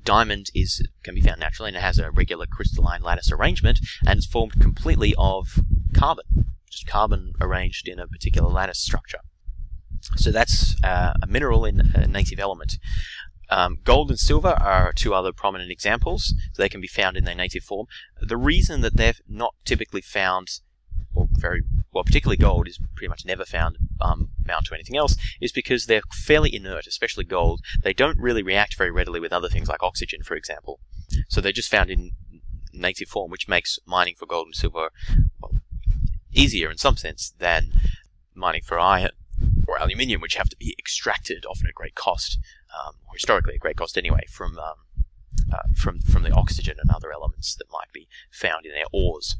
diamond 0.02 0.50
is 0.54 0.82
can 1.02 1.14
be 1.14 1.20
found 1.20 1.40
naturally 1.40 1.68
and 1.68 1.76
it 1.76 1.82
has 1.82 1.98
a 1.98 2.10
regular 2.10 2.46
crystalline 2.46 3.02
lattice 3.02 3.30
arrangement 3.30 3.78
and 4.06 4.16
it's 4.16 4.26
formed 4.26 4.60
completely 4.60 5.14
of 5.18 5.60
carbon, 5.94 6.24
just 6.70 6.86
carbon 6.86 7.32
arranged 7.40 7.86
in 7.86 7.98
a 7.98 8.06
particular 8.06 8.48
lattice 8.48 8.80
structure. 8.80 9.20
So 10.16 10.30
that's 10.30 10.76
uh, 10.82 11.14
a 11.22 11.26
mineral 11.26 11.64
in 11.64 11.92
a 11.94 12.06
native 12.06 12.40
element. 12.40 12.74
Um, 13.50 13.78
gold 13.82 14.10
and 14.10 14.18
silver 14.18 14.56
are 14.60 14.92
two 14.92 15.12
other 15.12 15.32
prominent 15.32 15.70
examples, 15.70 16.34
so 16.52 16.62
they 16.62 16.68
can 16.68 16.80
be 16.80 16.86
found 16.86 17.16
in 17.16 17.24
their 17.24 17.34
native 17.34 17.64
form. 17.64 17.86
The 18.20 18.36
reason 18.36 18.80
that 18.82 18.96
they're 18.96 19.14
not 19.28 19.54
typically 19.64 20.00
found, 20.00 20.48
or 21.14 21.28
very 21.32 21.62
well, 21.92 22.04
particularly 22.04 22.36
gold 22.36 22.68
is 22.68 22.78
pretty 22.94 23.08
much 23.08 23.24
never 23.26 23.44
found 23.44 23.76
um, 24.00 24.28
to 24.46 24.74
anything 24.74 24.96
else, 24.96 25.16
is 25.40 25.52
because 25.52 25.86
they're 25.86 26.02
fairly 26.12 26.54
inert, 26.54 26.86
especially 26.86 27.24
gold. 27.24 27.60
They 27.82 27.92
don't 27.92 28.18
really 28.18 28.42
react 28.42 28.76
very 28.76 28.92
readily 28.92 29.18
with 29.18 29.32
other 29.32 29.48
things 29.48 29.68
like 29.68 29.82
oxygen, 29.82 30.22
for 30.22 30.36
example. 30.36 30.78
So 31.28 31.40
they're 31.40 31.52
just 31.52 31.70
found 31.70 31.90
in 31.90 32.12
native 32.72 33.08
form, 33.08 33.30
which 33.30 33.48
makes 33.48 33.78
mining 33.84 34.14
for 34.16 34.26
gold 34.26 34.46
and 34.46 34.54
silver 34.54 34.90
well, 35.40 35.54
easier 36.32 36.70
in 36.70 36.78
some 36.78 36.96
sense 36.96 37.34
than 37.38 37.72
mining 38.34 38.62
for 38.62 38.78
iron 38.78 39.10
or 39.66 39.78
aluminium, 39.80 40.20
which 40.20 40.34
have 40.34 40.48
to 40.51 40.57
be 40.57 40.76
extracted 40.78 41.44
often 41.46 41.66
at 41.66 41.74
great 41.74 41.96
cost 41.96 42.38
um, 42.78 42.94
or 43.08 43.14
historically 43.14 43.54
at 43.54 43.60
great 43.60 43.76
cost 43.76 43.98
anyway, 43.98 44.24
from 44.28 44.58
um, 44.58 44.74
uh, 45.52 45.62
from 45.76 46.00
from 46.00 46.22
the 46.22 46.32
oxygen 46.32 46.76
and 46.80 46.90
other 46.90 47.12
elements 47.12 47.54
that 47.54 47.70
might 47.72 47.92
be 47.92 48.08
found 48.30 48.66
in 48.66 48.72
their 48.72 48.84
ores. 48.92 49.36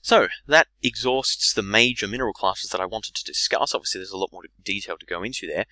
So 0.00 0.28
that 0.46 0.66
exhausts 0.82 1.54
the 1.54 1.62
major 1.62 2.06
mineral 2.06 2.34
classes 2.34 2.70
that 2.70 2.80
I 2.80 2.86
wanted 2.86 3.14
to 3.14 3.24
discuss. 3.24 3.74
Obviously, 3.74 4.00
there's 4.00 4.10
a 4.10 4.18
lot 4.18 4.32
more 4.32 4.42
detail 4.62 4.96
to 4.98 5.06
go 5.06 5.22
into 5.22 5.46
there. 5.46 5.64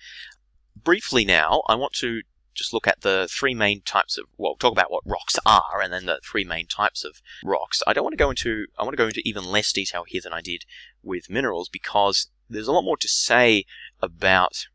Briefly 0.75 1.23
now, 1.23 1.61
I 1.67 1.75
want 1.75 1.93
to 1.97 2.21
just 2.53 2.73
look 2.73 2.87
at 2.87 3.01
the 3.01 3.27
three 3.29 3.53
main 3.53 3.81
types 3.81 4.17
of 4.17 4.25
well 4.37 4.55
talk 4.55 4.71
about 4.71 4.91
what 4.91 5.03
rocks 5.05 5.37
are 5.45 5.81
and 5.81 5.91
then 5.91 6.05
the 6.05 6.19
three 6.23 6.43
main 6.43 6.67
types 6.67 7.03
of 7.03 7.21
rocks 7.43 7.81
i 7.87 7.93
don't 7.93 8.03
want 8.03 8.13
to 8.13 8.23
go 8.23 8.29
into 8.29 8.67
i 8.77 8.83
want 8.83 8.93
to 8.93 8.97
go 8.97 9.07
into 9.07 9.21
even 9.25 9.43
less 9.43 9.71
detail 9.71 10.03
here 10.07 10.21
than 10.23 10.33
i 10.33 10.41
did 10.41 10.63
with 11.01 11.29
minerals 11.29 11.67
because 11.67 12.29
there's 12.49 12.67
a 12.67 12.71
lot 12.71 12.83
more 12.83 12.97
to 12.97 13.07
say 13.07 13.65
about 14.01 14.67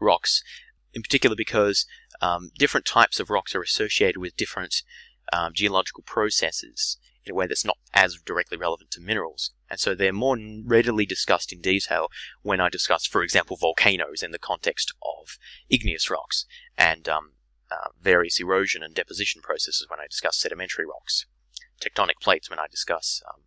rocks 0.00 0.42
in 0.92 1.02
particular 1.02 1.36
because 1.36 1.86
um, 2.20 2.50
different 2.58 2.86
types 2.86 3.20
of 3.20 3.30
rocks 3.30 3.54
are 3.54 3.62
associated 3.62 4.18
with 4.18 4.36
different 4.36 4.82
um, 5.32 5.52
geological 5.54 6.02
processes 6.04 6.98
in 7.24 7.32
a 7.32 7.34
way 7.34 7.46
that's 7.46 7.64
not 7.64 7.78
as 7.92 8.18
directly 8.24 8.56
relevant 8.56 8.90
to 8.92 9.00
minerals. 9.00 9.52
And 9.70 9.78
so 9.78 9.94
they're 9.94 10.12
more 10.12 10.38
readily 10.64 11.04
discussed 11.04 11.52
in 11.52 11.60
detail 11.60 12.08
when 12.42 12.60
I 12.60 12.68
discuss, 12.68 13.06
for 13.06 13.22
example, 13.22 13.56
volcanoes 13.56 14.22
in 14.22 14.30
the 14.30 14.38
context 14.38 14.92
of 15.02 15.38
igneous 15.68 16.10
rocks 16.10 16.46
and 16.76 17.08
um, 17.08 17.32
uh, 17.70 17.88
various 18.00 18.40
erosion 18.40 18.82
and 18.82 18.94
deposition 18.94 19.42
processes 19.42 19.86
when 19.88 20.00
I 20.00 20.06
discuss 20.08 20.38
sedimentary 20.38 20.86
rocks, 20.86 21.26
tectonic 21.82 22.20
plates 22.22 22.48
when 22.48 22.58
I 22.58 22.66
discuss 22.70 23.22
um, 23.28 23.42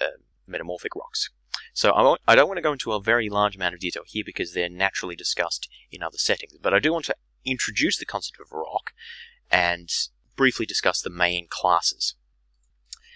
uh, 0.00 0.18
metamorphic 0.46 0.94
rocks. 0.94 1.30
So 1.72 1.90
I, 1.92 2.32
I 2.32 2.34
don't 2.34 2.48
want 2.48 2.58
to 2.58 2.62
go 2.62 2.72
into 2.72 2.92
a 2.92 3.00
very 3.00 3.28
large 3.28 3.56
amount 3.56 3.74
of 3.74 3.80
detail 3.80 4.02
here 4.06 4.24
because 4.24 4.52
they're 4.52 4.68
naturally 4.68 5.16
discussed 5.16 5.68
in 5.90 6.02
other 6.02 6.18
settings, 6.18 6.58
but 6.60 6.74
I 6.74 6.78
do 6.78 6.92
want 6.92 7.06
to 7.06 7.16
introduce 7.44 7.98
the 7.98 8.06
concept 8.06 8.40
of 8.40 8.52
rock 8.52 8.92
and 9.50 9.88
briefly 10.36 10.66
discuss 10.66 11.00
the 11.00 11.10
main 11.10 11.46
classes. 11.48 12.14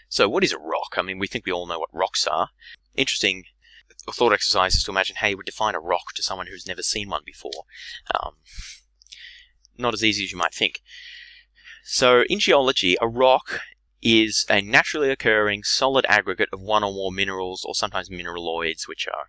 So 0.09 0.29
what 0.29 0.45
is 0.45 0.53
a 0.53 0.59
rock? 0.59 0.95
I 0.97 1.03
mean, 1.03 1.19
we 1.19 1.27
think 1.27 1.47
we 1.47 1.53
all 1.53 1.67
know 1.67 1.79
what 1.79 1.89
rocks 1.93 2.27
are. 2.27 2.49
Interesting 2.95 3.45
thought 4.11 4.33
exercise 4.33 4.75
is 4.75 4.83
to 4.85 4.91
imagine 4.91 5.17
how 5.17 5.29
you 5.29 5.37
would 5.37 5.47
define 5.47 5.75
a 5.75 5.81
rock 5.81 6.13
to 6.15 6.23
someone 6.23 6.49
who's 6.49 6.67
never 6.67 6.83
seen 6.83 7.09
one 7.09 7.23
before. 7.25 7.65
Um, 8.15 8.35
not 9.79 9.95
as 9.95 10.05
easy 10.05 10.25
as 10.25 10.33
you 10.33 10.39
might 10.39 10.55
think. 10.55 10.83
So 11.85 12.25
in 12.29 12.39
geology, 12.39 12.97
a 13.01 13.09
rock 13.09 13.61
is 14.03 14.45
a 14.51 14.61
naturally 14.61 15.11
occurring 15.11 15.63
solid 15.63 16.05
aggregate 16.09 16.49
of 16.53 16.61
one 16.61 16.83
or 16.83 16.93
more 16.93 17.13
minerals, 17.13 17.65
or 17.65 17.75
sometimes 17.75 18.11
mineraloids, 18.11 18.89
which 18.89 19.07
are 19.07 19.27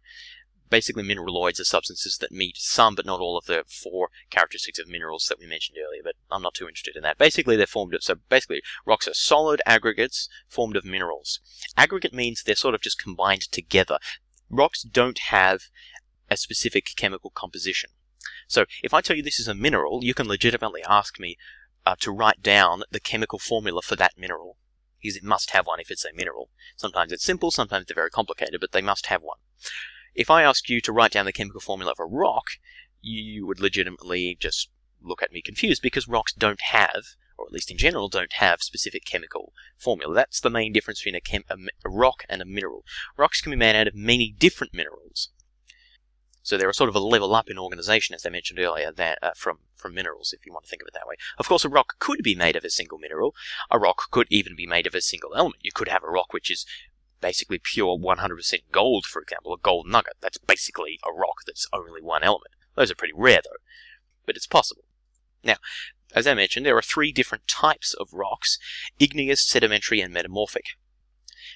basically 0.73 1.03
mineraloids 1.03 1.59
are 1.59 1.65
substances 1.65 2.17
that 2.17 2.31
meet 2.31 2.57
some 2.57 2.95
but 2.95 3.05
not 3.05 3.19
all 3.19 3.37
of 3.37 3.45
the 3.45 3.63
four 3.67 4.09
characteristics 4.31 4.79
of 4.79 4.87
minerals 4.87 5.27
that 5.29 5.37
we 5.39 5.45
mentioned 5.45 5.77
earlier, 5.77 6.01
but 6.03 6.15
I'm 6.31 6.41
not 6.41 6.55
too 6.55 6.67
interested 6.67 6.95
in 6.95 7.03
that. 7.03 7.19
Basically, 7.19 7.55
they're 7.55 7.67
formed 7.67 7.93
of, 7.93 8.03
so 8.03 8.15
basically, 8.27 8.63
rocks 8.83 9.07
are 9.07 9.13
solid 9.13 9.61
aggregates 9.67 10.27
formed 10.47 10.75
of 10.75 10.83
minerals. 10.83 11.39
Aggregate 11.77 12.13
means 12.13 12.41
they're 12.41 12.55
sort 12.55 12.73
of 12.73 12.81
just 12.81 12.99
combined 12.99 13.43
together. 13.51 13.99
Rocks 14.49 14.81
don't 14.81 15.19
have 15.29 15.65
a 16.31 16.37
specific 16.37 16.87
chemical 16.95 17.29
composition. 17.29 17.91
So 18.47 18.65
if 18.81 18.95
I 18.95 19.01
tell 19.01 19.15
you 19.15 19.21
this 19.21 19.39
is 19.39 19.47
a 19.47 19.53
mineral, 19.53 19.99
you 20.03 20.15
can 20.15 20.27
legitimately 20.27 20.81
ask 20.89 21.19
me 21.19 21.37
uh, 21.85 21.95
to 21.99 22.11
write 22.11 22.41
down 22.41 22.81
the 22.89 22.99
chemical 22.99 23.37
formula 23.37 23.83
for 23.83 23.95
that 23.97 24.13
mineral. 24.17 24.57
Because 25.03 25.17
it 25.17 25.23
must 25.23 25.51
have 25.51 25.67
one 25.67 25.79
if 25.79 25.91
it's 25.91 26.05
a 26.05 26.13
mineral. 26.13 26.49
Sometimes 26.77 27.11
it's 27.11 27.23
simple, 27.23 27.51
sometimes 27.51 27.85
they're 27.85 27.95
very 27.95 28.09
complicated, 28.09 28.59
but 28.61 28.71
they 28.71 28.81
must 28.81 29.07
have 29.07 29.21
one. 29.21 29.37
If 30.15 30.31
I 30.31 30.43
ask 30.43 30.69
you 30.69 30.79
to 30.81 30.91
write 30.91 31.11
down 31.11 31.25
the 31.25 31.33
chemical 31.33 31.59
formula 31.59 31.91
of 31.91 31.99
a 31.99 32.05
rock, 32.05 32.45
you 33.01 33.45
would 33.45 33.59
legitimately 33.59 34.37
just 34.39 34.69
look 35.01 35.21
at 35.21 35.31
me 35.31 35.41
confused 35.41 35.81
because 35.81 36.07
rocks 36.07 36.33
don't 36.33 36.61
have, 36.61 37.03
or 37.37 37.45
at 37.45 37.51
least 37.51 37.69
in 37.69 37.77
general, 37.77 38.07
don't 38.07 38.33
have 38.33 38.61
specific 38.61 39.05
chemical 39.05 39.53
formula. 39.77 40.15
That's 40.15 40.39
the 40.39 40.49
main 40.49 40.71
difference 40.71 41.01
between 41.01 41.15
a, 41.15 41.21
chem- 41.21 41.43
a, 41.49 41.89
rock 41.89 42.23
and 42.29 42.41
a 42.41 42.45
mineral. 42.45 42.85
Rocks 43.17 43.41
can 43.41 43.51
be 43.51 43.57
made 43.57 43.75
out 43.75 43.87
of 43.87 43.95
many 43.95 44.33
different 44.37 44.73
minerals. 44.73 45.29
So 46.43 46.57
they're 46.57 46.69
a 46.69 46.73
sort 46.73 46.89
of 46.89 46.95
a 46.95 46.99
level 46.99 47.33
up 47.33 47.49
in 47.49 47.57
organization, 47.57 48.13
as 48.13 48.25
I 48.25 48.29
mentioned 48.29 48.59
earlier, 48.59 48.91
that, 48.91 49.17
uh, 49.21 49.31
from 49.35 49.59
from 49.75 49.93
minerals, 49.93 50.33
if 50.33 50.45
you 50.45 50.53
want 50.53 50.65
to 50.65 50.69
think 50.69 50.81
of 50.81 50.87
it 50.87 50.93
that 50.93 51.07
way. 51.07 51.15
Of 51.37 51.47
course, 51.47 51.65
a 51.65 51.69
rock 51.69 51.99
could 51.99 52.23
be 52.23 52.35
made 52.35 52.55
of 52.55 52.63
a 52.63 52.69
single 52.69 52.97
mineral. 52.97 53.35
A 53.69 53.79
rock 53.79 54.11
could 54.11 54.27
even 54.29 54.55
be 54.55 54.67
made 54.67 54.87
of 54.87 54.95
a 54.95 55.01
single 55.01 55.35
element. 55.35 55.61
You 55.61 55.71
could 55.73 55.89
have 55.89 56.03
a 56.03 56.11
rock 56.11 56.31
which 56.31 56.49
is 56.49 56.65
basically 57.19 57.59
pure 57.61 57.97
100% 57.97 58.53
gold, 58.71 59.05
for 59.05 59.21
example, 59.21 59.53
a 59.53 59.57
gold 59.57 59.87
nugget. 59.87 60.17
That's 60.21 60.37
basically 60.37 60.99
a 61.05 61.11
rock 61.11 61.37
that's 61.45 61.67
only 61.73 62.01
one 62.01 62.23
element. 62.23 62.51
Those 62.75 62.91
are 62.91 62.95
pretty 62.95 63.13
rare, 63.15 63.41
though, 63.43 63.59
but 64.25 64.35
it's 64.35 64.47
possible. 64.47 64.83
Now, 65.43 65.55
as 66.13 66.27
I 66.27 66.33
mentioned, 66.33 66.65
there 66.65 66.77
are 66.77 66.81
three 66.81 67.11
different 67.11 67.47
types 67.47 67.93
of 67.93 68.13
rocks 68.13 68.57
igneous, 68.99 69.45
sedimentary, 69.45 70.01
and 70.01 70.13
metamorphic. 70.13 70.65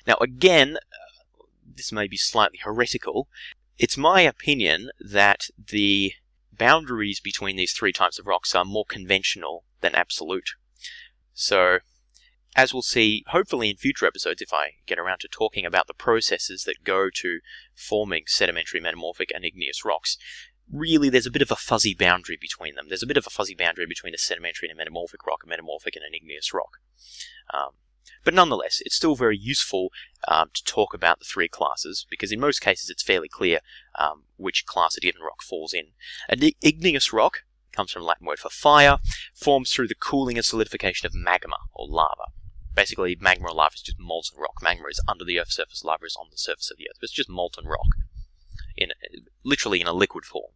Now, 0.05 0.17
again, 0.21 0.77
uh, 0.77 1.43
this 1.75 1.91
may 1.91 2.07
be 2.07 2.17
slightly 2.17 2.59
heretical. 2.63 3.27
It's 3.77 3.97
my 3.97 4.21
opinion 4.21 4.89
that 4.99 5.49
the 5.57 6.13
boundaries 6.51 7.19
between 7.19 7.55
these 7.55 7.73
three 7.73 7.93
types 7.93 8.17
of 8.17 8.25
rocks 8.25 8.55
are 8.55 8.65
more 8.65 8.85
conventional 8.85 9.63
than 9.81 9.93
absolute. 9.93 10.51
So, 11.33 11.79
as 12.55 12.73
we'll 12.73 12.81
see, 12.81 13.23
hopefully 13.27 13.69
in 13.69 13.77
future 13.77 14.07
episodes, 14.07 14.41
if 14.41 14.51
I 14.51 14.71
get 14.87 14.97
around 14.97 15.19
to 15.19 15.27
talking 15.27 15.65
about 15.65 15.85
the 15.85 15.93
processes 15.93 16.63
that 16.63 16.83
go 16.83 17.09
to 17.13 17.39
forming 17.75 18.23
sedimentary, 18.25 18.79
metamorphic, 18.81 19.29
and 19.35 19.45
igneous 19.45 19.85
rocks, 19.85 20.17
really 20.71 21.09
there's 21.09 21.27
a 21.27 21.31
bit 21.31 21.43
of 21.43 21.51
a 21.51 21.55
fuzzy 21.55 21.93
boundary 21.93 22.37
between 22.39 22.73
them. 22.73 22.85
There's 22.87 23.03
a 23.03 23.07
bit 23.07 23.17
of 23.17 23.27
a 23.27 23.29
fuzzy 23.29 23.53
boundary 23.53 23.85
between 23.85 24.15
a 24.15 24.17
sedimentary 24.17 24.69
and 24.69 24.77
a 24.77 24.81
metamorphic 24.81 25.25
rock, 25.27 25.43
a 25.45 25.47
metamorphic 25.47 25.95
and 25.95 26.03
an 26.03 26.15
igneous 26.15 26.51
rock. 26.51 26.79
Um, 27.53 27.73
but 28.23 28.33
nonetheless, 28.33 28.81
it's 28.85 28.95
still 28.95 29.15
very 29.15 29.37
useful 29.37 29.89
um, 30.27 30.49
to 30.53 30.63
talk 30.63 30.93
about 30.93 31.19
the 31.19 31.25
three 31.25 31.47
classes 31.47 32.05
because 32.09 32.31
in 32.31 32.39
most 32.39 32.59
cases 32.59 32.89
it's 32.89 33.03
fairly 33.03 33.29
clear 33.29 33.59
um, 33.95 34.23
which 34.37 34.65
class 34.65 34.97
a 34.97 35.01
given 35.01 35.21
rock 35.21 35.41
falls 35.41 35.73
in. 35.73 35.87
An 36.29 36.39
igneous 36.61 37.13
rock 37.13 37.43
comes 37.71 37.91
from 37.91 38.03
Latin 38.03 38.25
word 38.25 38.39
for 38.39 38.49
fire, 38.49 38.97
forms 39.35 39.71
through 39.71 39.87
the 39.87 39.95
cooling 39.95 40.37
and 40.37 40.45
solidification 40.45 41.05
of 41.05 41.13
magma 41.13 41.57
or 41.73 41.87
lava 41.87 42.31
basically 42.77 43.17
magma 43.19 43.47
or 43.49 43.53
lava 43.53 43.73
is 43.73 43.81
just 43.81 43.99
molten 43.99 44.39
rock. 44.39 44.61
Magma 44.61 44.87
is 44.89 45.01
under 45.09 45.25
the 45.25 45.39
Earth's 45.39 45.55
surface, 45.55 45.83
lava 45.83 46.05
is 46.05 46.15
on 46.17 46.27
the 46.31 46.37
surface 46.37 46.71
of 46.71 46.77
the 46.77 46.87
Earth. 46.87 46.99
It's 47.01 47.11
just 47.11 47.29
molten 47.29 47.65
rock, 47.65 47.87
in 48.77 48.91
literally 49.43 49.81
in 49.81 49.87
a 49.87 49.93
liquid 49.93 50.23
form. 50.23 50.51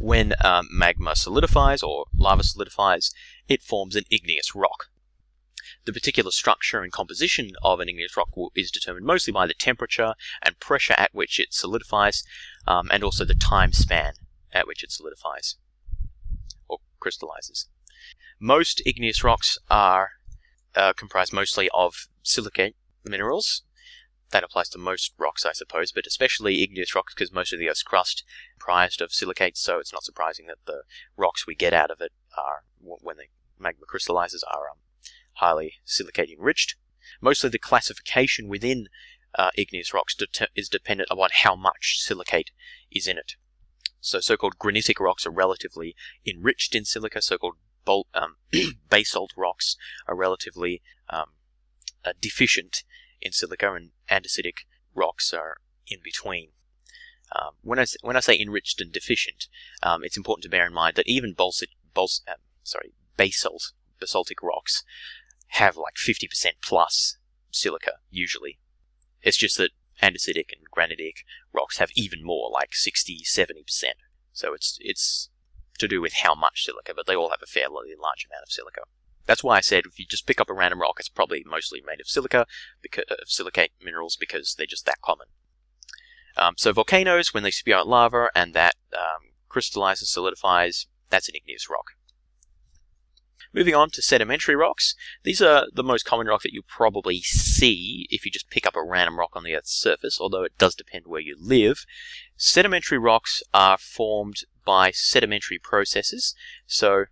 When 0.00 0.32
um, 0.42 0.66
magma 0.72 1.14
solidifies 1.14 1.82
or 1.82 2.06
lava 2.16 2.42
solidifies, 2.42 3.12
it 3.48 3.62
forms 3.62 3.94
an 3.94 4.04
igneous 4.10 4.54
rock. 4.56 4.86
The 5.84 5.92
particular 5.92 6.30
structure 6.30 6.82
and 6.82 6.92
composition 6.92 7.52
of 7.62 7.80
an 7.80 7.88
igneous 7.88 8.16
rock 8.16 8.30
is 8.54 8.70
determined 8.70 9.04
mostly 9.04 9.32
by 9.32 9.46
the 9.46 9.54
temperature 9.54 10.14
and 10.40 10.60
pressure 10.60 10.94
at 10.96 11.12
which 11.12 11.40
it 11.40 11.52
solidifies, 11.52 12.22
um, 12.66 12.88
and 12.92 13.02
also 13.02 13.24
the 13.24 13.34
time 13.34 13.72
span 13.72 14.12
at 14.52 14.66
which 14.66 14.84
it 14.84 14.92
solidifies 14.92 15.56
or 16.68 16.78
crystallizes. 17.00 17.68
Most 18.38 18.82
igneous 18.86 19.24
rocks 19.24 19.58
are 19.70 20.10
uh, 20.74 20.92
comprised 20.92 21.32
mostly 21.32 21.68
of 21.74 22.06
silicate 22.22 22.76
minerals. 23.04 23.62
That 24.30 24.44
applies 24.44 24.68
to 24.70 24.78
most 24.78 25.12
rocks, 25.18 25.44
I 25.44 25.52
suppose, 25.52 25.92
but 25.92 26.06
especially 26.06 26.62
igneous 26.62 26.94
rocks 26.94 27.12
because 27.14 27.32
most 27.32 27.52
of 27.52 27.58
the 27.58 27.68
Earth's 27.68 27.82
crust 27.82 28.24
is 28.26 28.52
comprised 28.58 29.00
of 29.00 29.12
silicates, 29.12 29.60
so 29.60 29.78
it's 29.78 29.92
not 29.92 30.04
surprising 30.04 30.46
that 30.46 30.64
the 30.64 30.82
rocks 31.16 31.46
we 31.46 31.54
get 31.54 31.74
out 31.74 31.90
of 31.90 32.00
it 32.00 32.12
are, 32.38 32.64
when 32.80 33.16
the 33.16 33.24
magma 33.58 33.84
crystallizes, 33.86 34.44
are 34.44 34.70
um, 34.70 34.78
highly 35.34 35.74
silicate 35.84 36.30
enriched. 36.30 36.76
Mostly 37.20 37.50
the 37.50 37.58
classification 37.58 38.48
within 38.48 38.88
uh, 39.36 39.50
igneous 39.56 39.94
rocks 39.94 40.14
de- 40.14 40.48
is 40.54 40.68
dependent 40.68 41.08
upon 41.10 41.30
how 41.32 41.56
much 41.56 42.00
silicate 42.00 42.50
is 42.90 43.06
in 43.06 43.18
it. 43.18 43.34
So 44.00 44.20
so-called 44.20 44.58
granitic 44.58 45.00
rocks 45.00 45.26
are 45.26 45.30
relatively 45.30 45.94
enriched 46.26 46.74
in 46.74 46.84
silica, 46.84 47.22
so-called 47.22 47.56
bol- 47.84 48.08
um, 48.14 48.36
basalt 48.90 49.32
rocks 49.36 49.76
are 50.06 50.16
relatively 50.16 50.82
um, 51.08 51.32
uh, 52.04 52.12
deficient 52.20 52.82
in 53.20 53.32
silica, 53.32 53.72
and 53.74 53.90
andesitic 54.10 54.66
rocks 54.94 55.32
are 55.32 55.58
in 55.86 56.00
between. 56.02 56.48
Um, 57.34 57.52
when 57.62 57.78
I 57.78 57.86
when 58.02 58.16
I 58.16 58.20
say 58.20 58.38
enriched 58.38 58.80
and 58.80 58.92
deficient, 58.92 59.46
um, 59.82 60.04
it's 60.04 60.16
important 60.16 60.42
to 60.42 60.50
bear 60.50 60.66
in 60.66 60.74
mind 60.74 60.96
that 60.96 61.08
even 61.08 61.34
balsite, 61.34 61.70
bals, 61.94 62.22
um, 62.28 62.34
sorry, 62.62 62.92
basalt 63.16 63.72
basaltic 64.02 64.42
rocks 64.42 64.82
have 65.52 65.76
like 65.76 65.94
50% 65.94 66.28
plus 66.62 67.18
silica 67.50 67.92
usually. 68.10 68.58
It's 69.22 69.36
just 69.36 69.58
that 69.58 69.70
andesitic 70.02 70.50
and 70.52 70.64
granitic 70.70 71.24
rocks 71.52 71.78
have 71.78 71.90
even 71.94 72.24
more, 72.24 72.50
like 72.50 72.74
60, 72.74 73.20
70%. 73.24 73.84
So 74.32 74.54
it's 74.54 74.78
it's 74.80 75.28
to 75.78 75.88
do 75.88 76.00
with 76.00 76.14
how 76.22 76.34
much 76.34 76.64
silica, 76.64 76.92
but 76.94 77.06
they 77.06 77.14
all 77.14 77.30
have 77.30 77.42
a 77.42 77.46
fairly 77.46 77.94
large 78.00 78.26
amount 78.30 78.44
of 78.44 78.52
silica. 78.52 78.82
That's 79.26 79.44
why 79.44 79.58
I 79.58 79.60
said 79.60 79.84
if 79.86 79.98
you 79.98 80.06
just 80.08 80.26
pick 80.26 80.40
up 80.40 80.50
a 80.50 80.54
random 80.54 80.80
rock, 80.80 80.96
it's 80.98 81.08
probably 81.08 81.44
mostly 81.46 81.82
made 81.86 82.00
of 82.00 82.08
silica, 82.08 82.46
because, 82.80 83.04
of 83.10 83.28
silicate 83.28 83.72
minerals, 83.82 84.16
because 84.16 84.54
they're 84.56 84.66
just 84.66 84.86
that 84.86 85.00
common. 85.02 85.28
Um, 86.36 86.54
so 86.56 86.72
volcanoes, 86.72 87.34
when 87.34 87.42
they 87.42 87.50
spew 87.50 87.74
out 87.74 87.86
lava 87.86 88.30
and 88.34 88.54
that 88.54 88.74
um, 88.94 89.32
crystallizes, 89.48 90.10
solidifies, 90.10 90.86
that's 91.10 91.28
an 91.28 91.34
igneous 91.36 91.68
rock. 91.68 91.92
Moving 93.54 93.74
on 93.74 93.90
to 93.90 94.02
sedimentary 94.02 94.56
rocks. 94.56 94.94
These 95.24 95.42
are 95.42 95.66
the 95.72 95.82
most 95.82 96.04
common 96.04 96.26
rock 96.26 96.42
that 96.42 96.54
you 96.54 96.62
probably 96.62 97.20
see 97.20 98.06
if 98.10 98.24
you 98.24 98.30
just 98.30 98.48
pick 98.48 98.66
up 98.66 98.76
a 98.76 98.82
random 98.82 99.18
rock 99.18 99.30
on 99.34 99.44
the 99.44 99.54
Earth's 99.54 99.78
surface, 99.78 100.18
although 100.18 100.42
it 100.42 100.56
does 100.56 100.74
depend 100.74 101.04
where 101.06 101.20
you 101.20 101.36
live. 101.38 101.84
Sedimentary 102.36 102.98
rocks 102.98 103.42
are 103.52 103.76
formed 103.76 104.36
by 104.64 104.90
sedimentary 104.90 105.58
processes. 105.62 106.34
So 106.66 107.04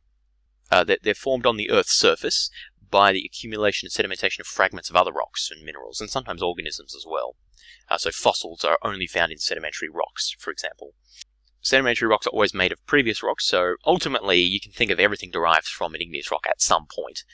uh, 0.70 0.84
they're 1.02 1.14
formed 1.14 1.46
on 1.46 1.56
the 1.56 1.70
Earth's 1.70 1.96
surface 1.96 2.50
by 2.90 3.12
the 3.12 3.24
accumulation 3.24 3.86
and 3.86 3.92
sedimentation 3.92 4.40
of 4.40 4.46
fragments 4.46 4.90
of 4.90 4.96
other 4.96 5.12
rocks 5.12 5.50
and 5.50 5.64
minerals, 5.64 6.00
and 6.00 6.10
sometimes 6.10 6.42
organisms 6.42 6.94
as 6.96 7.04
well. 7.06 7.36
Uh, 7.88 7.98
so 7.98 8.10
fossils 8.10 8.64
are 8.64 8.78
only 8.82 9.06
found 9.06 9.30
in 9.30 9.38
sedimentary 9.38 9.88
rocks, 9.88 10.34
for 10.38 10.50
example. 10.50 10.94
Sedimentary 11.60 12.08
rocks 12.08 12.26
are 12.26 12.30
always 12.30 12.54
made 12.54 12.72
of 12.72 12.84
previous 12.86 13.22
rocks, 13.22 13.46
so 13.46 13.76
ultimately 13.84 14.38
you 14.38 14.60
can 14.60 14.72
think 14.72 14.90
of 14.90 15.00
everything 15.00 15.30
derived 15.30 15.66
from 15.66 15.94
an 15.94 16.00
igneous 16.00 16.30
rock 16.30 16.46
at 16.48 16.60
some 16.60 16.86
point. 16.86 17.24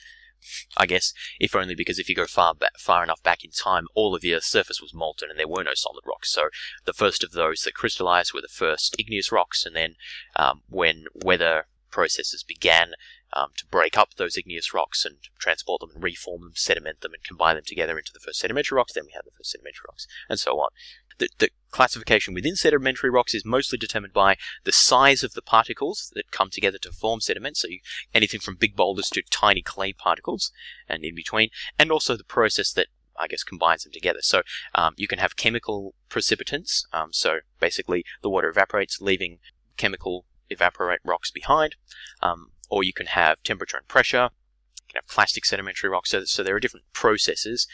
I 0.77 0.85
guess, 0.85 1.13
if 1.39 1.55
only 1.55 1.75
because 1.75 1.97
if 1.97 2.07
you 2.07 2.15
go 2.15 2.27
far 2.27 2.53
back, 2.53 2.77
far 2.77 3.03
enough 3.03 3.23
back 3.23 3.43
in 3.43 3.51
time, 3.51 3.87
all 3.95 4.15
of 4.15 4.21
the 4.21 4.33
Earth's 4.33 4.47
surface 4.47 4.81
was 4.81 4.93
molten 4.93 5.29
and 5.29 5.39
there 5.39 5.47
were 5.47 5.63
no 5.63 5.73
solid 5.73 6.03
rocks. 6.05 6.31
So 6.31 6.49
the 6.85 6.93
first 6.93 7.23
of 7.23 7.31
those 7.31 7.61
that 7.61 7.73
crystallized 7.73 8.33
were 8.33 8.41
the 8.41 8.47
first 8.47 8.95
igneous 8.99 9.31
rocks, 9.31 9.65
and 9.65 9.75
then 9.75 9.95
um, 10.35 10.61
when 10.69 11.05
weather 11.13 11.65
processes 11.89 12.43
began 12.43 12.91
um, 13.33 13.49
to 13.57 13.65
break 13.65 13.97
up 13.97 14.15
those 14.15 14.37
igneous 14.37 14.73
rocks 14.73 15.05
and 15.05 15.17
transport 15.39 15.81
them 15.81 15.91
and 15.95 16.03
reform 16.03 16.41
them, 16.41 16.53
sediment 16.55 17.01
them, 17.01 17.13
and 17.13 17.23
combine 17.23 17.55
them 17.55 17.65
together 17.65 17.97
into 17.97 18.13
the 18.13 18.19
first 18.19 18.39
sedimentary 18.39 18.75
rocks, 18.75 18.93
then 18.93 19.05
we 19.05 19.13
have 19.13 19.25
the 19.25 19.31
first 19.37 19.51
sedimentary 19.51 19.85
rocks, 19.87 20.07
and 20.29 20.39
so 20.39 20.59
on. 20.59 20.69
The, 21.17 21.29
the 21.39 21.49
classification 21.71 22.33
within 22.33 22.55
sedimentary 22.55 23.09
rocks 23.09 23.33
is 23.33 23.45
mostly 23.45 23.77
determined 23.77 24.13
by 24.13 24.37
the 24.63 24.71
size 24.71 25.23
of 25.23 25.33
the 25.33 25.41
particles 25.41 26.11
that 26.15 26.31
come 26.31 26.49
together 26.49 26.77
to 26.79 26.91
form 26.91 27.19
sediment, 27.19 27.57
so 27.57 27.67
you, 27.67 27.79
anything 28.13 28.39
from 28.39 28.55
big 28.55 28.75
boulders 28.75 29.09
to 29.09 29.21
tiny 29.29 29.61
clay 29.61 29.93
particles 29.93 30.51
and 30.87 31.03
in 31.03 31.15
between, 31.15 31.49
and 31.77 31.91
also 31.91 32.15
the 32.15 32.23
process 32.23 32.71
that 32.73 32.87
I 33.19 33.27
guess 33.27 33.43
combines 33.43 33.83
them 33.83 33.91
together. 33.91 34.19
So 34.21 34.43
um, 34.75 34.93
you 34.95 35.07
can 35.07 35.19
have 35.19 35.35
chemical 35.35 35.95
precipitants, 36.07 36.85
um, 36.93 37.11
so 37.11 37.39
basically 37.59 38.03
the 38.21 38.29
water 38.29 38.49
evaporates, 38.49 39.01
leaving 39.01 39.39
chemical 39.75 40.25
evaporite 40.51 40.97
rocks 41.03 41.31
behind, 41.31 41.75
um, 42.21 42.51
or 42.69 42.83
you 42.83 42.93
can 42.93 43.07
have 43.07 43.43
temperature 43.43 43.77
and 43.77 43.87
pressure, 43.87 44.29
You 44.77 44.93
can 44.93 44.95
have 44.99 45.07
clastic 45.07 45.45
sedimentary 45.45 45.89
rocks. 45.89 46.11
So, 46.11 46.23
so 46.25 46.43
there 46.43 46.55
are 46.55 46.59
different 46.59 46.85
processes 46.93 47.67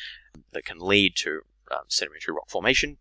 that 0.51 0.65
can 0.65 0.79
lead 0.79 1.15
to 1.17 1.41
um, 1.71 1.85
sedimentary 1.87 2.33
rock 2.33 2.49
formation. 2.49 2.97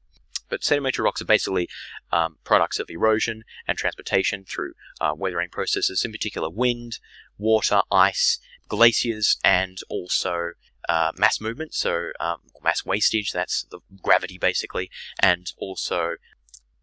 But 0.52 0.62
sedimentary 0.62 1.02
rocks 1.02 1.22
are 1.22 1.24
basically 1.24 1.66
um, 2.12 2.36
products 2.44 2.78
of 2.78 2.90
erosion 2.90 3.42
and 3.66 3.78
transportation 3.78 4.44
through 4.44 4.74
uh, 5.00 5.14
weathering 5.16 5.48
processes, 5.48 6.04
in 6.04 6.12
particular 6.12 6.50
wind, 6.50 6.98
water, 7.38 7.80
ice, 7.90 8.38
glaciers, 8.68 9.38
and 9.42 9.78
also 9.88 10.50
uh, 10.90 11.12
mass 11.16 11.40
movement, 11.40 11.72
so 11.72 12.10
um, 12.20 12.36
mass 12.62 12.84
wastage, 12.84 13.32
that's 13.32 13.64
the 13.70 13.78
gravity 14.02 14.36
basically, 14.36 14.90
and 15.20 15.52
also 15.56 16.16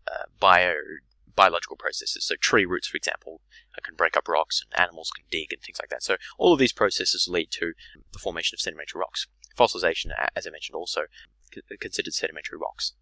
uh, 0.07 0.25
bio 0.39 0.73
biological 1.35 1.77
processes. 1.77 2.25
So 2.25 2.33
tree 2.41 2.65
roots, 2.65 2.87
for 2.87 2.97
example, 2.97 3.39
can 3.83 3.93
break 3.95 4.17
up 4.17 4.27
rocks, 4.27 4.63
and 4.63 4.81
animals 4.81 5.11
can 5.15 5.25
dig 5.29 5.53
and 5.53 5.61
things 5.61 5.77
like 5.79 5.89
that. 5.89 6.01
So 6.01 6.17
all 6.39 6.53
of 6.53 6.59
these 6.59 6.73
processes 6.73 7.27
lead 7.29 7.51
to 7.51 7.73
the 8.13 8.19
formation 8.19 8.55
of 8.55 8.61
sedimentary 8.61 8.99
rocks. 8.99 9.27
Fossilization, 9.55 10.07
as 10.35 10.47
I 10.47 10.49
mentioned, 10.49 10.75
also 10.75 11.01
considered 11.79 12.15
sedimentary 12.15 12.57
rocks. 12.57 12.93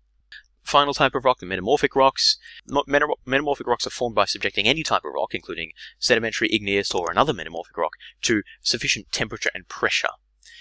Final 0.67 0.93
type 0.93 1.15
of 1.15 1.23
rock, 1.23 1.39
the 1.39 1.45
metamorphic 1.45 1.95
rocks. 1.95 2.37
Metamorphic 2.67 3.65
rocks 3.65 3.87
are 3.87 3.89
formed 3.89 4.15
by 4.15 4.25
subjecting 4.25 4.67
any 4.67 4.83
type 4.83 5.05
of 5.05 5.13
rock, 5.15 5.33
including 5.33 5.71
sedimentary, 5.97 6.49
igneous, 6.51 6.93
or 6.93 7.09
another 7.09 7.31
metamorphic 7.31 7.77
rock, 7.77 7.93
to 8.23 8.43
sufficient 8.59 9.09
temperature 9.13 9.49
and 9.55 9.69
pressure, 9.69 10.09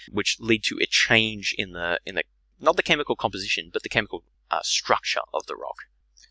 which 0.09 0.37
lead 0.39 0.63
to 0.63 0.79
a 0.81 0.85
change 0.85 1.53
in 1.57 1.73
the 1.73 1.99
in 2.05 2.15
the 2.15 2.23
not 2.57 2.77
the 2.77 2.83
chemical 2.83 3.17
composition, 3.17 3.69
but 3.73 3.83
the 3.83 3.89
chemical 3.89 4.23
uh, 4.49 4.61
structure 4.63 5.19
of 5.33 5.45
the 5.45 5.57
rock. 5.57 5.75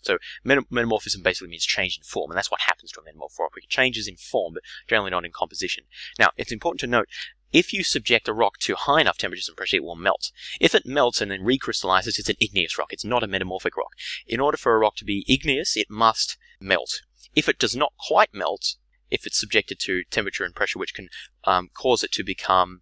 So 0.01 0.17
metamorphism 0.43 1.23
basically 1.23 1.49
means 1.49 1.67
change 1.67 1.99
in 1.99 2.05
form, 2.05 2.31
and 2.31 2.39
that's 2.39 2.51
what 2.51 2.63
happens 2.63 2.93
to 2.93 3.01
a 3.01 3.05
metamorphic 3.05 3.39
rock. 3.41 3.53
It 3.57 3.69
changes 3.69 4.09
in 4.09 4.17
form, 4.17 4.55
but 4.55 4.63
generally 4.89 5.11
not 5.11 5.27
in 5.27 5.33
composition. 5.33 5.85
Now, 6.19 6.31
it's 6.39 6.53
important 6.53 6.81
to 6.81 6.87
note 6.87 7.09
if 7.53 7.73
you 7.73 7.83
subject 7.83 8.29
a 8.29 8.33
rock 8.33 8.59
to 8.61 8.75
high 8.75 9.01
enough 9.01 9.19
temperatures 9.19 9.49
and 9.49 9.57
pressure, 9.57 9.77
it 9.77 9.85
will 9.85 9.97
melt. 9.97 10.31
If 10.61 10.75
it 10.75 10.87
melts 10.87 11.21
and 11.21 11.31
then 11.31 11.45
recrystallizes, 11.45 12.19
it's 12.19 12.29
an 12.29 12.37
igneous 12.41 12.79
rock. 12.79 12.93
It's 12.93 13.05
not 13.05 13.23
a 13.23 13.29
metamorphic 13.29 13.77
rock. 13.77 13.93
In 14.27 14.41
order 14.41 14.57
for 14.57 14.75
a 14.75 14.79
rock 14.79 14.97
to 14.97 15.05
be 15.05 15.25
igneous, 15.29 15.77
it 15.77 15.91
must 15.91 16.37
melt. 16.61 17.01
If 17.35 17.49
it 17.49 17.59
does 17.59 17.77
not 17.77 17.93
quite 17.99 18.35
melt, 18.35 18.77
if 19.11 19.27
it's 19.27 19.39
subjected 19.39 19.79
to 19.81 20.03
temperature 20.11 20.45
and 20.45 20.55
pressure, 20.55 20.79
which 20.79 20.95
can 20.95 21.09
um, 21.45 21.69
cause 21.75 22.03
it 22.03 22.13
to 22.13 22.25
become 22.25 22.81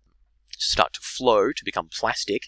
start 0.57 0.95
to 0.95 1.01
flow, 1.01 1.53
to 1.53 1.65
become 1.65 1.89
plastic, 1.93 2.45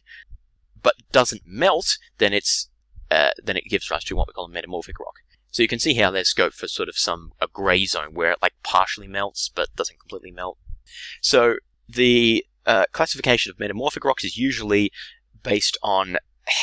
but 0.83 0.95
doesn't 1.13 1.43
melt, 1.45 1.99
then 2.19 2.33
it's 2.33 2.71
uh, 3.11 3.31
then 3.43 3.57
it 3.57 3.65
gives 3.69 3.91
rise 3.91 4.05
to 4.05 4.17
what 4.17 4.29
we 4.29 4.33
call 4.33 4.47
a 4.47 4.51
metamorphic 4.51 4.99
rock. 4.99 5.17
So 5.51 5.63
you 5.63 5.69
can 5.69 5.79
see 5.79 5.95
how 5.95 6.11
there's 6.11 6.29
scope 6.29 6.53
for 6.53 6.69
sort 6.69 6.89
of 6.89 6.97
some 6.97 7.33
a 7.41 7.47
gray 7.47 7.87
zone 7.87 8.15
where 8.15 8.33
it 8.33 8.43
like 8.43 8.55
partially 8.63 9.09
melts 9.09 9.51
but 9.55 9.75
doesn't 9.77 9.99
completely 9.99 10.31
melt. 10.31 10.59
So 11.21 11.57
the 11.89 12.45
uh, 12.67 12.85
classification 12.93 13.51
of 13.51 13.61
metamorphic 13.61 14.05
rocks 14.05 14.25
is 14.25 14.37
usually 14.37 14.91
based 15.43 15.79
on 15.83 16.19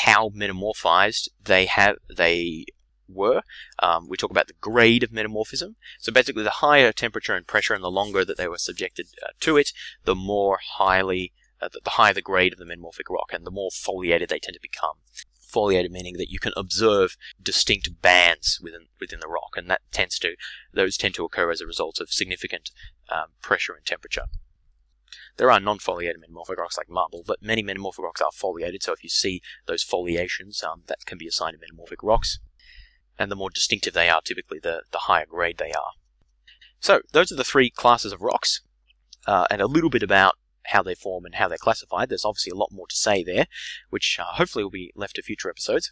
how 0.06 0.30
metamorphized 0.30 1.30
they 1.44 1.66
have 1.66 1.98
they 2.16 2.66
were. 3.08 3.42
Um, 3.80 4.08
we 4.08 4.18
talk 4.18 4.32
about 4.32 4.48
the 4.48 4.54
grade 4.60 5.04
of 5.04 5.12
metamorphism. 5.12 5.76
So 6.00 6.12
basically, 6.12 6.44
the 6.44 6.50
higher 6.50 6.92
temperature 6.92 7.36
and 7.36 7.48
pressure, 7.48 7.74
and 7.74 7.84
the 7.84 7.92
longer 7.92 8.26
that 8.26 8.38
they 8.38 8.48
were 8.48 8.58
subjected 8.58 9.08
uh, 9.24 9.32
to 9.42 9.58
it, 9.58 9.72
the 10.04 10.16
more 10.16 10.60
highly, 10.78 11.34
uh, 11.62 11.70
the 11.84 11.92
higher 11.92 12.14
the 12.14 12.22
grade 12.22 12.54
of 12.54 12.60
the 12.60 12.66
metamorphic 12.66 13.10
rock, 13.10 13.32
and 13.34 13.46
the 13.46 13.52
more 13.52 13.72
foliated 13.72 14.30
they 14.30 14.40
tend 14.40 14.56
to 14.56 14.60
become. 14.62 14.98
Foliated 15.40 15.92
meaning 15.92 16.18
that 16.18 16.32
you 16.32 16.40
can 16.40 16.54
observe 16.58 17.16
distinct 17.42 18.02
bands 18.02 18.60
within 18.62 18.88
within 19.00 19.20
the 19.20 19.28
rock, 19.28 19.56
and 19.56 19.70
that 19.70 19.82
tends 19.92 20.18
to 20.20 20.36
those 20.74 20.98
tend 20.98 21.14
to 21.16 21.26
occur 21.26 21.52
as 21.52 21.62
a 21.62 21.68
result 21.68 22.00
of 22.00 22.10
significant 22.10 22.72
um, 23.10 23.28
pressure 23.42 23.74
and 23.74 23.86
temperature. 23.86 24.24
There 25.38 25.52
are 25.52 25.60
non-foliated 25.60 26.22
metamorphic 26.22 26.60
rocks 26.60 26.78
like 26.78 26.90
marble, 26.90 27.24
but 27.26 27.42
many 27.42 27.64
metamorphic 27.64 28.04
rocks 28.04 28.22
are 28.22 28.32
foliated, 28.32 28.84
so 28.84 28.94
if 28.94 29.04
you 29.04 29.10
see 29.10 29.42
those 29.66 29.84
foliations, 29.84 30.64
um, 30.64 30.84
that 30.88 31.06
can 31.06 31.18
be 31.18 31.28
a 31.28 31.32
sign 31.32 31.56
of 31.56 31.62
metamorphic 31.62 32.04
rocks. 32.04 32.40
And 33.18 33.32
the 33.32 33.36
more 33.36 33.50
distinctive 33.50 33.94
they 33.94 34.10
are, 34.10 34.22
typically 34.22 34.60
the, 34.62 34.84
the 34.92 35.00
higher 35.00 35.26
grade 35.26 35.58
they 35.58 35.72
are. 35.72 35.92
So, 36.80 37.02
those 37.14 37.32
are 37.32 37.36
the 37.36 37.44
three 37.44 37.70
classes 37.70 38.12
of 38.12 38.22
rocks, 38.22 38.62
uh, 39.26 39.46
and 39.50 39.62
a 39.62 39.68
little 39.68 39.90
bit 39.90 40.04
about 40.04 40.36
how 40.68 40.84
they 40.84 40.96
form 40.96 41.26
and 41.26 41.36
how 41.36 41.48
they're 41.48 41.58
classified. 41.58 42.10
There's 42.10 42.26
obviously 42.26 42.52
a 42.52 42.56
lot 42.56 42.70
more 42.72 42.88
to 42.88 42.96
say 42.96 43.24
there, 43.24 43.48
which 43.90 44.18
uh, 44.20 44.26
hopefully 44.36 44.64
will 44.64 44.72
be 44.72 44.92
left 44.96 45.16
to 45.16 45.22
future 45.22 45.50
episodes. 45.50 45.92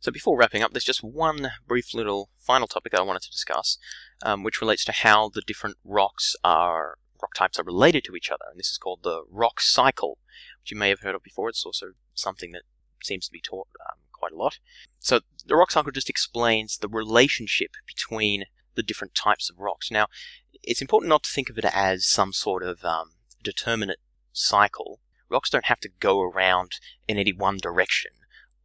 So 0.00 0.12
before 0.12 0.36
wrapping 0.36 0.62
up, 0.62 0.72
there's 0.72 0.84
just 0.84 1.02
one 1.02 1.52
brief 1.66 1.94
little 1.94 2.30
final 2.38 2.66
topic 2.66 2.92
that 2.92 3.00
I 3.00 3.04
wanted 3.04 3.22
to 3.22 3.30
discuss, 3.30 3.78
um, 4.22 4.42
which 4.42 4.60
relates 4.60 4.84
to 4.84 4.92
how 4.92 5.30
the 5.30 5.40
different 5.40 5.76
rocks 5.82 6.36
are 6.44 6.98
rock 7.24 7.34
types 7.34 7.58
are 7.58 7.64
related 7.64 8.04
to 8.04 8.14
each 8.14 8.30
other, 8.30 8.44
and 8.50 8.58
this 8.58 8.70
is 8.70 8.78
called 8.78 9.00
the 9.02 9.22
rock 9.30 9.60
cycle, 9.60 10.18
which 10.60 10.70
you 10.70 10.76
may 10.76 10.90
have 10.90 11.00
heard 11.00 11.14
of 11.14 11.22
before. 11.22 11.48
It's 11.48 11.64
also 11.64 11.92
something 12.14 12.52
that 12.52 12.62
seems 13.02 13.26
to 13.26 13.32
be 13.32 13.40
taught 13.40 13.68
um, 13.88 13.98
quite 14.12 14.32
a 14.32 14.36
lot. 14.36 14.58
So 14.98 15.20
the 15.46 15.56
rock 15.56 15.70
cycle 15.70 15.90
just 15.90 16.10
explains 16.10 16.76
the 16.76 16.88
relationship 16.88 17.70
between 17.86 18.44
the 18.74 18.82
different 18.82 19.14
types 19.14 19.48
of 19.48 19.58
rocks. 19.58 19.90
Now, 19.90 20.06
it's 20.62 20.82
important 20.82 21.08
not 21.08 21.22
to 21.22 21.30
think 21.30 21.48
of 21.48 21.56
it 21.56 21.64
as 21.64 22.06
some 22.06 22.32
sort 22.34 22.62
of 22.62 22.84
um, 22.84 23.12
determinate 23.42 24.00
cycle. 24.32 25.00
Rocks 25.30 25.48
don't 25.48 25.66
have 25.66 25.80
to 25.80 25.90
go 26.00 26.20
around 26.20 26.72
in 27.08 27.16
any 27.16 27.32
one 27.32 27.56
direction 27.56 28.12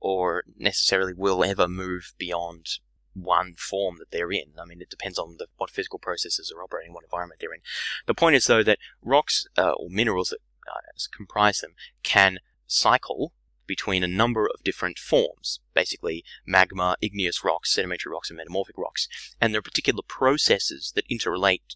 or 0.02 0.44
necessarily 0.58 1.14
will 1.14 1.44
ever 1.44 1.68
move 1.68 2.14
beyond 2.18 2.66
one 3.14 3.56
form 3.58 3.98
that 4.00 4.12
they're 4.12 4.32
in. 4.32 4.54
I 4.60 4.66
mean, 4.66 4.82
it 4.82 4.90
depends 4.90 5.18
on 5.18 5.38
the, 5.38 5.48
what 5.58 5.70
physical 5.70 6.00
processes 6.00 6.52
are 6.56 6.64
operating, 6.64 6.94
what 6.94 7.04
environment 7.04 7.40
they're 7.40 7.54
in. 7.54 7.62
The 8.06 8.14
point 8.14 8.36
is, 8.36 8.46
though, 8.46 8.64
that 8.64 8.80
rocks 9.02 9.48
uh, 9.58 9.72
or 9.72 9.90
minerals 9.90 10.30
that 10.30 10.40
uh, 10.68 10.80
comprise 11.16 11.60
them 11.60 11.74
can 12.04 12.40
cycle 12.68 13.34
between 13.66 14.04
a 14.04 14.08
number 14.08 14.48
of 14.52 14.64
different 14.64 14.98
forms, 14.98 15.60
basically 15.76 16.24
magma, 16.46 16.96
igneous 17.02 17.44
rocks, 17.44 17.72
sedimentary 17.72 18.12
rocks, 18.12 18.30
and 18.30 18.38
metamorphic 18.38 18.78
rocks. 18.78 19.08
And 19.40 19.54
there 19.54 19.60
are 19.60 19.64
particular 19.64 20.02
processes 20.08 20.92
that 20.96 21.08
interrelate 21.08 21.76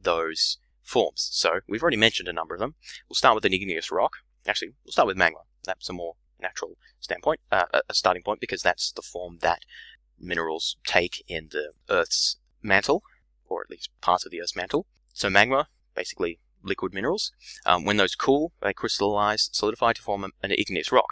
those 0.00 0.58
forms. 0.82 1.28
So 1.32 1.60
we've 1.68 1.82
already 1.82 1.96
mentioned 1.96 2.28
a 2.28 2.32
number 2.32 2.54
of 2.54 2.60
them. 2.60 2.76
We'll 3.08 3.16
start 3.16 3.34
with 3.34 3.44
an 3.44 3.52
igneous 3.52 3.90
rock. 3.90 4.18
Actually, 4.46 4.74
we'll 4.84 4.92
start 4.92 5.08
with 5.08 5.16
magma. 5.16 5.40
That's 5.64 5.88
a 5.88 5.92
more 5.92 6.14
natural 6.40 6.76
standpoint, 7.00 7.40
uh, 7.50 7.64
a 7.88 7.94
starting 7.94 8.22
point, 8.22 8.40
because 8.40 8.62
that's 8.62 8.92
the 8.92 9.02
form 9.02 9.38
that 9.42 9.60
minerals 10.22 10.76
take 10.84 11.24
in 11.28 11.48
the 11.50 11.72
Earth's 11.90 12.36
mantle, 12.62 13.02
or 13.46 13.62
at 13.62 13.70
least 13.70 13.90
parts 14.00 14.24
of 14.24 14.30
the 14.30 14.40
Earth's 14.40 14.56
mantle. 14.56 14.86
So 15.12 15.28
magma, 15.28 15.68
basically 15.94 16.38
liquid 16.62 16.94
minerals. 16.94 17.32
Um, 17.66 17.84
when 17.84 17.96
those 17.96 18.14
cool, 18.14 18.52
they 18.62 18.72
crystallize, 18.72 19.50
solidify 19.52 19.94
to 19.94 20.02
form 20.02 20.24
an 20.24 20.52
igneous 20.52 20.92
rock. 20.92 21.08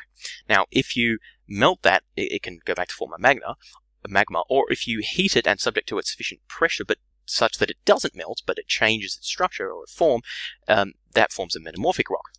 Now, 0.48 0.66
if 0.70 0.96
you 0.96 1.18
melt 1.48 1.82
that, 1.82 2.04
it, 2.16 2.42
can 2.42 2.60
go 2.64 2.74
back 2.74 2.88
to 2.88 2.94
form 2.94 3.12
a 3.12 3.20
magma, 3.20 3.56
a 4.04 4.08
magma, 4.08 4.42
or 4.48 4.70
if 4.70 4.86
you 4.86 5.00
heat 5.02 5.36
it 5.36 5.46
and 5.46 5.60
subject 5.60 5.88
to 5.88 5.98
it 5.98 6.06
sufficient 6.06 6.40
pressure, 6.48 6.84
but 6.84 6.98
such 7.26 7.58
that 7.58 7.70
it 7.70 7.84
doesn't 7.84 8.16
melt, 8.16 8.42
but 8.46 8.58
it 8.58 8.66
changes 8.66 9.16
its 9.16 9.26
structure 9.26 9.70
or 9.70 9.84
form, 9.86 10.22
um, 10.68 10.92
that 11.14 11.32
forms 11.32 11.56
a 11.56 11.60
metamorphic 11.60 12.10
rock. 12.10 12.30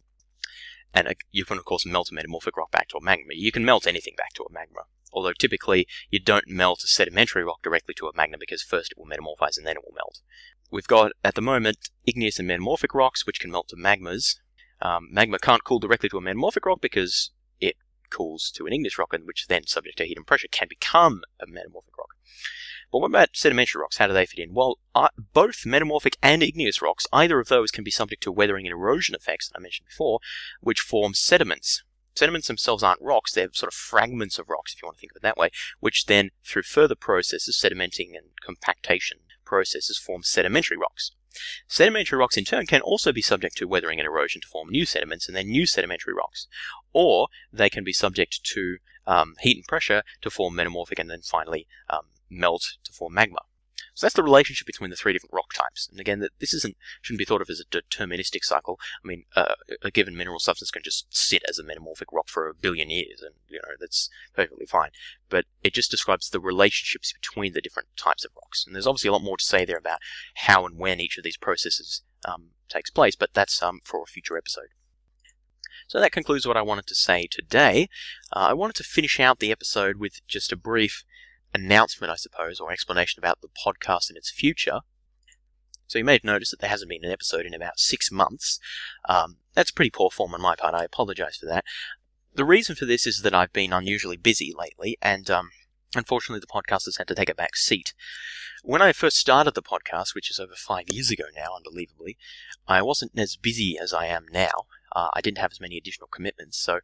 And 0.93 1.07
uh, 1.07 1.13
you 1.31 1.45
can, 1.45 1.57
of 1.57 1.65
course, 1.65 1.85
melt 1.85 2.09
a 2.11 2.13
metamorphic 2.13 2.57
rock 2.57 2.71
back 2.71 2.89
to 2.89 2.97
a 2.97 3.03
magma. 3.03 3.33
You 3.33 3.51
can 3.51 3.63
melt 3.63 3.87
anything 3.87 4.15
back 4.17 4.33
to 4.33 4.43
a 4.43 4.51
magma 4.51 4.81
although 5.11 5.33
typically 5.33 5.87
you 6.09 6.19
don't 6.19 6.47
melt 6.47 6.83
a 6.83 6.87
sedimentary 6.87 7.43
rock 7.43 7.61
directly 7.61 7.93
to 7.95 8.07
a 8.07 8.15
magma 8.15 8.37
because 8.39 8.61
first 8.61 8.91
it 8.91 8.97
will 8.97 9.05
metamorphize 9.05 9.57
and 9.57 9.65
then 9.65 9.75
it 9.75 9.83
will 9.85 9.95
melt. 9.95 10.19
We've 10.71 10.87
got, 10.87 11.11
at 11.23 11.35
the 11.35 11.41
moment, 11.41 11.89
igneous 12.05 12.39
and 12.39 12.47
metamorphic 12.47 12.93
rocks, 12.93 13.25
which 13.27 13.39
can 13.39 13.51
melt 13.51 13.67
to 13.69 13.75
magmas. 13.75 14.37
Um, 14.81 15.09
magma 15.11 15.37
can't 15.37 15.63
cool 15.63 15.79
directly 15.79 16.09
to 16.09 16.17
a 16.17 16.21
metamorphic 16.21 16.65
rock 16.65 16.79
because 16.81 17.31
it 17.59 17.75
cools 18.09 18.49
to 18.55 18.65
an 18.65 18.73
igneous 18.73 18.97
rock, 18.97 19.13
and 19.13 19.27
which 19.27 19.47
then, 19.47 19.67
subject 19.67 19.97
to 19.97 20.05
heat 20.05 20.17
and 20.17 20.25
pressure, 20.25 20.47
can 20.49 20.67
become 20.69 21.23
a 21.41 21.45
metamorphic 21.45 21.97
rock. 21.97 22.15
But 22.91 22.99
what 22.99 23.07
about 23.07 23.29
sedimentary 23.33 23.81
rocks? 23.81 23.97
How 23.97 24.07
do 24.07 24.13
they 24.13 24.25
fit 24.25 24.39
in? 24.39 24.53
Well, 24.53 24.79
uh, 24.95 25.09
both 25.33 25.65
metamorphic 25.65 26.17
and 26.21 26.43
igneous 26.43 26.81
rocks, 26.81 27.05
either 27.13 27.39
of 27.39 27.47
those 27.47 27.71
can 27.71 27.83
be 27.83 27.91
subject 27.91 28.23
to 28.23 28.31
weathering 28.31 28.65
and 28.65 28.73
erosion 28.73 29.15
effects 29.15 29.49
that 29.49 29.57
I 29.57 29.61
mentioned 29.61 29.87
before, 29.87 30.19
which 30.59 30.81
form 30.81 31.13
sediments. 31.13 31.83
Sediments 32.15 32.47
themselves 32.47 32.83
aren't 32.83 33.01
rocks, 33.01 33.33
they're 33.33 33.49
sort 33.53 33.71
of 33.71 33.73
fragments 33.73 34.37
of 34.37 34.49
rocks, 34.49 34.73
if 34.73 34.81
you 34.81 34.87
want 34.87 34.97
to 34.97 35.01
think 35.01 35.13
of 35.13 35.17
it 35.17 35.21
that 35.21 35.37
way, 35.37 35.49
which 35.79 36.05
then, 36.05 36.31
through 36.43 36.63
further 36.63 36.95
processes, 36.95 37.57
sedimenting 37.57 38.09
and 38.15 38.29
compactation 38.41 39.19
processes, 39.45 39.97
form 39.97 40.23
sedimentary 40.23 40.77
rocks. 40.77 41.11
Sedimentary 41.67 42.19
rocks, 42.19 42.35
in 42.35 42.43
turn, 42.43 42.65
can 42.65 42.81
also 42.81 43.13
be 43.13 43.21
subject 43.21 43.55
to 43.57 43.67
weathering 43.67 43.99
and 43.99 44.05
erosion 44.05 44.41
to 44.41 44.47
form 44.47 44.69
new 44.69 44.85
sediments 44.85 45.27
and 45.27 45.35
then 45.35 45.47
new 45.47 45.65
sedimentary 45.65 46.13
rocks. 46.13 46.47
Or 46.91 47.29
they 47.53 47.69
can 47.69 47.83
be 47.83 47.93
subject 47.93 48.43
to 48.43 48.77
um, 49.07 49.35
heat 49.39 49.57
and 49.57 49.65
pressure 49.65 50.03
to 50.21 50.29
form 50.29 50.55
metamorphic 50.55 50.99
and 50.99 51.09
then 51.09 51.21
finally 51.21 51.67
um, 51.89 52.07
melt 52.29 52.77
to 52.83 52.91
form 52.91 53.13
magma. 53.13 53.39
So 53.93 54.05
that's 54.05 54.15
the 54.15 54.23
relationship 54.23 54.65
between 54.65 54.89
the 54.89 54.95
three 54.95 55.13
different 55.13 55.33
rock 55.33 55.53
types. 55.53 55.87
And 55.89 55.99
again, 55.99 56.19
that 56.19 56.31
this 56.39 56.53
isn't 56.53 56.77
shouldn't 57.01 57.19
be 57.19 57.25
thought 57.25 57.41
of 57.41 57.49
as 57.49 57.59
a 57.59 57.65
deterministic 57.65 58.43
cycle. 58.43 58.79
I 59.03 59.07
mean, 59.07 59.25
uh, 59.35 59.55
a 59.81 59.91
given 59.91 60.15
mineral 60.15 60.39
substance 60.39 60.71
can 60.71 60.83
just 60.83 61.05
sit 61.09 61.43
as 61.47 61.59
a 61.59 61.63
metamorphic 61.63 62.11
rock 62.11 62.29
for 62.29 62.47
a 62.47 62.53
billion 62.53 62.89
years, 62.89 63.21
and 63.21 63.35
you 63.49 63.57
know 63.57 63.75
that's 63.79 64.09
perfectly 64.33 64.65
fine. 64.65 64.91
But 65.29 65.45
it 65.63 65.73
just 65.73 65.91
describes 65.91 66.29
the 66.29 66.39
relationships 66.39 67.13
between 67.13 67.53
the 67.53 67.61
different 67.61 67.89
types 67.97 68.23
of 68.23 68.31
rocks. 68.35 68.65
And 68.65 68.75
there's 68.75 68.87
obviously 68.87 69.09
a 69.09 69.13
lot 69.13 69.23
more 69.23 69.37
to 69.37 69.43
say 69.43 69.65
there 69.65 69.77
about 69.77 69.99
how 70.35 70.65
and 70.65 70.77
when 70.77 70.99
each 70.99 71.17
of 71.17 71.23
these 71.23 71.37
processes 71.37 72.01
um, 72.25 72.51
takes 72.69 72.89
place, 72.89 73.15
but 73.15 73.33
that's 73.33 73.61
um, 73.61 73.79
for 73.83 74.01
a 74.03 74.07
future 74.07 74.37
episode. 74.37 74.69
So 75.87 75.99
that 75.99 76.13
concludes 76.13 76.47
what 76.47 76.55
I 76.55 76.61
wanted 76.61 76.87
to 76.87 76.95
say 76.95 77.27
today. 77.29 77.89
Uh, 78.31 78.47
I 78.49 78.53
wanted 78.53 78.77
to 78.77 78.83
finish 78.83 79.19
out 79.19 79.39
the 79.39 79.51
episode 79.51 79.97
with 79.97 80.25
just 80.25 80.53
a 80.53 80.55
brief 80.55 81.03
announcement, 81.53 82.11
I 82.11 82.15
suppose, 82.15 82.59
or 82.59 82.71
explanation 82.71 83.19
about 83.19 83.41
the 83.41 83.49
podcast 83.49 84.09
and 84.09 84.17
its 84.17 84.31
future. 84.31 84.81
So 85.87 85.99
you 85.99 86.05
may 86.05 86.13
have 86.13 86.23
noticed 86.23 86.51
that 86.51 86.61
there 86.61 86.69
hasn't 86.69 86.89
been 86.89 87.03
an 87.03 87.11
episode 87.11 87.45
in 87.45 87.53
about 87.53 87.79
six 87.79 88.11
months. 88.11 88.59
Um, 89.09 89.37
that's 89.53 89.71
pretty 89.71 89.91
poor 89.91 90.09
form 90.09 90.33
on 90.33 90.41
my 90.41 90.55
part. 90.55 90.73
I 90.73 90.85
apologise 90.85 91.37
for 91.37 91.47
that. 91.47 91.65
The 92.33 92.45
reason 92.45 92.75
for 92.75 92.85
this 92.85 93.05
is 93.05 93.23
that 93.23 93.33
I've 93.33 93.51
been 93.51 93.73
unusually 93.73 94.15
busy 94.15 94.53
lately, 94.57 94.97
and 95.01 95.29
um, 95.29 95.49
unfortunately, 95.93 96.39
the 96.39 96.47
podcast 96.47 96.85
has 96.85 96.95
had 96.95 97.09
to 97.09 97.15
take 97.15 97.29
a 97.29 97.35
back 97.35 97.57
seat. 97.57 97.93
When 98.63 98.81
I 98.81 98.93
first 98.93 99.17
started 99.17 99.53
the 99.53 99.61
podcast, 99.61 100.15
which 100.15 100.31
is 100.31 100.39
over 100.39 100.53
five 100.55 100.85
years 100.89 101.11
ago 101.11 101.25
now, 101.35 101.55
unbelievably, 101.57 102.17
I 102.67 102.81
wasn't 102.81 103.11
as 103.17 103.35
busy 103.35 103.77
as 103.77 103.93
I 103.93 104.05
am 104.05 104.27
now. 104.31 104.67
Uh, 104.95 105.09
I 105.13 105.19
didn't 105.19 105.39
have 105.39 105.51
as 105.51 105.59
many 105.59 105.77
additional 105.77 106.07
commitments, 106.07 106.57
so 106.57 106.79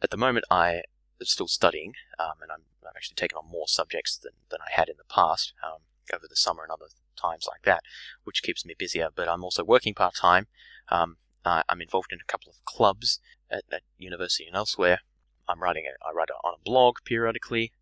at 0.00 0.10
the 0.10 0.16
moment 0.16 0.46
I 0.50 0.82
still 1.24 1.48
studying, 1.48 1.94
um, 2.18 2.34
and 2.42 2.50
I'm, 2.52 2.62
I've 2.82 2.96
actually 2.96 3.16
taken 3.16 3.38
on 3.38 3.50
more 3.50 3.68
subjects 3.68 4.16
than, 4.16 4.32
than 4.50 4.60
I 4.60 4.72
had 4.72 4.88
in 4.88 4.96
the 4.98 5.04
past 5.04 5.52
um, 5.64 5.80
over 6.14 6.26
the 6.28 6.36
summer 6.36 6.62
and 6.62 6.72
other 6.72 6.86
times 7.20 7.46
like 7.48 7.62
that, 7.62 7.82
which 8.24 8.42
keeps 8.42 8.64
me 8.64 8.74
busier. 8.78 9.08
But 9.14 9.28
I'm 9.28 9.44
also 9.44 9.64
working 9.64 9.94
part 9.94 10.14
time. 10.14 10.46
Um, 10.88 11.16
I'm 11.44 11.80
involved 11.80 12.12
in 12.12 12.18
a 12.20 12.30
couple 12.30 12.50
of 12.50 12.64
clubs 12.64 13.20
at, 13.50 13.62
at 13.70 13.82
university 13.98 14.46
and 14.46 14.56
elsewhere. 14.56 15.00
I'm 15.48 15.62
writing 15.62 15.84
a, 15.86 16.06
I 16.06 16.12
write 16.12 16.28
on 16.44 16.54
a 16.54 16.64
blog 16.64 16.98
periodically, 17.04 17.72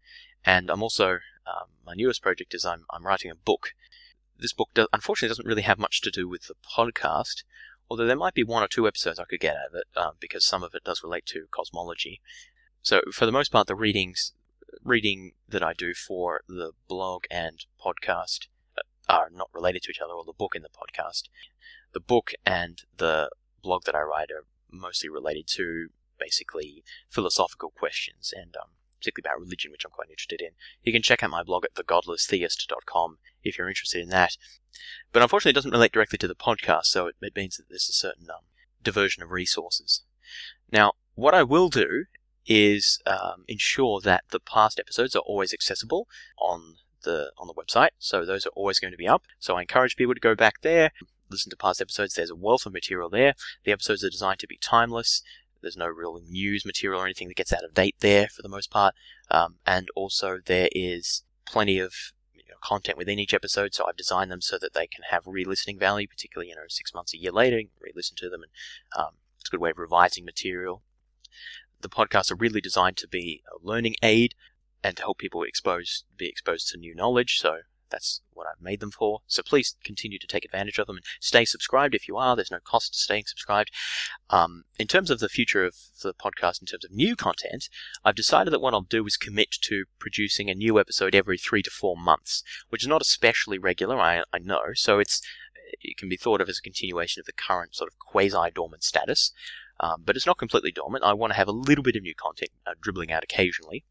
and 0.44 0.70
I'm 0.70 0.82
also 0.82 1.20
um, 1.46 1.68
my 1.84 1.94
newest 1.94 2.22
project 2.22 2.54
is 2.54 2.64
I'm 2.64 2.84
I'm 2.90 3.06
writing 3.06 3.30
a 3.30 3.34
book. 3.34 3.72
This 4.38 4.52
book 4.52 4.70
unfortunately 4.92 5.28
doesn't 5.28 5.46
really 5.46 5.62
have 5.62 5.78
much 5.78 6.00
to 6.02 6.10
do 6.10 6.28
with 6.28 6.48
the 6.48 6.54
podcast, 6.76 7.44
although 7.88 8.06
there 8.06 8.16
might 8.16 8.34
be 8.34 8.44
one 8.44 8.62
or 8.62 8.68
two 8.68 8.86
episodes 8.86 9.18
I 9.18 9.24
could 9.24 9.40
get 9.40 9.56
out 9.56 9.68
of 9.68 9.74
it 9.74 9.86
um, 9.96 10.12
because 10.20 10.44
some 10.44 10.62
of 10.62 10.74
it 10.74 10.84
does 10.84 11.02
relate 11.02 11.26
to 11.26 11.46
cosmology. 11.50 12.20
So 12.84 13.00
for 13.10 13.24
the 13.24 13.32
most 13.32 13.50
part, 13.50 13.66
the 13.66 13.74
readings 13.74 14.34
reading 14.82 15.32
that 15.48 15.62
I 15.62 15.72
do 15.72 15.94
for 15.94 16.42
the 16.46 16.72
blog 16.86 17.24
and 17.30 17.64
podcast 17.82 18.48
uh, 18.76 18.82
are 19.08 19.30
not 19.32 19.48
related 19.54 19.82
to 19.84 19.90
each 19.90 20.00
other, 20.00 20.12
or 20.12 20.24
the 20.24 20.34
book 20.34 20.54
and 20.54 20.62
the 20.62 20.68
podcast. 20.68 21.24
The 21.94 22.00
book 22.00 22.32
and 22.44 22.82
the 22.94 23.30
blog 23.62 23.84
that 23.84 23.94
I 23.94 24.02
write 24.02 24.30
are 24.30 24.44
mostly 24.70 25.08
related 25.08 25.46
to 25.54 25.88
basically 26.18 26.84
philosophical 27.08 27.70
questions 27.70 28.34
and 28.36 28.54
um, 28.56 28.68
particularly 28.98 29.32
about 29.32 29.40
religion, 29.40 29.72
which 29.72 29.86
I'm 29.86 29.90
quite 29.90 30.10
interested 30.10 30.42
in. 30.42 30.50
You 30.82 30.92
can 30.92 31.02
check 31.02 31.22
out 31.22 31.30
my 31.30 31.42
blog 31.42 31.64
at 31.64 31.74
thegodlesstheist.com 31.74 33.16
if 33.42 33.56
you're 33.56 33.68
interested 33.68 34.02
in 34.02 34.10
that. 34.10 34.36
But 35.10 35.22
unfortunately, 35.22 35.52
it 35.52 35.54
doesn't 35.54 35.70
relate 35.70 35.92
directly 35.92 36.18
to 36.18 36.28
the 36.28 36.34
podcast, 36.34 36.84
so 36.86 37.06
it, 37.06 37.16
it 37.22 37.34
means 37.34 37.56
that 37.56 37.70
there's 37.70 37.88
a 37.88 37.94
certain 37.94 38.28
um, 38.28 38.44
diversion 38.82 39.22
of 39.22 39.30
resources. 39.30 40.02
Now, 40.70 40.92
what 41.14 41.32
I 41.32 41.44
will 41.44 41.70
do 41.70 42.04
is 42.46 43.00
um, 43.06 43.44
ensure 43.48 44.00
that 44.00 44.24
the 44.30 44.40
past 44.40 44.78
episodes 44.78 45.14
are 45.16 45.20
always 45.20 45.52
accessible 45.52 46.08
on 46.38 46.76
the 47.02 47.32
on 47.38 47.46
the 47.46 47.54
website. 47.54 47.90
So 47.98 48.24
those 48.24 48.46
are 48.46 48.50
always 48.50 48.78
going 48.78 48.92
to 48.92 48.98
be 48.98 49.08
up. 49.08 49.24
So 49.38 49.56
I 49.56 49.62
encourage 49.62 49.96
people 49.96 50.14
to 50.14 50.20
go 50.20 50.34
back 50.34 50.62
there, 50.62 50.90
listen 51.30 51.50
to 51.50 51.56
past 51.56 51.80
episodes. 51.80 52.14
There's 52.14 52.30
a 52.30 52.36
wealth 52.36 52.66
of 52.66 52.72
material 52.72 53.08
there. 53.08 53.34
The 53.64 53.72
episodes 53.72 54.04
are 54.04 54.10
designed 54.10 54.40
to 54.40 54.46
be 54.46 54.58
timeless. 54.58 55.22
There's 55.60 55.76
no 55.76 55.86
real 55.86 56.20
news 56.28 56.66
material 56.66 57.00
or 57.00 57.06
anything 57.06 57.28
that 57.28 57.36
gets 57.36 57.52
out 57.52 57.64
of 57.64 57.72
date 57.72 57.96
there 58.00 58.28
for 58.28 58.42
the 58.42 58.50
most 58.50 58.70
part. 58.70 58.94
Um, 59.30 59.56
and 59.66 59.88
also 59.96 60.40
there 60.44 60.68
is 60.72 61.22
plenty 61.46 61.78
of 61.78 61.94
content 62.64 62.96
within 62.96 63.18
each 63.18 63.34
episode, 63.34 63.74
so 63.74 63.86
I've 63.86 63.96
designed 63.96 64.30
them 64.30 64.40
so 64.40 64.58
that 64.58 64.72
they 64.72 64.86
can 64.86 65.04
have 65.10 65.22
re-listening 65.26 65.78
value, 65.78 66.08
particularly 66.08 66.48
you 66.48 66.56
know 66.56 66.62
six 66.68 66.94
months, 66.94 67.14
a 67.14 67.18
year 67.18 67.30
later, 67.30 67.58
you 67.58 67.66
can 67.66 67.82
re-listen 67.82 68.16
to 68.16 68.30
them, 68.30 68.42
and 68.42 68.50
um, 68.98 69.12
it's 69.38 69.48
a 69.48 69.52
good 69.52 69.60
way 69.60 69.70
of 69.70 69.78
revising 69.78 70.24
material. 70.24 70.82
The 71.84 71.90
podcasts 71.90 72.32
are 72.32 72.36
really 72.36 72.62
designed 72.62 72.96
to 72.96 73.06
be 73.06 73.42
a 73.46 73.62
learning 73.62 73.96
aid 74.02 74.34
and 74.82 74.96
to 74.96 75.02
help 75.02 75.18
people 75.18 75.42
expose 75.42 76.04
be 76.16 76.26
exposed 76.26 76.68
to 76.68 76.78
new 76.78 76.94
knowledge. 76.94 77.38
So 77.38 77.58
that's 77.90 78.22
what 78.32 78.46
I've 78.46 78.62
made 78.62 78.80
them 78.80 78.90
for. 78.90 79.20
So 79.26 79.42
please 79.42 79.76
continue 79.84 80.18
to 80.18 80.26
take 80.26 80.46
advantage 80.46 80.78
of 80.78 80.86
them 80.86 80.96
and 80.96 81.04
stay 81.20 81.44
subscribed 81.44 81.94
if 81.94 82.08
you 82.08 82.16
are. 82.16 82.34
There's 82.34 82.50
no 82.50 82.58
cost 82.64 82.94
to 82.94 82.98
staying 82.98 83.24
subscribed. 83.26 83.70
Um, 84.30 84.64
in 84.78 84.86
terms 84.86 85.10
of 85.10 85.18
the 85.18 85.28
future 85.28 85.62
of 85.62 85.76
the 86.02 86.14
podcast, 86.14 86.62
in 86.62 86.66
terms 86.66 86.86
of 86.86 86.90
new 86.90 87.16
content, 87.16 87.68
I've 88.02 88.14
decided 88.14 88.50
that 88.54 88.62
what 88.62 88.72
I'll 88.72 88.80
do 88.80 89.04
is 89.06 89.18
commit 89.18 89.50
to 89.64 89.84
producing 89.98 90.48
a 90.48 90.54
new 90.54 90.80
episode 90.80 91.14
every 91.14 91.36
three 91.36 91.62
to 91.64 91.70
four 91.70 91.98
months, 91.98 92.42
which 92.70 92.82
is 92.82 92.88
not 92.88 93.02
especially 93.02 93.58
regular, 93.58 94.00
I, 94.00 94.22
I 94.32 94.38
know. 94.38 94.72
So 94.72 95.00
it's 95.00 95.20
it 95.82 95.98
can 95.98 96.08
be 96.08 96.16
thought 96.16 96.40
of 96.40 96.48
as 96.48 96.58
a 96.58 96.62
continuation 96.62 97.20
of 97.20 97.26
the 97.26 97.32
current 97.32 97.74
sort 97.74 97.90
of 97.92 97.98
quasi-dormant 97.98 98.82
status. 98.82 99.32
Um, 99.80 100.02
but 100.04 100.16
it's 100.16 100.26
not 100.26 100.38
completely 100.38 100.72
dormant. 100.72 101.04
I 101.04 101.12
want 101.12 101.32
to 101.32 101.36
have 101.36 101.48
a 101.48 101.52
little 101.52 101.82
bit 101.82 101.96
of 101.96 102.02
new 102.02 102.14
content 102.14 102.50
uh, 102.66 102.74
dribbling 102.80 103.10
out 103.10 103.24
occasionally 103.24 103.84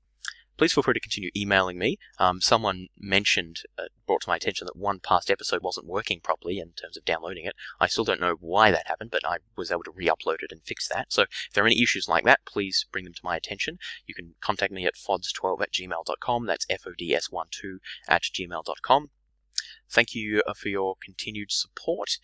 please 0.58 0.74
feel 0.74 0.84
free 0.84 0.94
to 0.94 1.00
continue 1.00 1.30
emailing 1.36 1.78
me. 1.78 1.98
Um, 2.20 2.42
someone 2.42 2.88
mentioned, 2.98 3.62
uh, 3.78 3.86
brought 4.06 4.22
to 4.22 4.30
my 4.30 4.36
attention 4.36 4.66
that 4.66 4.76
one 4.76 5.00
past 5.00 5.32
episode 5.32 5.62
wasn't 5.62 5.88
working 5.88 6.20
properly 6.20 6.60
in 6.60 6.72
terms 6.72 6.98
of 6.98 7.06
downloading 7.06 7.46
it. 7.46 7.56
I 7.80 7.88
still 7.88 8.04
don't 8.04 8.22
know 8.22 8.36
why 8.40 8.72
that 8.72 8.88
happened, 8.88 9.12
but 9.12 9.26
I 9.26 9.38
was 9.56 9.72
able 9.72 9.84
to 9.84 9.92
re-upload 9.92 10.44
it 10.44 10.52
and 10.52 10.62
fix 10.64 10.88
that. 10.90 11.12
So 11.12 11.24
if 11.24 11.54
there 11.54 11.64
are 11.64 11.68
any 11.68 11.82
issues 11.82 12.08
like 12.08 12.24
that, 12.26 12.42
please 12.46 12.86
bring 12.92 13.06
them 13.06 13.14
to 13.14 13.22
my 13.24 13.36
attention. 13.36 13.80
You 14.06 14.14
can 14.14 14.36
contact 14.42 14.72
me 14.72 14.86
at 14.86 14.96
fods12 14.96 15.62
at 15.62 15.72
gmail.com. 15.72 16.46
That's 16.46 16.66
F-O-D-S-1-2 16.70 17.78
at 18.08 18.24
gmail.com. 18.24 19.10
Thank 19.90 20.16
you 20.16 20.42
uh, 20.48 20.54
for 20.54 20.70
your 20.70 20.96
continued 21.04 21.52
support. 21.52 22.18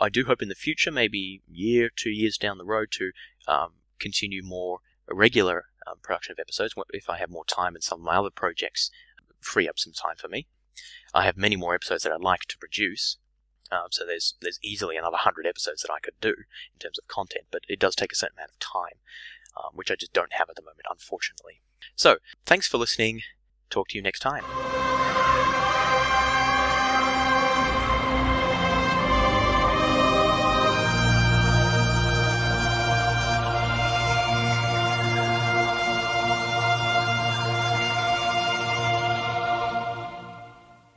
I 0.00 0.08
do 0.08 0.24
hope 0.24 0.42
in 0.42 0.48
the 0.48 0.54
future, 0.54 0.90
maybe 0.90 1.42
year, 1.48 1.90
two 1.94 2.10
years 2.10 2.36
down 2.36 2.58
the 2.58 2.64
road, 2.64 2.88
to 2.92 3.12
um, 3.46 3.72
continue 3.98 4.42
more 4.42 4.80
regular 5.08 5.66
um, 5.86 5.96
production 6.02 6.32
of 6.32 6.38
episodes 6.38 6.74
if 6.92 7.08
I 7.08 7.18
have 7.18 7.30
more 7.30 7.44
time 7.44 7.74
and 7.74 7.84
some 7.84 8.00
of 8.00 8.04
my 8.04 8.16
other 8.16 8.30
projects 8.30 8.90
free 9.40 9.68
up 9.68 9.78
some 9.78 9.92
time 9.92 10.16
for 10.16 10.28
me. 10.28 10.46
I 11.12 11.24
have 11.24 11.36
many 11.36 11.56
more 11.56 11.74
episodes 11.74 12.02
that 12.02 12.12
I'd 12.12 12.20
like 12.20 12.46
to 12.48 12.58
produce. 12.58 13.18
Um, 13.70 13.88
so 13.90 14.04
there's 14.04 14.34
there's 14.40 14.58
easily 14.62 14.96
another 14.96 15.16
hundred 15.16 15.46
episodes 15.46 15.82
that 15.82 15.92
I 15.92 16.00
could 16.00 16.20
do 16.20 16.30
in 16.30 16.78
terms 16.80 16.98
of 16.98 17.08
content, 17.08 17.46
but 17.50 17.62
it 17.68 17.78
does 17.78 17.94
take 17.94 18.12
a 18.12 18.16
certain 18.16 18.36
amount 18.38 18.50
of 18.50 18.58
time, 18.58 18.98
um, 19.56 19.70
which 19.74 19.90
I 19.90 19.94
just 19.94 20.12
don't 20.12 20.34
have 20.34 20.50
at 20.50 20.56
the 20.56 20.62
moment, 20.62 20.86
unfortunately. 20.90 21.60
So 21.96 22.16
thanks 22.44 22.66
for 22.66 22.78
listening. 22.78 23.22
Talk 23.70 23.88
to 23.88 23.98
you 23.98 24.02
next 24.02 24.20
time. 24.20 24.44